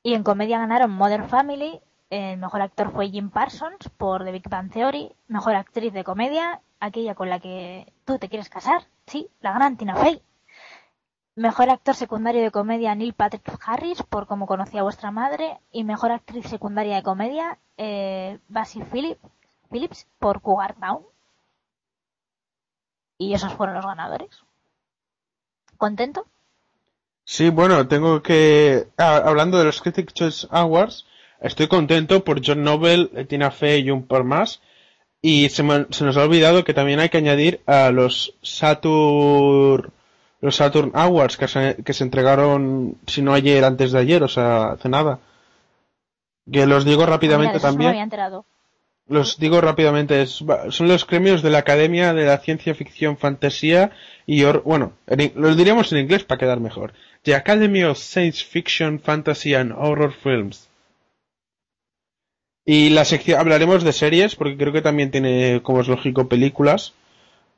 [0.03, 1.81] Y en comedia ganaron Mother Family.
[2.09, 5.11] El mejor actor fue Jim Parsons por The Big Bang Theory.
[5.27, 8.88] Mejor actriz de comedia, aquella con la que tú te quieres casar.
[9.06, 10.22] Sí, la gran Tina Fey.
[11.35, 15.60] Mejor actor secundario de comedia Neil Patrick Harris por Como conocí a vuestra madre.
[15.72, 21.03] Y mejor actriz secundaria de comedia eh, Basie Phillips, por Cougar Town.
[23.18, 24.30] Y esos fueron los ganadores.
[25.77, 26.27] ¿Contento?
[27.23, 28.89] Sí, bueno, tengo que...
[28.97, 31.06] ah, hablando de los Critics Choice Awards,
[31.41, 34.61] estoy contento por John Noble, eh, Tina Fey y un par más.
[35.21, 39.91] Y se, me- se nos ha olvidado que también hay que añadir a los Saturn,
[40.41, 44.27] los Saturn Awards que se, que se entregaron, si no ayer, antes de ayer, o
[44.29, 45.19] sea, hace nada.
[46.51, 47.89] Que los digo rápidamente Mira, me también.
[47.89, 48.03] había.
[49.07, 53.91] Los digo rápidamente, es- son los premios de la Academia de la Ciencia Ficción, Fantasía
[54.25, 56.93] y Hor- bueno, en los diríamos en inglés para quedar mejor.
[57.23, 60.68] The Academy of Science Fiction, Fantasy and Horror Films.
[62.65, 66.94] Y la sección hablaremos de series porque creo que también tiene, como es lógico, películas.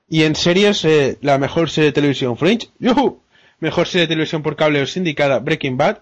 [0.08, 3.22] Y en series, eh, la mejor serie de televisión, Fringe, ¡yujú!
[3.60, 6.00] Mejor serie de televisión por cable o sindicada, Breaking Bad.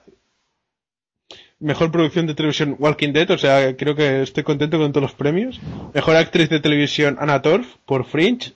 [1.60, 3.30] Mejor producción de televisión, Walking Dead.
[3.32, 5.60] O sea, creo que estoy contento con todos los premios.
[5.94, 8.54] Mejor actriz de televisión, Anna Torf, por Fringe.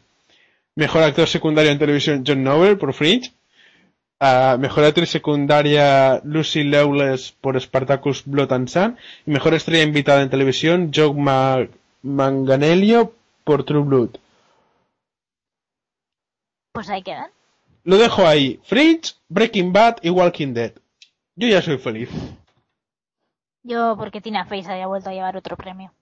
[0.75, 3.31] Mejor actor secundario en televisión, John Noble, por Fringe.
[4.25, 8.97] Ah, mejor actriz secundaria, Lucy Lawless, por Spartacus Blood and Sun.
[9.25, 11.67] Y mejor estrella invitada en televisión, Joe Ma-
[12.03, 13.11] Manganello,
[13.43, 14.11] por True Blood.
[16.71, 17.31] Pues ahí quedan.
[17.83, 18.61] Lo dejo ahí.
[18.63, 20.71] Fringe, Breaking Bad y Walking Dead.
[21.35, 22.09] Yo ya soy feliz.
[23.63, 25.93] Yo porque Tina Fey se haya vuelto a llevar otro premio.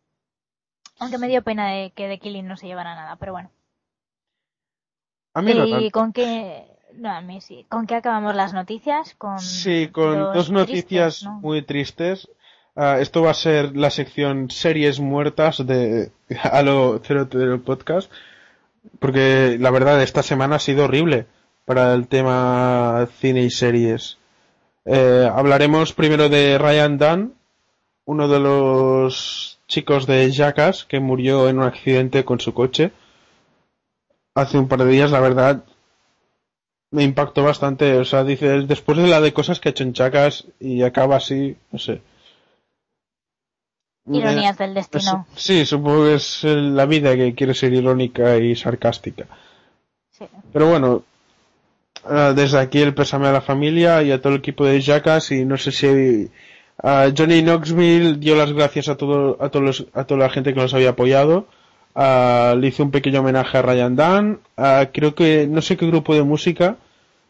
[0.99, 3.49] Aunque me dio pena de que The Killing no se llevara nada, pero bueno.
[5.33, 5.91] A mí no ¿Y tanto.
[5.91, 6.70] con qué?
[6.95, 7.65] No, a mí sí.
[7.69, 9.15] ¿Con qué acabamos las noticias?
[9.17, 11.39] Con Sí, con dos noticias tristes, ¿no?
[11.41, 12.29] muy tristes.
[12.75, 16.11] Ah, esto va a ser la sección series muertas de
[16.43, 18.11] Halo 00 Podcast.
[18.99, 21.27] Porque la verdad, esta semana ha sido horrible
[21.65, 24.17] para el tema cine y series.
[24.85, 27.33] Eh, hablaremos primero de Ryan Dunn,
[28.05, 32.91] uno de los chicos de Jackass que murió en un accidente con su coche
[34.33, 35.11] hace un par de días.
[35.11, 35.63] La verdad,
[36.91, 37.97] me impactó bastante.
[37.97, 41.15] O sea, dices, después de la de cosas que ha hecho en Jackass y acaba
[41.15, 42.01] así, no sé.
[44.05, 45.25] Ironías del destino.
[45.35, 49.25] Sí, supongo que es la vida que quiere ser irónica y sarcástica.
[50.11, 50.25] Sí.
[50.51, 51.03] Pero bueno,
[52.09, 55.31] eh, desde aquí el pésame a la familia y a todo el equipo de Jackass
[55.31, 60.03] y no sé si eh, Johnny Knoxville dio las gracias a todo a todos a
[60.05, 61.47] toda la gente que nos había apoyado.
[61.95, 64.39] Eh, le hizo un pequeño homenaje a Ryan Dunn.
[64.57, 66.77] Eh, creo que no sé qué grupo de música,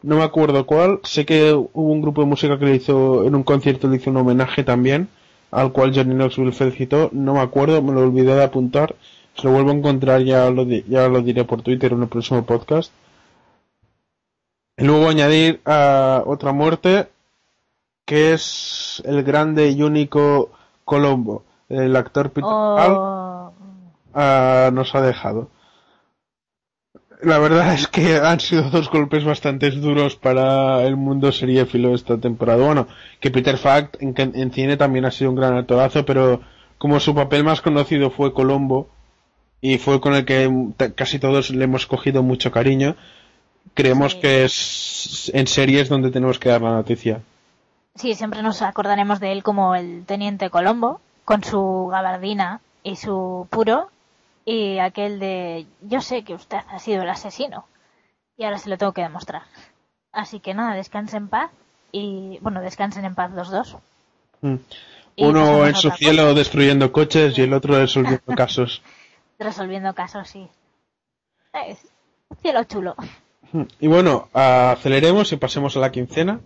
[0.02, 1.00] no me acuerdo cuál.
[1.04, 4.10] Sé que hubo un grupo de música que le hizo en un concierto le hizo
[4.10, 5.08] un homenaje también
[5.50, 7.10] al cual Johnny Knoxville felicitó.
[7.12, 8.94] No me acuerdo, me lo olvidé de apuntar.
[9.36, 12.08] Si lo vuelvo a encontrar ya lo, di- ya lo diré por Twitter en el
[12.08, 12.92] próximo podcast.
[14.76, 17.08] Y luego añadir a otra muerte
[18.06, 20.50] que es el grande y único
[20.84, 21.44] Colombo.
[21.68, 22.50] El actor Peter
[24.14, 25.50] ah, nos ha dejado.
[27.22, 32.18] La verdad es que han sido dos golpes bastante duros para el mundo seriéfilo esta
[32.18, 32.64] temporada.
[32.64, 32.88] Bueno,
[33.20, 36.40] que Peter Falk en, en cine también ha sido un gran actorazo, pero
[36.78, 38.88] como su papel más conocido fue Colombo
[39.60, 40.50] y fue con el que
[40.96, 42.96] casi todos le hemos cogido mucho cariño,
[43.74, 47.22] creemos que es en series donde tenemos que dar la noticia.
[47.94, 53.46] sí, siempre nos acordaremos de él como el teniente Colombo, con su gabardina y su
[53.50, 53.88] puro,
[54.44, 57.66] y aquel de yo sé que usted ha sido el asesino,
[58.36, 59.42] y ahora se lo tengo que demostrar.
[60.12, 61.50] Así que nada, descansen en paz,
[61.90, 63.76] y bueno, descansen en paz los dos.
[64.40, 64.56] Mm.
[65.18, 68.82] Uno en su cielo destruyendo coches y el otro resolviendo casos.
[69.38, 70.48] Resolviendo casos, sí.
[72.40, 72.96] Cielo chulo.
[73.78, 76.40] Y bueno, aceleremos y pasemos a la quincena.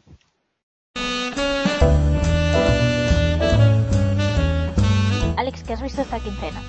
[5.36, 6.60] Alex, ¿qué has visto esta quincena?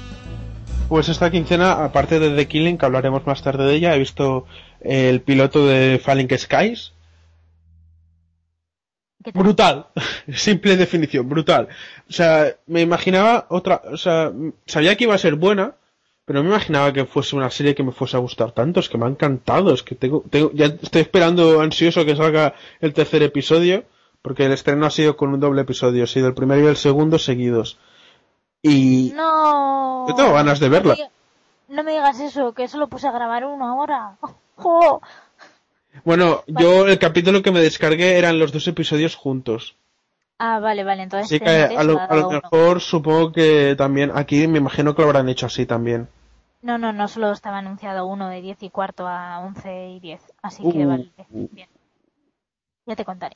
[0.88, 4.46] Pues esta quincena, aparte de The Killing, que hablaremos más tarde de ella, he visto
[4.80, 6.94] el piloto de Falling Skies.
[9.34, 9.88] Brutal.
[10.34, 11.68] Simple definición, brutal.
[12.10, 14.32] O sea, me imaginaba otra, o sea,
[14.66, 15.76] sabía que iba a ser buena,
[16.24, 18.88] pero no me imaginaba que fuese una serie que me fuese a gustar tanto, es
[18.88, 22.94] que me ha encantado, es que tengo, tengo, ya estoy esperando ansioso que salga el
[22.94, 23.84] tercer episodio,
[24.22, 26.78] porque el estreno ha sido con un doble episodio, ha sido el primero y el
[26.78, 27.78] segundo seguidos.
[28.70, 30.08] Y No.
[30.08, 30.96] yo tengo ganas de verla.
[31.70, 34.18] No me, digas eso, que solo puse a grabar uno ahora.
[36.04, 39.76] Bueno, yo el capítulo que me descargué eran los dos episodios juntos.
[40.38, 42.42] Ah, vale, vale, entonces Así que a lo, cada a lo uno.
[42.44, 46.08] mejor supongo que también aquí me imagino que lo habrán hecho así también.
[46.62, 50.22] No, no, no, solo estaba anunciado uno de 10 y cuarto a 11 y 10.
[50.42, 51.70] Así que Uh, vale, bien.
[52.86, 53.36] Ya te contaré.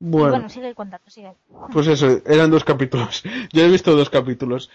[0.00, 1.32] Y Bueno, bueno, sigue contando, sigue.
[1.72, 3.22] pues eso, eran dos capítulos.
[3.52, 4.70] Yo he visto dos capítulos.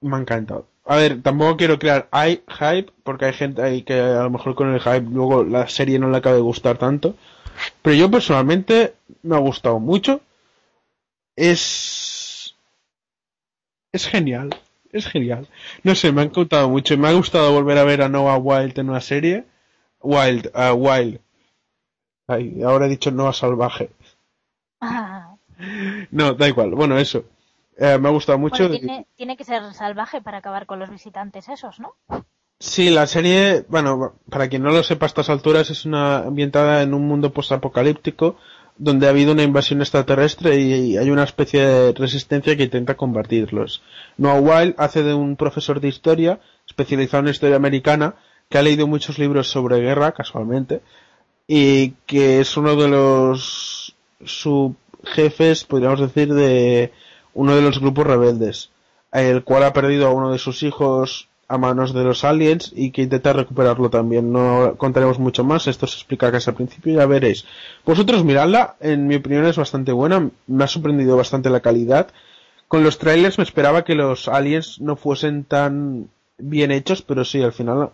[0.00, 0.66] Me ha encantado.
[0.86, 4.54] A ver, tampoco quiero crear hay- hype, porque hay gente ahí que a lo mejor
[4.54, 7.16] con el hype luego la serie no le acaba de gustar tanto.
[7.82, 10.20] Pero yo personalmente me ha gustado mucho.
[11.36, 12.54] Es...
[13.92, 14.50] Es genial.
[14.92, 15.48] Es genial.
[15.82, 16.96] No sé, me ha encantado mucho.
[16.96, 19.44] Me ha gustado volver a ver a Noah Wild en una serie.
[20.00, 21.20] Wild, ah, Wild.
[22.28, 23.90] Ay, ahora he dicho Noah Salvaje.
[24.80, 25.34] Ah,
[26.10, 26.70] No, da igual.
[26.74, 27.24] Bueno, eso.
[27.76, 28.68] Eh, me ha gustado mucho.
[28.68, 31.94] bueno, tiene, tiene que ser salvaje para acabar con los visitantes esos, ¿no?
[32.60, 36.82] Sí, la serie, bueno, para quien no lo sepa a estas alturas, es una ambientada
[36.82, 38.36] en un mundo postapocalíptico
[38.76, 43.82] donde ha habido una invasión extraterrestre y hay una especie de resistencia que intenta combatirlos.
[44.16, 48.14] Noah Wild hace de un profesor de historia, especializado en historia americana,
[48.48, 50.80] que ha leído muchos libros sobre guerra, casualmente,
[51.46, 53.77] y que es uno de los
[54.24, 56.92] subjefes, podríamos decir, de
[57.34, 58.70] uno de los grupos rebeldes,
[59.12, 62.90] el cual ha perdido a uno de sus hijos a manos de los aliens y
[62.90, 64.32] que intenta recuperarlo también.
[64.32, 67.46] No contaremos mucho más, esto se explica casi al principio ya veréis.
[67.86, 72.08] Vosotros miradla, en mi opinión es bastante buena, me ha sorprendido bastante la calidad.
[72.68, 77.42] Con los trailers me esperaba que los aliens no fuesen tan bien hechos, pero sí,
[77.42, 77.90] al final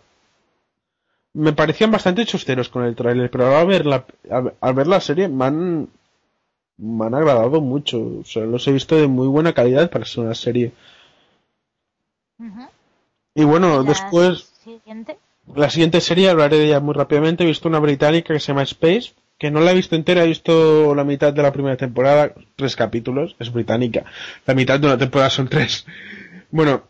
[1.32, 4.04] me parecían bastante chusteros con el trailer, pero al ver la,
[4.60, 5.88] al ver la serie me han,
[6.76, 7.98] me han agradado mucho.
[8.20, 10.72] O sea, los he visto de muy buena calidad para ser una serie.
[13.34, 14.52] Y bueno, después.
[15.54, 17.44] La siguiente serie hablaré de ella muy rápidamente.
[17.44, 20.28] He visto una británica que se llama Space, que no la he visto entera, he
[20.28, 24.04] visto la mitad de la primera temporada, tres capítulos, es británica.
[24.46, 25.84] La mitad de una temporada son tres.
[26.50, 26.82] Bueno,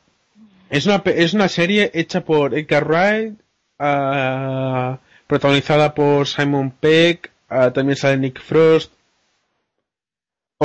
[0.70, 3.35] es una, es una serie hecha por Edgar Wright,
[3.81, 8.93] uh, protagonizada por Simon Peck, uh, también sale Nick Frost.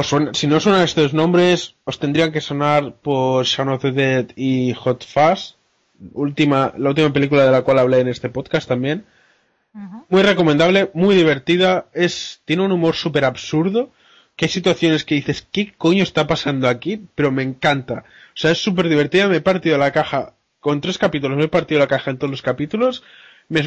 [0.03, 4.73] Si no suenan estos nombres, os tendrían que sonar por Shaun of the Dead y
[4.73, 5.55] Hot Fuzz
[6.13, 9.05] última, la última película de la cual hablé en este podcast también.
[10.09, 13.91] Muy recomendable, muy divertida, es, tiene un humor súper absurdo,
[14.35, 17.05] que hay situaciones que dices, ¿qué coño está pasando aquí?
[17.13, 18.03] Pero me encanta.
[18.33, 21.49] O sea, es súper divertida, me he partido la caja, con tres capítulos me he
[21.49, 23.03] partido la caja en todos los capítulos,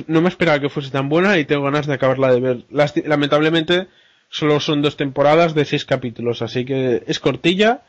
[0.07, 2.65] no me esperaba que fuese tan buena y tengo ganas de acabarla de ver.
[3.05, 3.87] lamentablemente,
[4.33, 7.83] solo son dos temporadas de seis capítulos, así que es cortilla,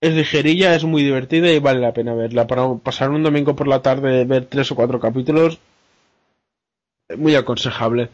[0.00, 2.46] es ligerilla, es muy divertida y vale la pena verla.
[2.46, 5.58] Para pasar un domingo por la tarde, ver tres o cuatro capítulos,
[7.18, 8.10] muy aconsejable.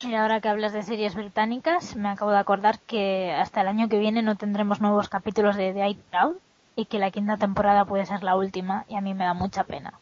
[0.00, 3.88] Y ahora que hablas de series británicas, me acabo de acordar que hasta el año
[3.88, 6.36] que viene no tendremos nuevos capítulos de The Crowd
[6.76, 9.64] y que la quinta temporada puede ser la última y a mí me da mucha
[9.64, 9.94] pena.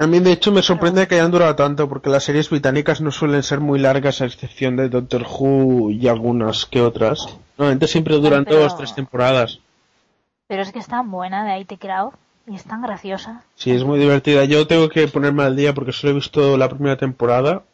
[0.00, 3.10] A mí de hecho me sorprende que hayan durado tanto porque las series británicas no
[3.10, 7.26] suelen ser muy largas a excepción de Doctor Who y algunas que otras.
[7.56, 9.58] Normalmente siempre duran dos, tres temporadas.
[10.46, 12.12] Pero es que es tan buena de IT Crowd
[12.46, 13.42] y es tan graciosa.
[13.56, 14.44] Sí, es muy divertida.
[14.44, 17.64] Yo tengo que ponerme al día porque solo he visto la primera temporada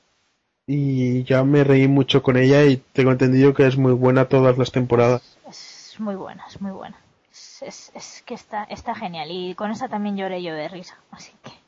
[0.67, 4.57] y ya me reí mucho con ella y tengo entendido que es muy buena todas
[4.57, 5.21] las temporadas.
[5.47, 6.97] Es muy buena, es muy buena.
[7.31, 11.33] Es, es que está, está genial y con esa también lloré yo de risa, así
[11.43, 11.64] que...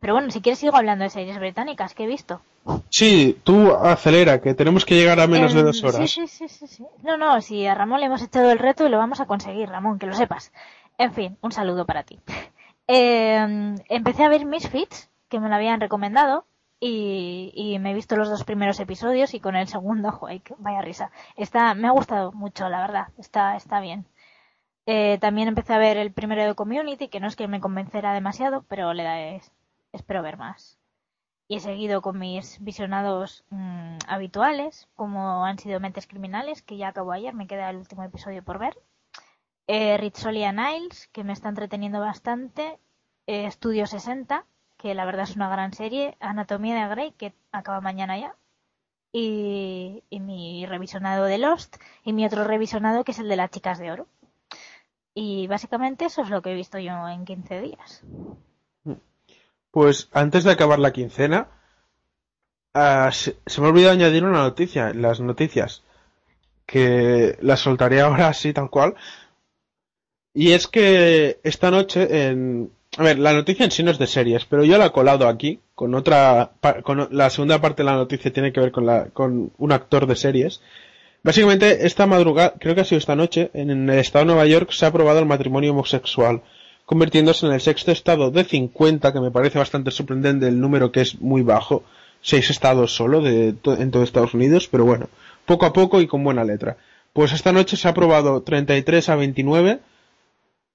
[0.00, 2.42] Pero bueno, si quieres sigo hablando de series británicas que he visto.
[2.90, 6.10] Sí, tú acelera, que tenemos que llegar a menos de dos horas.
[6.10, 8.90] Sí, sí, sí, sí, No, no, si a Ramón le hemos echado el reto y
[8.90, 10.52] lo vamos a conseguir, Ramón, que lo sepas.
[10.98, 12.18] En fin, un saludo para ti.
[12.88, 16.46] Eh, empecé a ver Misfits, que me lo habían recomendado,
[16.78, 21.10] y, me he visto los dos primeros episodios y con el segundo, joder, vaya risa.
[21.36, 24.06] Está, me ha gustado mucho, la verdad, está, está bien.
[24.86, 28.12] Eh, también empecé a ver el primero de Community, que no es que me convenciera
[28.12, 29.40] demasiado, pero le da,
[29.92, 30.78] espero ver más.
[31.48, 36.88] Y he seguido con mis visionados mm, habituales, como han sido Mentes Criminales, que ya
[36.88, 38.76] acabó ayer, me queda el último episodio por ver.
[39.68, 42.78] Eh, Ritzolia Niles, que me está entreteniendo bastante.
[43.26, 44.44] Eh, Estudio 60,
[44.76, 46.16] que la verdad es una gran serie.
[46.20, 48.36] Anatomía de Grey, que acaba mañana ya.
[49.12, 51.76] Y, y, mi revisionado de Lost.
[52.04, 54.06] Y mi otro revisionado, que es el de las chicas de oro.
[55.14, 58.04] Y básicamente eso es lo que he visto yo en 15 días.
[59.76, 61.48] Pues antes de acabar la quincena,
[62.74, 65.82] uh, se, me ha olvidado añadir una noticia las noticias,
[66.64, 68.94] que la soltaré ahora así tal cual.
[70.32, 72.70] Y es que esta noche en...
[72.96, 75.28] A ver, la noticia en sí no es de series, pero yo la he colado
[75.28, 76.52] aquí con otra...
[76.82, 80.06] Con la segunda parte de la noticia tiene que ver con, la, con un actor
[80.06, 80.62] de series.
[81.22, 84.70] Básicamente, esta madrugada, creo que ha sido esta noche, en el estado de Nueva York
[84.72, 86.40] se ha aprobado el matrimonio homosexual
[86.86, 91.02] convirtiéndose en el sexto estado de 50, que me parece bastante sorprendente el número que
[91.02, 91.82] es muy bajo,
[92.22, 95.08] seis estados solo de en todo Estados Unidos, pero bueno,
[95.44, 96.78] poco a poco y con buena letra.
[97.12, 99.80] Pues esta noche se ha aprobado 33 a 29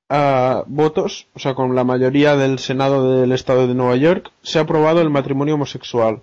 [0.10, 4.60] ah, votos, o sea, con la mayoría del Senado del Estado de Nueva York, se
[4.60, 6.22] ha aprobado el matrimonio homosexual.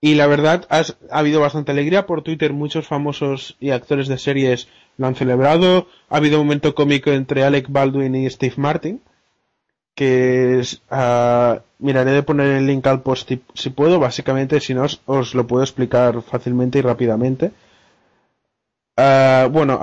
[0.00, 4.68] Y la verdad, ha habido bastante alegría por Twitter, muchos famosos y actores de series
[4.98, 5.88] lo han celebrado.
[6.10, 9.00] Ha habido un momento cómico entre Alec Baldwin y Steve Martin.
[9.94, 13.98] Que es, uh, miraré de poner el link al post si, puedo.
[13.98, 17.52] Básicamente, si no, os, lo puedo explicar fácilmente y rápidamente.
[18.96, 19.78] Uh, bueno,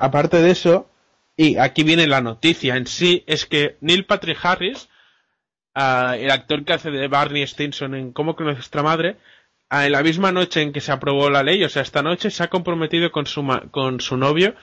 [0.00, 0.88] aparte de eso,
[1.36, 4.88] y aquí viene la noticia en sí, es que Neil Patrick Harris,
[5.74, 9.16] uh, el actor que hace de Barney Stinson en Cómo conoce nuestra madre,
[9.70, 12.42] en la misma noche en que se aprobó la ley, o sea, esta noche se
[12.42, 14.54] ha comprometido con su, con su novio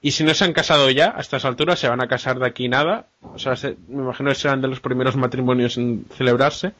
[0.00, 2.46] y si no se han casado ya, a estas alturas se van a casar de
[2.46, 3.54] aquí nada, o sea,
[3.88, 6.72] me imagino que serán de los primeros matrimonios en celebrarse.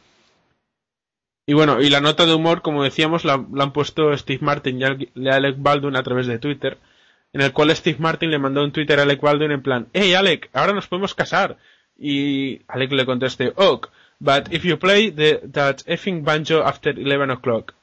[1.47, 4.85] Y bueno, y la nota de humor, como decíamos, la, han puesto Steve Martin y
[4.85, 6.79] Al- y Alec Baldwin a través de Twitter,
[7.33, 10.15] en el cual Steve Martin le mandó un Twitter a Alec Baldwin en plan, hey
[10.15, 11.57] Alec, ahora nos podemos casar.
[11.99, 13.89] Y Alec le conteste, ok,
[14.23, 17.75] but if you play the, that effing banjo after 11 o'clock.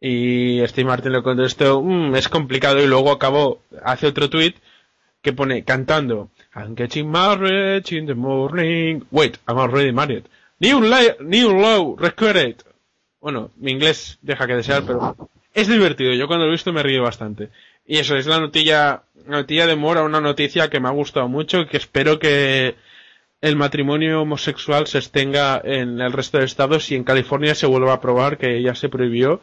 [0.00, 4.54] Y Steve Martin le contestó, "Mm, es complicado, y luego acabó, hace otro tweet
[5.22, 9.02] que pone cantando, I'm getting married in the morning.
[9.10, 10.24] Wait, I'm already married.
[10.58, 10.80] New,
[11.20, 12.62] new low, record
[13.20, 15.16] Bueno, mi inglés deja que desear, pero
[15.52, 16.14] es divertido.
[16.14, 17.50] Yo cuando lo he visto me río bastante.
[17.86, 21.28] Y eso es la notilla, la notilla de Mora, una noticia que me ha gustado
[21.28, 22.76] mucho y que espero que
[23.40, 27.94] el matrimonio homosexual se extenga en el resto de estados y en California se vuelva
[27.94, 29.40] a probar que ya se prohibió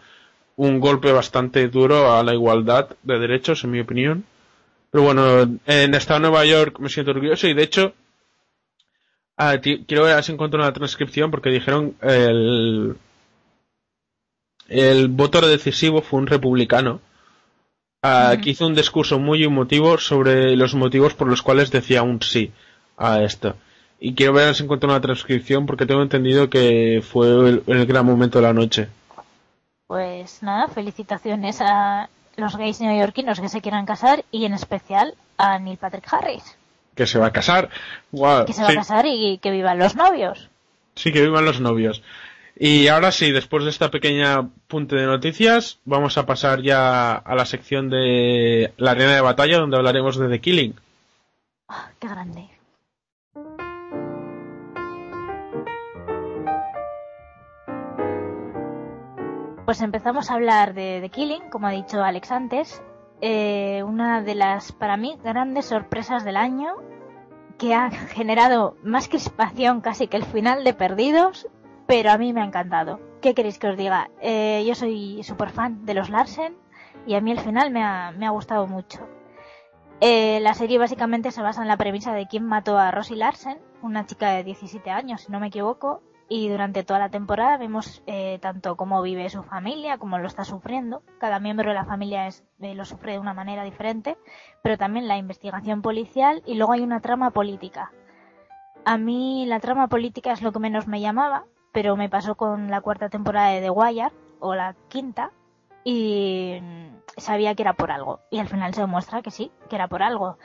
[0.56, 4.26] un golpe bastante duro a la igualdad de derechos, en mi opinión.
[4.92, 7.94] Pero bueno, en el estado de Nueva York me siento orgulloso y de hecho
[9.38, 12.96] ah, quiero ver si encuentro una transcripción porque dijeron el
[14.68, 17.02] el voto decisivo fue un republicano
[18.02, 22.22] ah, que hizo un discurso muy emotivo sobre los motivos por los cuales decía un
[22.22, 22.52] sí
[22.98, 23.56] a esto.
[24.06, 28.06] Y quiero ver si encuentro una transcripción porque tengo entendido que fue el, el gran
[28.06, 28.90] momento de la noche.
[29.88, 35.58] Pues nada, felicitaciones a los gays neoyorquinos que se quieran casar y en especial a
[35.58, 36.44] Neil Patrick Harris,
[36.96, 37.70] Que se va a casar.
[38.12, 38.74] Guau, que se va sí.
[38.74, 40.50] a casar y que vivan los novios.
[40.96, 42.04] Sí, que vivan los novios.
[42.60, 47.36] Y ahora sí, después de esta pequeña punte de noticias, vamos a pasar ya a
[47.36, 50.76] la sección de la arena de batalla, donde hablaremos de The Killing.
[51.70, 52.50] Ah, qué grande.
[59.74, 62.84] Pues empezamos a hablar de Killing, como ha dicho Alex antes,
[63.22, 66.76] eh, una de las, para mí, grandes sorpresas del año,
[67.58, 71.48] que ha generado más crispación casi que el final de Perdidos,
[71.88, 73.00] pero a mí me ha encantado.
[73.20, 74.12] ¿Qué queréis que os diga?
[74.22, 76.56] Eh, yo soy súper fan de los Larsen
[77.08, 79.10] y a mí el final me ha, me ha gustado mucho.
[80.02, 83.58] Eh, la serie básicamente se basa en la premisa de quién mató a Rosie Larsen,
[83.82, 86.04] una chica de 17 años, si no me equivoco,
[86.36, 90.44] y durante toda la temporada vemos eh, tanto cómo vive su familia, cómo lo está
[90.44, 91.04] sufriendo.
[91.20, 94.18] Cada miembro de la familia es, eh, lo sufre de una manera diferente,
[94.64, 97.92] pero también la investigación policial y luego hay una trama política.
[98.84, 102.72] A mí la trama política es lo que menos me llamaba, pero me pasó con
[102.72, 105.30] la cuarta temporada de The Wire, o la quinta,
[105.84, 108.22] y mm, sabía que era por algo.
[108.32, 110.40] Y al final se demuestra que sí, que era por algo.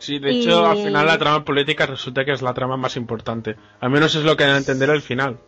[0.00, 2.96] Sí, de Y- hecho, al final la trama política resulta que es la trama más
[2.96, 3.54] importante.
[3.80, 5.38] Al menos es lo que da a entender el final.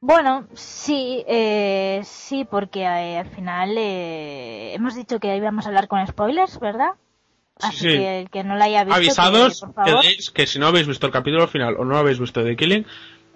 [0.00, 5.88] Bueno, sí, eh, sí, porque eh, al final eh, hemos dicho que íbamos a hablar
[5.88, 6.92] con spoilers, ¿verdad?
[7.60, 7.88] Así sí.
[7.88, 10.04] que el que no la haya visto, Avisados que, por favor,
[10.34, 12.86] que si no habéis visto el capítulo final o no habéis visto The Killing,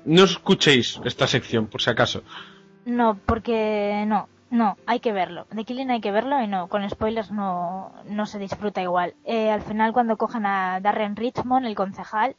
[0.06, 2.22] no escuchéis esta sección, por si acaso.
[2.86, 5.48] no, porque no, no, hay que verlo.
[5.50, 9.14] De Killing hay que verlo y no, con spoilers no, no se disfruta igual.
[9.24, 12.36] Eh, al final cuando cogen a Darren Richmond, el concejal,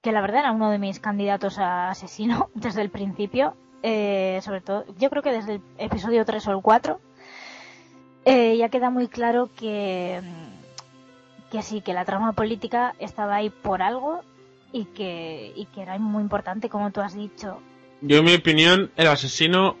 [0.00, 4.62] que la verdad era uno de mis candidatos a asesino desde el principio, eh, sobre
[4.62, 7.00] todo, yo creo que desde el episodio 3 o el 4,
[8.24, 13.50] eh, ya queda muy claro que, mm, que sí, que la trama política estaba ahí
[13.50, 14.22] por algo
[14.72, 17.60] y que, y que era muy importante, como tú has dicho.
[18.00, 19.76] Yo, en mi opinión, el asesino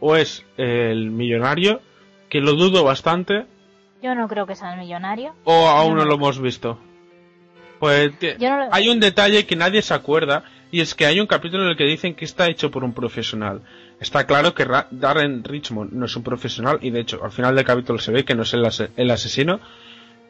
[0.00, 1.80] o es el millonario,
[2.28, 3.46] que lo dudo bastante,
[4.02, 5.34] Yo no creo que sea el millonario.
[5.44, 6.78] o aún no no lo hemos visto.
[7.78, 11.26] Pues no lo- hay un detalle que nadie se acuerda y es que hay un
[11.26, 13.62] capítulo en el que dicen que está hecho por un profesional.
[14.00, 17.54] Está claro que Ra- Darren Richmond no es un profesional y de hecho al final
[17.54, 19.60] del capítulo se ve que no es el, ase- el asesino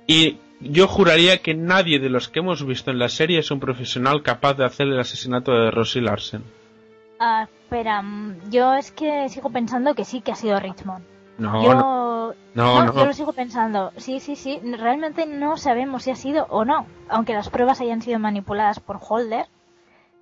[0.06, 3.60] y yo juraría que nadie de los que hemos visto en la serie es un
[3.60, 6.44] profesional capaz de hacer el asesinato de Rosie Larsen.
[7.22, 11.05] Ah, espera, mm, yo es que sigo pensando que sí que ha sido Richmond.
[11.36, 11.74] No, yo...
[11.74, 12.34] no.
[12.55, 12.94] No, no.
[12.94, 13.92] yo lo sigo pensando.
[13.98, 14.59] Sí, sí, sí.
[14.62, 16.86] Realmente no sabemos si ha sido o no.
[17.09, 19.47] Aunque las pruebas hayan sido manipuladas por Holder,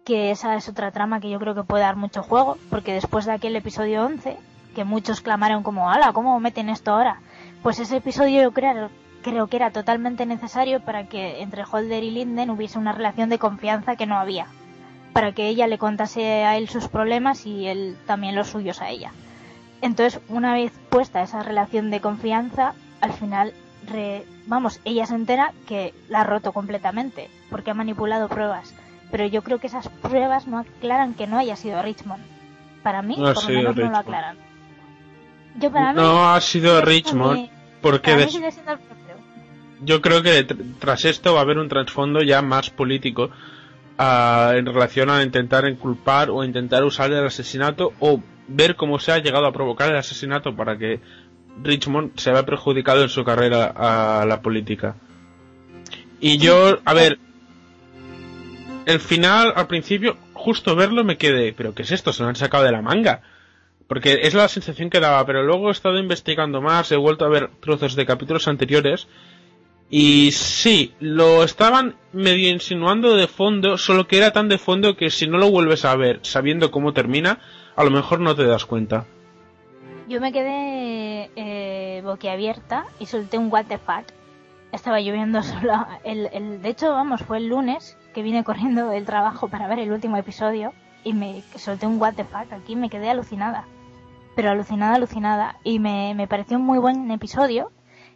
[0.05, 3.27] que esa es otra trama que yo creo que puede dar mucho juego, porque después
[3.27, 4.37] de aquel episodio 11,
[4.75, 7.21] que muchos clamaron como, ala, ¿cómo meten esto ahora?
[7.63, 8.91] Pues ese episodio yo creo,
[9.23, 13.39] creo que era totalmente necesario para que entre Holder y Linden hubiese una relación de
[13.39, 14.49] confianza que no había.
[15.19, 18.89] Para que ella le contase a él sus problemas y él también los suyos a
[18.89, 19.11] ella.
[19.83, 23.53] Entonces, una vez puesta esa relación de confianza, al final,
[23.89, 28.73] re- vamos, ella se entera que la ha roto completamente, porque ha manipulado pruebas.
[29.11, 32.23] Pero yo creo que esas pruebas no aclaran que no haya sido Richmond.
[32.85, 34.37] Para mí, No por lo menos no lo aclaran.
[35.59, 37.49] Yo para mí, No ha sido Richmond
[37.83, 39.15] porque para mí des- sigue siendo el propio.
[39.83, 43.31] yo creo que tr- tras esto va a haber un trasfondo ya más político
[43.99, 49.19] en relación a intentar inculpar o intentar usar el asesinato o ver cómo se ha
[49.19, 51.01] llegado a provocar el asesinato para que
[51.63, 54.95] Richmond se vea perjudicado en su carrera a la política.
[56.21, 57.19] Y yo, a ver,
[58.87, 62.13] el final, al principio, justo verlo me quedé, pero ¿qué es esto?
[62.13, 63.23] Se lo han sacado de la manga.
[63.89, 67.31] Porque es la sensación que daba, pero luego he estado investigando más, he vuelto a
[67.31, 69.09] ver trozos de capítulos anteriores
[69.91, 75.11] y sí, lo estaban medio insinuando de fondo, solo que era tan de fondo que
[75.11, 77.41] si no lo vuelves a ver sabiendo cómo termina,
[77.75, 79.07] a lo mejor no te das cuenta.
[80.09, 84.05] Yo me quedé eh, boquiabierta y solté un what the fuck.
[84.73, 85.87] Estaba lloviendo solo.
[86.05, 89.79] El, el, de hecho, vamos, fue el lunes que vine corriendo del trabajo para ver
[89.79, 90.73] el último episodio
[91.05, 93.65] y me solté un what the fuck aquí me quedé alucinada.
[94.37, 95.57] Pero alucinada, alucinada.
[95.65, 97.71] Y me, me pareció un muy buen episodio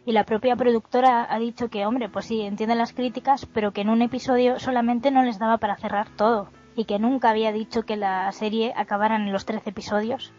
[0.05, 3.81] y la propia productora ha dicho que, hombre, pues sí, entienden las críticas, pero que
[3.81, 7.83] en un episodio solamente no les daba para cerrar todo y que nunca había dicho
[7.83, 10.31] que la serie acabara en los 13 episodios.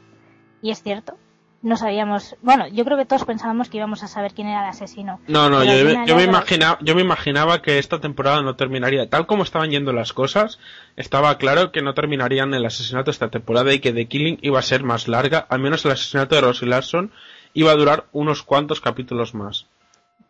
[0.62, 1.16] Y es cierto.
[1.62, 4.68] No sabíamos, bueno, yo creo que todos pensábamos que íbamos a saber quién era el
[4.68, 5.18] asesino.
[5.28, 9.08] No, no, yo, yo, me imaginaba, yo me imaginaba que esta temporada no terminaría.
[9.08, 10.58] Tal como estaban yendo las cosas,
[10.96, 14.62] estaba claro que no terminarían el asesinato esta temporada y que The Killing iba a
[14.62, 17.12] ser más larga, al menos el asesinato de Rosie Larson
[17.54, 19.66] iba a durar unos cuantos capítulos más.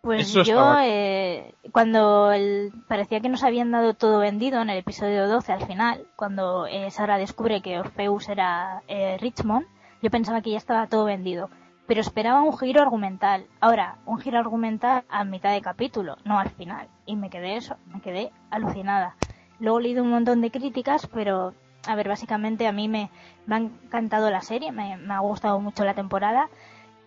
[0.03, 5.27] Pues yo, eh, cuando el, parecía que nos habían dado todo vendido en el episodio
[5.27, 9.67] 12 al final, cuando eh, Sara descubre que Orpheus era eh, Richmond,
[10.03, 11.49] yo pensaba que ya estaba todo vendido.
[11.87, 13.47] Pero esperaba un giro argumental.
[13.61, 16.89] Ahora, un giro argumental a mitad de capítulo, no al final.
[17.07, 19.17] Y me quedé eso, me quedé alucinada.
[19.59, 21.55] Luego he leído un montón de críticas, pero,
[21.87, 23.11] a ver, básicamente a mí me,
[23.47, 26.49] me ha encantado la serie, me, me ha gustado mucho la temporada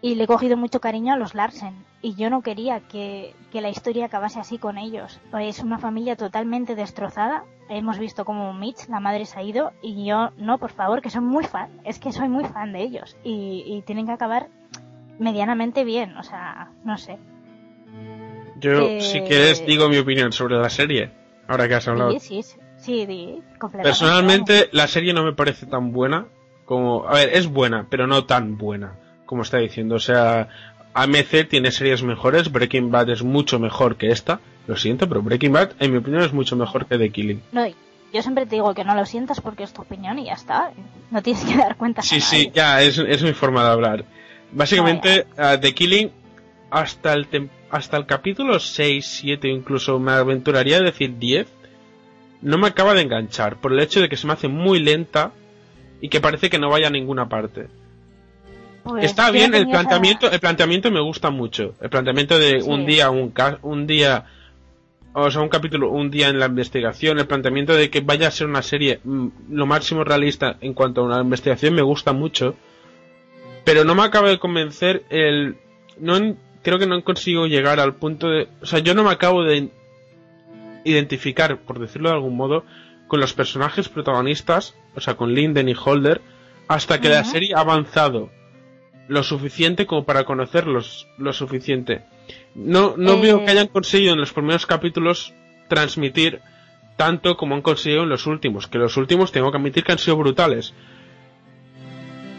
[0.01, 3.69] y le he cogido mucho cariño a los Larsen y yo no quería que, la
[3.69, 5.19] historia acabase así con ellos.
[5.39, 7.43] Es una familia totalmente destrozada.
[7.69, 11.09] Hemos visto como Mitch, la madre, se ha ido y yo no, por favor, que
[11.09, 11.81] soy muy fan.
[11.83, 14.47] Es que soy muy fan de ellos y, tienen que acabar
[15.17, 17.17] medianamente bien, o sea, no sé.
[18.59, 21.11] Yo, si quieres, digo mi opinión sobre la serie,
[21.47, 22.11] ahora que has hablado.
[22.19, 23.41] Sí, sí, sí,
[23.81, 26.27] Personalmente, la serie no me parece tan buena
[26.65, 27.07] como...
[27.07, 28.93] A ver, es buena, pero no tan buena
[29.27, 29.95] como está diciendo.
[29.95, 30.49] O sea,
[30.95, 34.39] AMC tiene series mejores, Breaking Bad es mucho mejor que esta.
[34.65, 37.43] Lo siento, pero Breaking Bad, en mi opinión, es mucho mejor que The Killing.
[37.51, 40.33] No, yo siempre te digo que no lo sientas porque es tu opinión y ya
[40.33, 40.71] está.
[41.11, 42.01] No tienes que dar cuenta.
[42.01, 44.05] Sí, sí, ya, es, es, mi forma de hablar.
[44.51, 46.11] Básicamente, The Killing,
[46.71, 47.27] hasta el,
[47.69, 51.47] hasta el capítulo 6, 7, incluso me aventuraría a decir 10,
[52.41, 55.31] no me acaba de enganchar por el hecho de que se me hace muy lenta
[56.01, 57.67] y que parece que no vaya a ninguna parte.
[58.87, 61.75] Pues Está bien, el planteamiento, el planteamiento me gusta mucho.
[61.81, 63.33] El planteamiento de un día, un,
[63.63, 64.25] un día,
[65.13, 68.31] o sea, un capítulo, un día en la investigación, el planteamiento de que vaya a
[68.31, 72.55] ser una serie mm, lo máximo realista en cuanto a una investigación me gusta mucho.
[73.63, 75.57] Pero no me acaba de convencer el,
[75.99, 79.43] no, creo que no consigo llegar al punto de, o sea, yo no me acabo
[79.43, 79.69] de
[80.85, 82.63] identificar, por decirlo de algún modo,
[83.07, 86.21] con los personajes protagonistas, o sea, con Linden y Holder,
[86.67, 88.29] hasta que la serie ha avanzado
[89.07, 92.01] lo suficiente como para conocerlos lo suficiente.
[92.55, 93.51] No, no veo que eh.
[93.51, 95.33] hayan conseguido en los primeros capítulos
[95.67, 96.41] transmitir
[96.95, 99.99] tanto como han conseguido en los últimos, que los últimos tengo que admitir que han
[99.99, 100.73] sido brutales.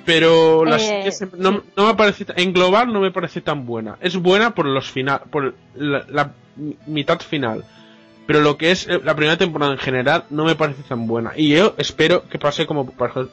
[0.05, 3.99] Pero eh, no, no, me parece, en global no me parece tan buena.
[4.01, 6.33] Es buena por los final, por la,
[6.87, 7.65] mitad final.
[8.27, 11.33] Pero lo que es eh, la primera temporada en general no me parece tan buena.
[11.37, 13.29] Y yo espero que pase como por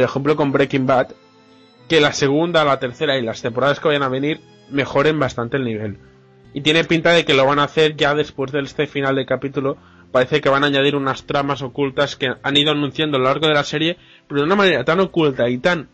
[0.00, 1.12] ejemplo con Breaking Bad,
[1.88, 4.40] que la segunda, la tercera y las temporadas que vayan a venir
[4.70, 5.98] mejoren bastante el nivel.
[6.52, 9.26] Y tiene pinta de que lo van a hacer ya después de este final de
[9.26, 9.76] capítulo.
[10.12, 13.46] Parece que van a añadir unas tramas ocultas que han ido anunciando a lo largo
[13.46, 15.88] de la serie, pero de una manera tan oculta y tan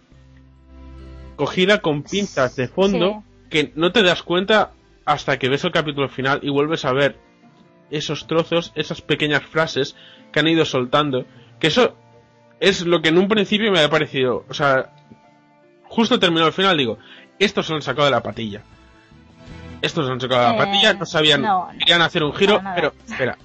[1.37, 4.73] cogida con pinzas de fondo que no te das cuenta
[5.05, 7.17] hasta que ves el capítulo final y vuelves a ver
[7.91, 9.97] esos trozos, esas pequeñas frases
[10.33, 11.27] que han ido soltando.
[11.59, 11.97] Que eso
[12.61, 14.94] es lo que en un principio me ha parecido, o sea,
[15.95, 16.99] justo terminó el final, digo,
[17.39, 18.63] estos se lo han sacado de la patilla.
[19.81, 21.45] Estos se lo han sacado de la patilla, no sabían,
[21.79, 23.39] querían hacer un giro, pero espera,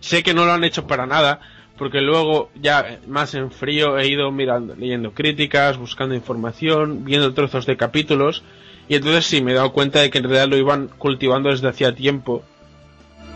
[0.00, 1.40] sé que no lo han hecho para nada,
[1.76, 7.66] porque luego ya más en frío he ido mirando, leyendo críticas, buscando información, viendo trozos
[7.66, 8.44] de capítulos,
[8.88, 11.68] y entonces sí me he dado cuenta de que en realidad lo iban cultivando desde
[11.68, 12.44] hacía tiempo,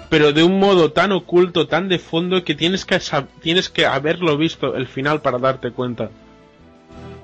[0.09, 3.01] pero de un modo tan oculto, tan de fondo que tienes que
[3.40, 6.10] tienes que haberlo visto el final para darte cuenta.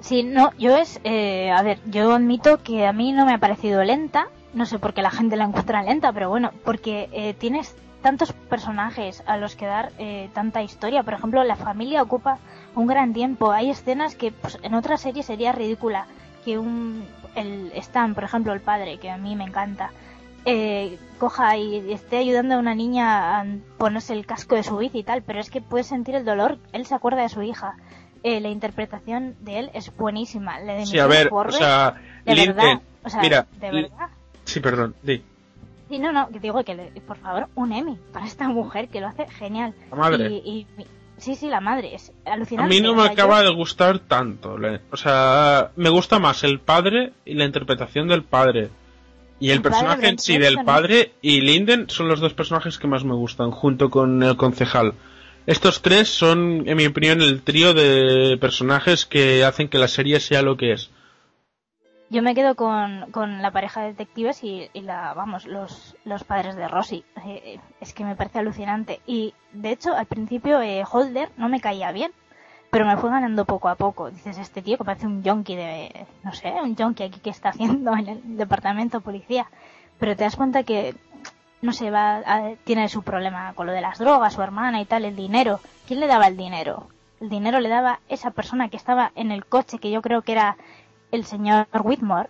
[0.09, 3.39] Sí, no, yo es, eh, a ver, yo admito que a mí no me ha
[3.39, 7.35] parecido lenta, no sé por qué la gente la encuentra lenta, pero bueno, porque eh,
[7.35, 11.03] tienes tantos personajes a los que dar eh, tanta historia.
[11.03, 12.39] Por ejemplo, la familia ocupa
[12.75, 13.53] un gran tiempo.
[13.53, 16.07] Hay escenas que pues, en otras series sería ridícula.
[16.43, 17.05] Que un
[17.35, 19.91] el Stan, por ejemplo, el padre, que a mí me encanta,
[20.47, 25.01] eh, coja y esté ayudando a una niña a ponerse el casco de su bici
[25.01, 26.57] y tal, pero es que puede sentir el dolor.
[26.73, 27.77] Él se acuerda de su hija.
[28.23, 30.59] Eh, la interpretación de él es buenísima.
[30.61, 34.09] La de Sí, a ver, o sea, de Lincoln, verdad, o sea, mira, de verdad.
[34.45, 35.23] Sí, perdón, di.
[35.89, 39.07] Sí, no, no, digo que, le- por favor, un Emmy para esta mujer que lo
[39.09, 39.74] hace genial.
[39.90, 40.28] La madre.
[40.31, 40.85] Y, y-
[41.16, 42.74] sí, sí, la madre, es A alucinante.
[42.74, 44.59] mí no me acaba yo- de gustar tanto.
[44.59, 48.69] le- O sea, me gusta más el padre y la interpretación del padre.
[49.40, 52.89] Y el personaje en sí del Cranston, padre y Linden son los dos personajes que
[52.89, 54.95] más me gustan, junto con el concejal.
[55.49, 60.20] Estos tres son, en mi opinión, el trío de personajes que hacen que la serie
[60.20, 60.91] sea lo que es.
[62.11, 66.23] Yo me quedo con, con la pareja de detectives y, y la, vamos, los, los
[66.25, 67.03] padres de Rosy.
[67.27, 69.01] Eh, es que me parece alucinante.
[69.07, 72.12] Y, de hecho, al principio eh, Holder no me caía bien,
[72.69, 74.11] pero me fue ganando poco a poco.
[74.11, 77.49] Dices, este tío que parece un yonki de, no sé, un yonki aquí que está
[77.49, 79.47] haciendo en el departamento de policía.
[79.99, 80.95] Pero te das cuenta que,
[81.63, 84.85] no sé, va, a- tiene su problema con lo de las drogas, su hermana y
[84.85, 85.61] tal, el dinero.
[85.87, 86.89] ¿Quién le daba el dinero?
[87.21, 90.33] El dinero le daba esa persona que estaba en el coche, que yo creo que
[90.33, 90.57] era
[91.11, 92.29] el señor Whitmore,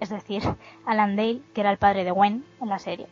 [0.00, 0.42] es decir,
[0.86, 3.06] Alan Dale, que era el padre de Gwen en la serie.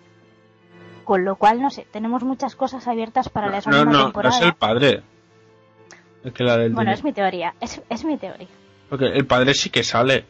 [1.04, 4.04] Con lo cual, no sé, tenemos muchas cosas abiertas para la No, segunda no, no
[4.04, 4.36] temporada.
[4.36, 5.02] es el padre.
[6.24, 6.98] El que la del Bueno, dinero.
[6.98, 8.48] es mi teoría, es, es mi teoría.
[8.88, 10.24] Porque el padre sí que sale.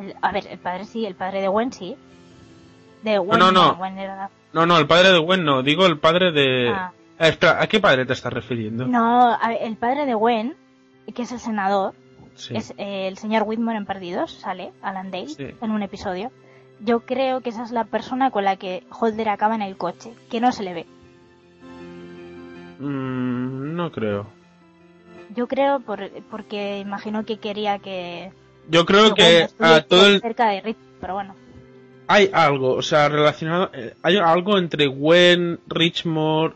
[0.00, 1.96] El- a ver, el padre sí, el padre de Gwen sí.
[3.04, 3.76] De Gwen, no, no.
[3.76, 6.70] Gwen era- No, no, el padre de Gwen no, digo el padre de...
[6.70, 6.92] Ah.
[7.18, 8.86] Ah, espera, ¿a qué padre te estás refiriendo?
[8.86, 10.56] No, el padre de Gwen,
[11.14, 11.94] que es el senador,
[12.34, 12.56] Sí.
[12.56, 15.46] es eh, el señor Whitmore en Perdidos, sale, Alan Dale, Sí.
[15.60, 16.32] en un episodio.
[16.80, 20.12] Yo creo que esa es la persona con la que Holder acaba en el coche,
[20.28, 20.86] que no se le ve.
[22.80, 24.26] Mm, no creo.
[25.36, 28.32] Yo creo por, porque imagino que quería que,
[28.68, 30.20] Yo creo que que a todo el...
[30.20, 31.34] cerca de Rich, pero bueno.
[32.06, 36.54] Hay algo, o sea, relacionado, eh, hay algo entre Gwen, Richmore,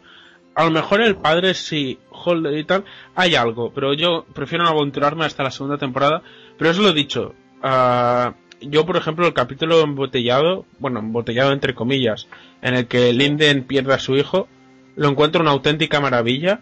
[0.54, 2.84] a lo mejor el padre sí, Holder y tal,
[3.14, 6.22] hay algo, pero yo prefiero no aventurarme hasta la segunda temporada,
[6.56, 11.74] pero eso lo he dicho, ah, yo por ejemplo el capítulo embotellado, bueno, embotellado entre
[11.74, 12.26] comillas,
[12.60, 14.48] en el que Linden pierde a su hijo,
[14.96, 16.60] lo encuentro una auténtica maravilla,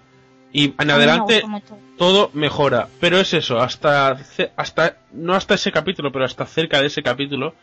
[0.53, 1.43] y en adelante
[1.99, 4.19] todo mejora, pero es eso, hasta,
[4.57, 7.55] hasta, no hasta ese capítulo, pero hasta cerca de ese capítulo,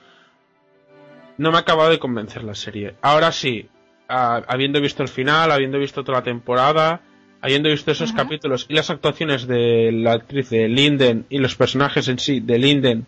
[1.37, 2.95] no me ha acabado de convencer la serie.
[3.01, 3.69] Ahora sí,
[4.07, 7.01] ah, habiendo visto el final, habiendo visto toda la temporada,
[7.41, 8.23] habiendo visto esos Ajá.
[8.23, 12.57] capítulos y las actuaciones de la actriz de Linden y los personajes en sí, de
[12.57, 13.05] Linden,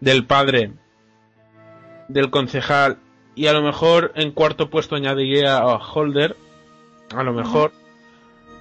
[0.00, 0.72] del padre,
[2.08, 2.98] del concejal,
[3.34, 6.36] y a lo mejor en cuarto puesto añadiría a Holder,
[7.14, 7.72] a lo mejor.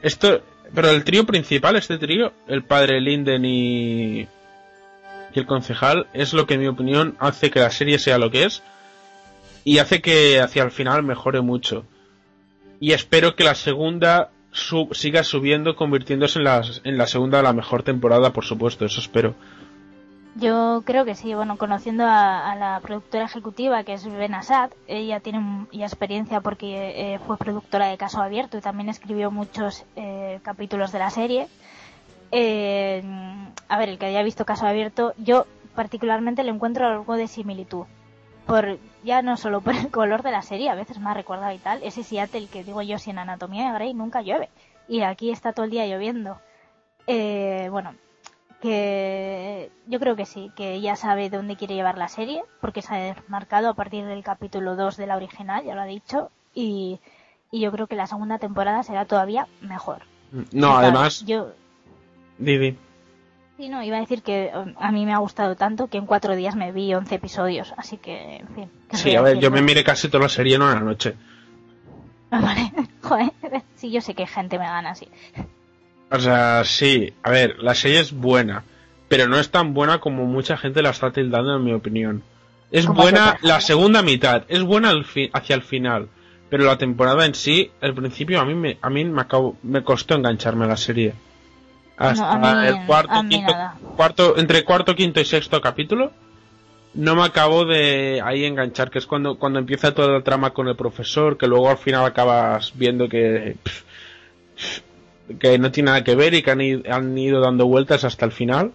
[0.01, 0.41] Esto,
[0.73, 4.27] pero el trío principal, este trío, el padre Linden y, y
[5.33, 8.45] el concejal, es lo que en mi opinión hace que la serie sea lo que
[8.45, 8.63] es
[9.63, 11.85] y hace que hacia el final mejore mucho.
[12.79, 17.53] Y espero que la segunda sub- siga subiendo, convirtiéndose en la, en la segunda la
[17.53, 19.35] mejor temporada, por supuesto, eso espero.
[20.35, 24.69] Yo creo que sí, bueno, conociendo a, a la productora ejecutiva que es Ben Assad,
[24.87, 29.83] ella tiene ya experiencia porque eh, fue productora de Caso Abierto y también escribió muchos
[29.97, 31.47] eh, capítulos de la serie.
[32.31, 33.03] Eh,
[33.67, 35.45] a ver, el que haya visto Caso Abierto, yo
[35.75, 37.85] particularmente le encuentro algo de similitud.
[38.49, 41.53] Por, ya no solo por el color de la serie, a veces me ha recordado
[41.53, 44.49] y tal, ese Seattle que digo yo, si en Anatomía de Grey nunca llueve.
[44.87, 46.39] Y aquí está todo el día lloviendo.
[47.05, 47.93] Eh, bueno,
[48.59, 52.93] que yo creo que sí, que ella sabe dónde quiere llevar la serie, porque se
[52.93, 56.99] ha desmarcado a partir del capítulo 2 de la original, ya lo ha dicho, y,
[57.51, 60.01] y yo creo que la segunda temporada será todavía mejor.
[60.51, 61.53] No, además, Yo,
[62.39, 62.77] Didi.
[63.59, 66.05] Sí, no, iba a decir que um, a mí me ha gustado tanto que en
[66.05, 68.69] cuatro días me vi 11 episodios, así que, en fin.
[68.89, 69.43] ¿qué os Sí, a ver, decir?
[69.43, 71.15] yo me miré casi toda la serie en una noche.
[72.31, 72.71] Vale,
[73.03, 73.31] joder,
[73.75, 75.07] sí, yo sé que gente me gana así.
[76.11, 78.63] O sea, sí, a ver, la serie es buena,
[79.09, 82.23] pero no es tan buena como mucha gente la está tildando, en mi opinión.
[82.71, 86.07] Es buena que, la segunda mitad, es buena al fi- hacia el final,
[86.49, 89.83] pero la temporada en sí, al principio a mí me, a mí me, acabo- me
[89.83, 91.13] costó engancharme a la serie.
[91.99, 93.53] Hasta No, el cuarto, quinto,
[93.97, 96.13] cuarto, entre cuarto, quinto y sexto capítulo,
[96.93, 100.69] no me acabo de ahí enganchar, que es cuando, cuando empieza toda la trama con
[100.69, 104.79] el profesor, que luego al final acabas viendo que, pff,
[105.39, 108.31] que no tiene nada que ver y que han, han ido dando vueltas hasta el
[108.31, 108.71] final.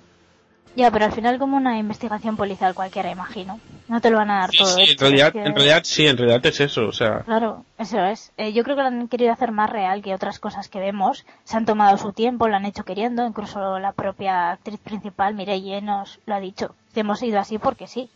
[0.77, 3.61] Ya, pero al final como una investigación policial cualquiera, imagino.
[3.87, 4.67] No te lo van a dar Sí, todo.
[4.77, 8.01] sí, en realidad, que- en realidad sí, en realidad es eso, o sea, Claro, eso
[8.05, 8.33] es.
[8.37, 11.25] Eh, yo creo que lo han querido hacer más real que otras cosas que vemos.
[11.45, 13.25] Se han tomado su tiempo, lo han hecho queriendo.
[13.27, 16.75] Incluso la propia actriz principal, Mireille, nos lo ha dicho.
[16.95, 18.11] Hemos ido así porque sí.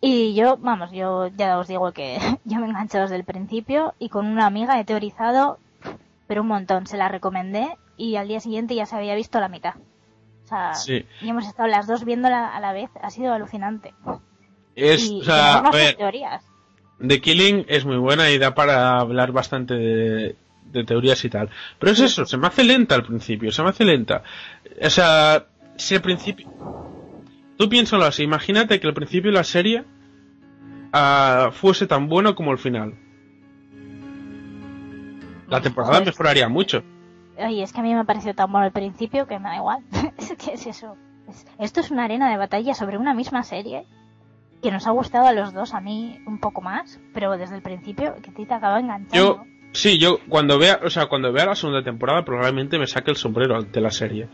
[0.00, 3.94] Y yo, vamos, yo ya os digo que yo me he enganchado desde el principio
[3.98, 5.58] y con una amiga he teorizado,
[6.26, 6.86] pero un montón.
[6.86, 9.74] Se la recomendé y al día siguiente ya se había visto la mitad.
[10.48, 11.04] O sea, Sí.
[11.20, 12.88] y hemos estado las dos viéndola a la vez.
[13.02, 13.92] Ha sido alucinante.
[14.74, 16.44] es, y o sea, tenemos a ver, teorías.
[17.06, 21.50] The Killing es muy buena y da para hablar bastante de, de teorías y tal.
[21.78, 24.22] Pero es eso, se me hace lenta al principio, se me hace lenta.
[24.82, 25.46] O sea,
[25.76, 26.48] si al principio...
[27.56, 29.84] Tú piénsalo así, imagínate que al principio la serie
[30.92, 32.94] ah, fuese tan bueno como el final.
[35.48, 36.82] La temporada mejoraría mucho.
[37.38, 39.56] Oye, es que a mí me ha parecido tan bueno al principio que me da
[39.56, 39.82] igual.
[40.44, 40.96] que es eso.
[41.28, 43.84] Es- esto es una arena de batalla sobre una misma serie
[44.62, 47.62] que nos ha gustado a los dos, a mí un poco más, pero desde el
[47.62, 49.14] principio que te acaba enganchando.
[49.36, 49.42] Yo,
[49.72, 53.16] sí, yo cuando vea, o sea, cuando vea la segunda temporada probablemente me saque el
[53.16, 54.28] sombrero ante la serie.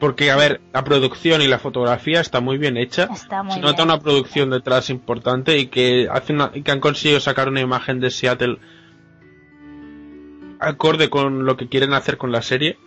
[0.00, 3.08] Porque, a ver, la producción y la fotografía está muy bien hecha.
[3.12, 3.88] Está muy Se nota bien.
[3.90, 7.98] una producción detrás importante y que hace una, y que han conseguido sacar una imagen
[8.00, 8.58] de Seattle
[10.60, 12.78] acorde con lo que quieren hacer con la serie.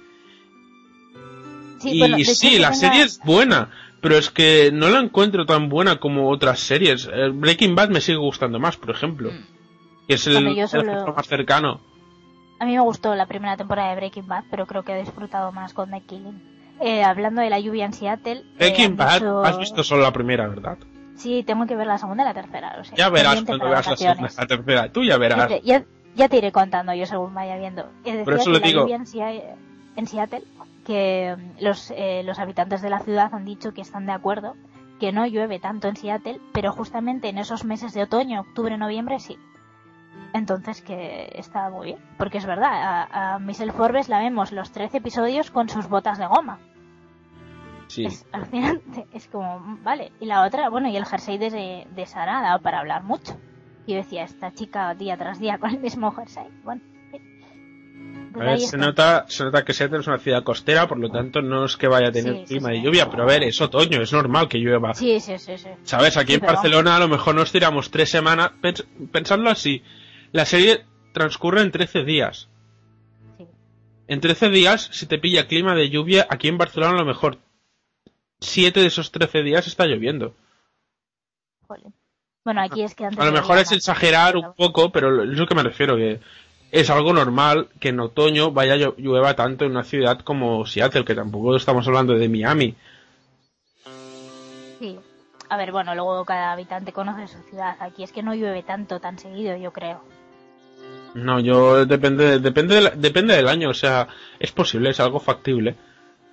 [1.80, 3.70] Sí, y bueno, sí, la tenga- serie es buena,
[4.02, 7.10] pero es que no la encuentro tan buena como otras series.
[7.12, 9.32] Eh, Breaking Bad me sigue gustando más, por ejemplo.
[10.08, 11.82] Que es el, solo- más cercano.
[12.60, 15.52] A mí me gustó la primera temporada de Breaking Bad, pero creo que he disfrutado
[15.52, 16.52] más con The Killing.
[16.80, 18.34] Eh, hablando de la lluvia en Seattle.
[18.42, 20.78] eh, Breaking Bad, dicho- has visto solo la primera, ¿verdad?
[21.16, 22.78] Sí, tengo que ver la segunda y la tercera.
[22.80, 24.92] o sea, Ya verás cuando veas la segunda, la tercera.
[24.92, 25.52] Tú ya verás.
[25.64, 25.84] ya-
[26.16, 27.90] ya te iré contando yo según vaya viendo.
[28.04, 29.56] Decía Por eso que la digo- lluvia en, Sea-
[29.96, 30.44] en Seattle,
[30.86, 34.56] que mm, los, eh, los habitantes de la ciudad han dicho que están de acuerdo,
[35.00, 39.20] que no llueve tanto en Seattle, pero justamente en esos meses de otoño, octubre, noviembre,
[39.20, 39.38] sí.
[40.34, 44.72] Entonces que está muy bien, porque es verdad, a, a Michelle Forbes la vemos los
[44.72, 46.60] 13 episodios con sus botas de goma.
[47.88, 48.06] Sí.
[48.06, 50.12] Es alucinante, es como, mm, vale.
[50.22, 53.36] Y la otra, bueno, y el jersey de, de Sara ha dado para hablar mucho.
[53.88, 56.46] Y yo decía, esta chica día tras día con el mismo jersey.
[56.64, 56.82] Bueno,
[58.36, 61.42] A ver, se nota, se nota que Seattle es una ciudad costera, por lo tanto
[61.42, 62.76] no es que vaya a tener Sí, clima sí.
[62.76, 64.94] de lluvia, pero a ver, es otoño, es normal que llueva.
[64.94, 65.70] Sí, sí, sí, sí.
[65.84, 66.16] ¿Sabes?
[66.18, 68.52] Aquí en pero Barcelona a lo mejor nos tiramos tres semanas.
[68.62, 69.84] Pens- pensadlo así,
[70.32, 72.48] la serie transcurre en 13 días.
[74.08, 77.38] En 13 días, si te pilla clima de lluvia, aquí en Barcelona a lo mejor
[78.42, 80.36] 7 de esos 13 días está lloviendo.
[81.68, 81.94] Jolín.
[82.44, 85.46] Bueno, aquí es que antes A lo mejor es exagerar un poco, pero es lo
[85.48, 86.20] que me refiero, que
[86.72, 91.14] es algo normal que en otoño vaya llueva tanto en una ciudad como Seattle, que
[91.16, 92.76] tampoco estamos hablando de Miami.
[94.80, 94.98] Sí.
[95.50, 97.76] A ver, bueno, luego cada habitante conoce su ciudad.
[97.80, 100.02] Aquí es que no llueve tanto, tan seguido, yo creo.
[101.14, 104.08] No, yo depende, depende, de la- depende del año, o sea,
[104.40, 105.76] es posible, es algo factible.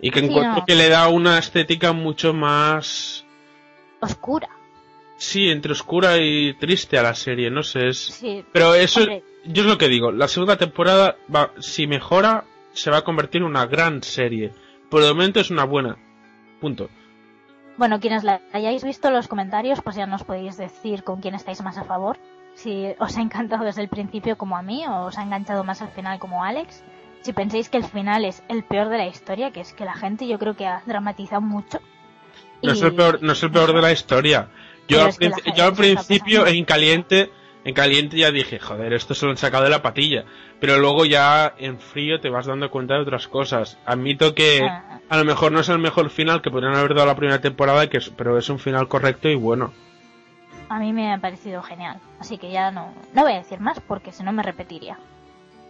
[0.00, 0.64] Y que Sí, encuentro no.
[0.64, 3.24] que le da una estética mucho más,
[4.00, 4.48] Oscura.
[5.18, 7.98] Sí, entre oscura y triste a la serie, no sé, es...
[7.98, 8.44] Sí.
[8.52, 12.90] Pero eso, Hombre, yo es lo que digo, la segunda temporada, va, si mejora, se
[12.90, 14.52] va a convertir en una gran serie.
[14.88, 15.96] Por el momento es una buena.
[16.60, 16.88] Punto.
[17.76, 21.62] Bueno, quienes la hayáis visto los comentarios, pues ya nos podéis decir con quién estáis
[21.62, 22.18] más a favor.
[22.54, 25.80] Si os ha encantado desde el principio como a mí o os ha enganchado más
[25.80, 26.82] al final como a Alex.
[27.20, 29.94] Si pensáis que el final es el peor de la historia, que es que la
[29.94, 31.78] gente yo creo que ha dramatizado mucho.
[32.62, 34.48] No es el peor, no es el peor de la historia.
[34.88, 35.12] Yo, al,
[35.56, 37.30] yo principio en caliente,
[37.64, 40.24] en caliente ya dije, joder, esto se lo han sacado de la patilla.
[40.60, 43.78] Pero luego ya en frío te vas dando cuenta de otras cosas.
[43.86, 45.00] Admito que Ah.
[45.08, 47.88] a lo mejor no es el mejor final que podrían haber dado la primera temporada,
[47.88, 49.72] que es- pero es un final correcto y bueno.
[50.70, 51.98] A mí me ha parecido genial.
[52.18, 54.98] Así que ya no, no voy a decir más porque si no me repetiría.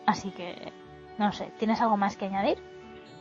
[0.06, 0.72] Así que,
[1.18, 2.58] no sé, ¿tienes algo más que añadir?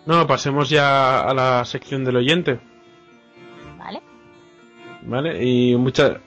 [0.05, 2.59] No, pasemos ya a la sección del oyente.
[5.03, 5.43] ¿Vale?
[5.43, 6.21] Y mucha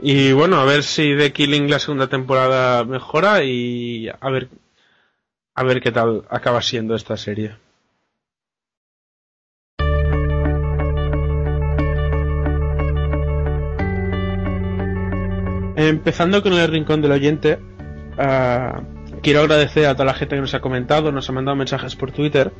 [0.00, 4.48] y bueno, a ver si The Killing la segunda temporada mejora y a ver
[5.54, 7.56] a ver qué tal acaba siendo esta serie.
[15.76, 17.58] Empezando con el rincón del oyente,
[18.18, 18.82] ah,
[19.22, 22.12] quiero agradecer a toda la gente que nos ha comentado, nos ha mandado mensajes por
[22.12, 22.52] Twitter.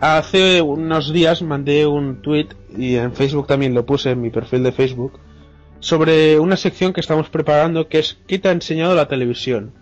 [0.00, 4.62] Hace unos días mandé un tweet y en Facebook también lo puse en mi perfil
[4.62, 5.20] de Facebook
[5.80, 9.72] sobre una sección que estamos preparando que es ¿qué te ha enseñado la televisión?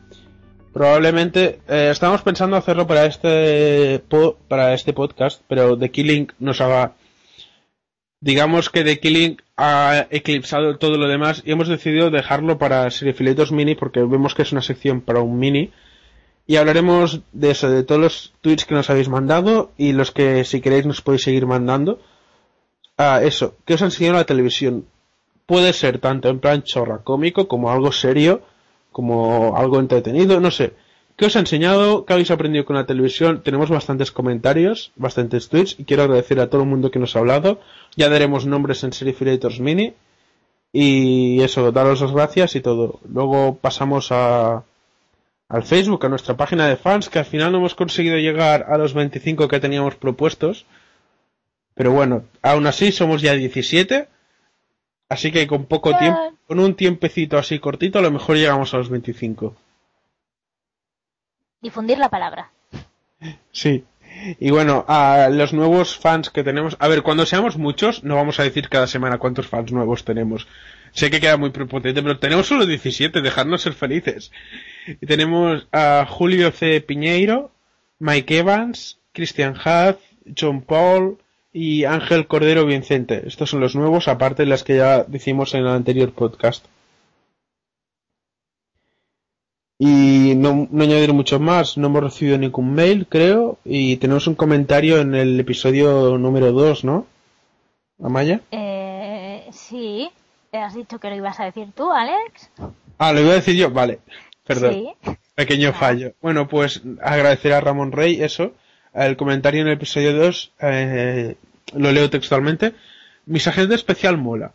[0.72, 4.02] Probablemente eh, estamos pensando hacerlo para este
[4.48, 6.92] para este podcast, pero The Killing nos ha
[8.20, 13.52] digamos que The Killing ha eclipsado todo lo demás y hemos decidido dejarlo para Serifiletos
[13.52, 15.72] Mini porque vemos que es una sección para un mini
[16.46, 20.44] y hablaremos de eso, de todos los tweets que nos habéis mandado y los que
[20.44, 22.00] si queréis nos podéis seguir mandando.
[22.98, 24.86] Ah, eso, ¿qué os ha enseñado la televisión?
[25.46, 28.42] Puede ser tanto en plan chorra cómico como algo serio,
[28.90, 30.74] como algo entretenido, no sé.
[31.16, 32.04] ¿Qué os ha enseñado?
[32.04, 33.42] ¿Qué habéis aprendido con la televisión?
[33.42, 37.20] Tenemos bastantes comentarios, bastantes tweets y quiero agradecer a todo el mundo que nos ha
[37.20, 37.60] hablado.
[37.96, 39.94] Ya daremos nombres en Serifilators Mini.
[40.72, 42.98] Y eso, daros las gracias y todo.
[43.06, 44.64] Luego pasamos a,
[45.52, 48.78] al Facebook, a nuestra página de fans, que al final no hemos conseguido llegar a
[48.78, 50.64] los 25 que teníamos propuestos.
[51.74, 54.08] Pero bueno, aún así somos ya 17.
[55.10, 58.78] Así que con poco tiempo, con un tiempecito así cortito, a lo mejor llegamos a
[58.78, 59.54] los 25.
[61.60, 62.50] Difundir la palabra.
[63.50, 63.84] Sí.
[64.40, 68.40] Y bueno, a los nuevos fans que tenemos, a ver, cuando seamos muchos, no vamos
[68.40, 70.46] a decir cada semana cuántos fans nuevos tenemos.
[70.92, 74.30] Sé que queda muy prepotente, pero tenemos solo 17, dejarnos ser felices.
[74.86, 76.80] Y tenemos a Julio C.
[76.80, 77.50] Piñeiro,
[77.98, 79.98] Mike Evans, Christian Hath,
[80.38, 81.18] John Paul
[81.52, 83.22] y Ángel Cordero Vicente.
[83.26, 86.66] Estos son los nuevos, aparte de las que ya decimos en el anterior podcast.
[89.78, 94.36] Y no, no añadir mucho más, no hemos recibido ningún mail, creo, y tenemos un
[94.36, 97.06] comentario en el episodio número 2, ¿no?
[98.00, 98.40] Amaya.
[98.52, 98.71] Eh,
[100.58, 102.50] has dicho que lo ibas a decir tú, Alex.
[102.98, 104.00] Ah, lo iba a decir yo, vale.
[104.46, 104.72] Perdón.
[104.72, 105.12] Sí.
[105.34, 106.12] Pequeño fallo.
[106.20, 108.52] Bueno, pues agradecer a Ramón Rey eso.
[108.92, 111.36] El comentario en el episodio 2, eh,
[111.74, 112.74] lo leo textualmente.
[113.24, 114.52] Mi agente especial mola.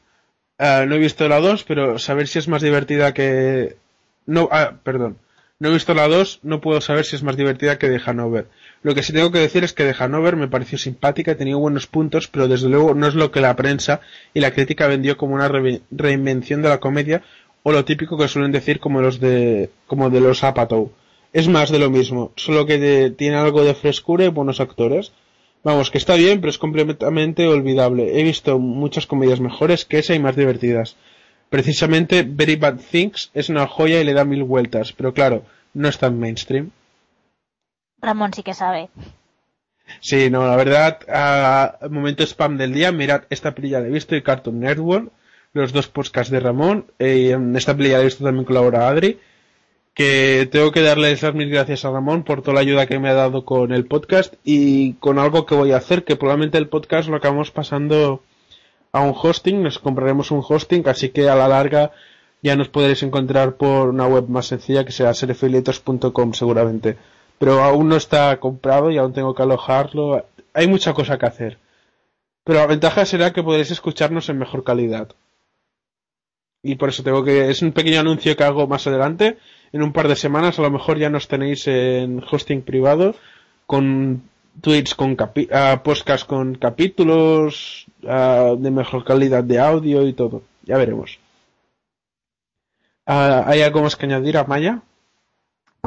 [0.59, 3.77] Eh, no he visto la 2, pero saber si es más divertida que...
[4.25, 5.17] No, ah, perdón.
[5.59, 8.47] No he visto la 2, no puedo saber si es más divertida que de Hanover.
[8.83, 11.87] Lo que sí tengo que decir es que de Hanover me pareció simpática, tenía buenos
[11.87, 14.01] puntos, pero desde luego no es lo que la prensa
[14.33, 17.23] y la crítica vendió como una re- reinvención de la comedia
[17.63, 20.91] o lo típico que suelen decir como los de como de los Apatow.
[21.33, 25.11] Es más de lo mismo, solo que tiene algo de frescura y buenos actores.
[25.63, 28.19] Vamos, que está bien, pero es completamente olvidable.
[28.19, 30.95] He visto muchas comedias mejores que esa y más divertidas.
[31.49, 35.43] Precisamente Very Bad Things es una joya y le da mil vueltas, pero claro,
[35.73, 36.69] no es tan mainstream.
[38.01, 38.89] Ramón sí que sabe.
[40.01, 44.21] Sí, no, la verdad, a momento spam del día, mirad, esta peli he visto y
[44.21, 45.11] Cartoon Network,
[45.53, 48.89] los dos podcasts de Ramón, eh, en esta peli ya la he visto también colabora
[48.89, 49.19] Adri,
[49.93, 53.09] que tengo que darles las mil gracias a Ramón por toda la ayuda que me
[53.09, 56.67] ha dado con el podcast y con algo que voy a hacer, que probablemente el
[56.67, 58.21] podcast lo acabamos pasando
[58.91, 61.91] a un hosting, nos compraremos un hosting, así que a la larga
[62.43, 66.97] ya nos podréis encontrar por una web más sencilla que sea serefilitos.com seguramente.
[67.39, 70.25] Pero aún no está comprado y aún tengo que alojarlo.
[70.53, 71.57] Hay mucha cosa que hacer.
[72.43, 75.09] Pero la ventaja será que podréis escucharnos en mejor calidad.
[76.63, 77.49] Y por eso tengo que...
[77.49, 79.37] Es un pequeño anuncio que hago más adelante.
[79.71, 83.15] En un par de semanas a lo mejor ya nos tenéis en hosting privado
[83.65, 84.23] con
[84.61, 85.49] tweets con capi
[86.25, 90.41] con capítulos de mejor calidad de audio y todo.
[90.63, 91.19] Ya veremos.
[93.05, 94.81] Ah, ¿Hay algo más que añadir, Amaya?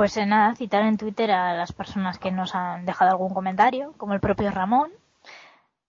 [0.01, 3.93] Pues eh, nada, citar en Twitter a las personas que nos han dejado algún comentario,
[3.99, 4.91] como el propio Ramón,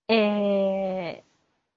[0.10, 1.24] eh,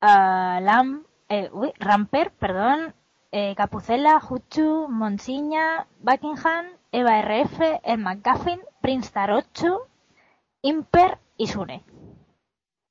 [0.00, 1.48] Lam, eh,
[1.78, 2.92] Ramper, perdón,
[3.30, 9.86] eh, Capucela, Huchu, Monsiña, Buckingham, Eva RF, El McGuffin, Prince Tarocho,
[10.60, 11.84] Imper y Sune.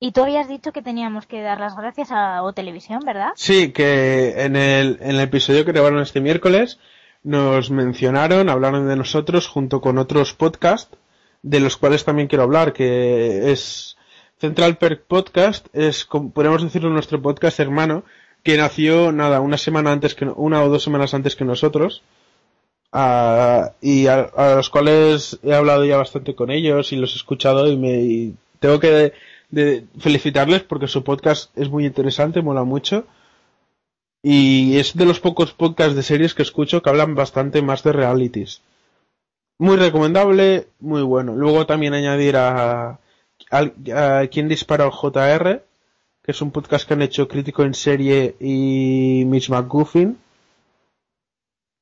[0.00, 3.32] Y tú habías dicho que teníamos que dar las gracias a O Televisión, ¿verdad?
[3.36, 6.78] Sí, que en el, en el episodio que grabaron este miércoles
[7.24, 10.96] nos mencionaron, hablaron de nosotros junto con otros podcasts,
[11.42, 13.96] de los cuales también quiero hablar, que es
[14.38, 18.04] Central Perk Podcast, es, podemos decirlo, nuestro podcast hermano,
[18.42, 22.02] que nació, nada, una semana antes que, una o dos semanas antes que nosotros,
[23.80, 27.76] y a, los cuales he hablado ya bastante con ellos y los he escuchado y
[27.76, 29.12] me, tengo que
[29.50, 33.06] de felicitarles porque su podcast es muy interesante, mola mucho.
[34.26, 37.92] Y es de los pocos podcasts de series que escucho que hablan bastante más de
[37.92, 38.62] realities.
[39.58, 41.36] Muy recomendable, muy bueno.
[41.36, 43.00] Luego también añadir a,
[43.50, 45.62] a, a quien dispara al JR,
[46.22, 50.16] que es un podcast que han hecho Crítico en Serie y Mitch McGuffin.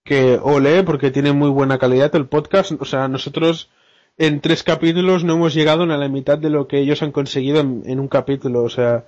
[0.04, 2.72] Que ole, porque tiene muy buena calidad el podcast.
[2.72, 3.70] O sea, nosotros
[4.18, 7.60] en tres capítulos no hemos llegado a la mitad de lo que ellos han conseguido
[7.60, 8.64] en, en un capítulo.
[8.64, 9.04] O sea,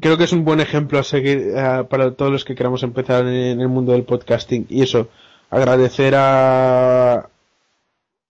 [0.00, 3.26] creo que es un buen ejemplo a seguir eh, para todos los que queramos empezar
[3.26, 4.66] en, el mundo del podcasting.
[4.68, 5.08] Y eso,
[5.50, 7.28] agradecer a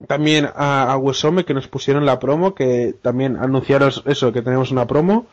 [0.07, 4.71] también a, a Wesome que nos pusieron la promo, que también anunciaros eso, que tenemos
[4.71, 5.27] una promo.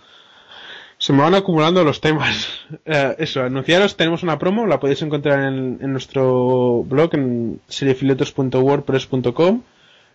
[1.00, 2.48] Se me van acumulando los temas.
[2.86, 9.62] Eh, eso, anunciaros, tenemos una promo, la podéis encontrar en, en nuestro blog en seriefiletos.wordpress.com.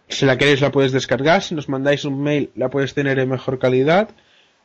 [0.09, 3.31] Si la queréis la podéis descargar, si nos mandáis un mail la podéis tener en
[3.31, 4.11] mejor calidad.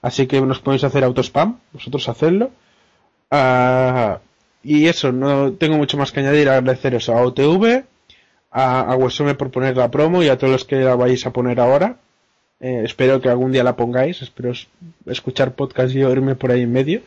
[0.02, 2.52] Así que nos podéis hacer autospam, vosotros hacedlo.
[3.32, 4.20] Ah,
[4.64, 7.84] y eso, no tengo mucho más que añadir, agradeceros a OTV,
[8.52, 11.32] a, a Wesome por poner la promo y a todos los que la vais a
[11.32, 11.98] poner ahora.
[12.60, 14.68] Eh, espero que algún día la pongáis, espero es-
[15.06, 17.02] escuchar podcast y oírme por ahí en medio.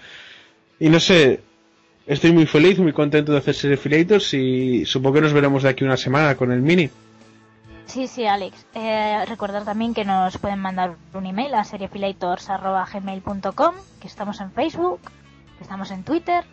[0.79, 1.41] Y no sé,
[2.07, 5.85] estoy muy feliz, muy contento de hacer Seriefilators y supongo que nos veremos de aquí
[5.85, 6.89] una semana con el mini.
[7.91, 8.67] Sí, sí, Alex.
[8.75, 15.01] Eh, recordar también que nos pueden mandar un email a seriefilators.gmail.com, que estamos en Facebook,
[15.59, 16.45] que estamos en Twitter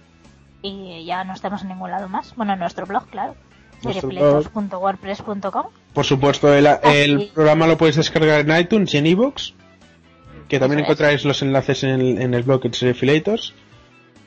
[0.64, 2.35] y ya no estamos en ningún lado más.
[2.35, 3.35] Bueno, en nuestro blog, claro.
[3.84, 5.65] Seriefilators.wordpress.com.
[5.93, 9.51] Por supuesto, el, Ah, el programa lo podéis descargar en iTunes y en iVoox,
[10.49, 10.89] que también Eso es.
[10.89, 13.53] encontráis los enlaces en el, en el blog de Seriefilators.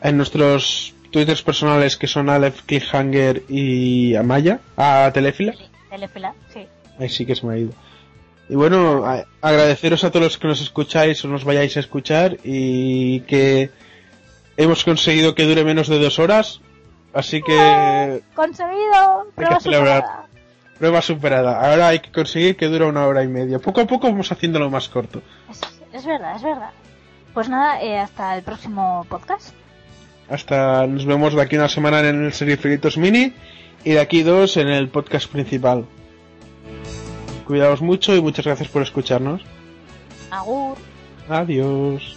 [0.00, 5.54] En nuestros twitters personales que son Aleph, Cliffhanger y Amaya, a Telefila.
[5.90, 6.68] Telefila, sí.
[7.00, 7.72] Ahí sí que se me ha ido.
[8.48, 12.36] Y bueno, a- agradeceros a todos los que nos escucháis o nos vayáis a escuchar
[12.44, 13.70] y que
[14.56, 16.60] hemos conseguido que dure menos de dos horas.
[17.12, 19.22] Así que Conseguido.
[19.22, 20.26] hay Prueba que superada.
[20.78, 21.70] Prueba superada.
[21.70, 23.58] Ahora hay que conseguir que dure una hora y media.
[23.58, 25.22] Poco a poco vamos haciéndolo más corto.
[25.50, 25.60] Es,
[25.92, 26.70] es verdad, es verdad.
[27.34, 29.54] Pues nada, eh, hasta el próximo podcast.
[30.28, 33.32] Hasta nos vemos de aquí una semana en el serie Filitos Mini
[33.84, 35.84] y de aquí dos en el podcast principal.
[37.50, 39.42] Cuidaos mucho y muchas gracias por escucharnos.
[40.30, 40.76] Agur.
[41.28, 42.16] Adiós.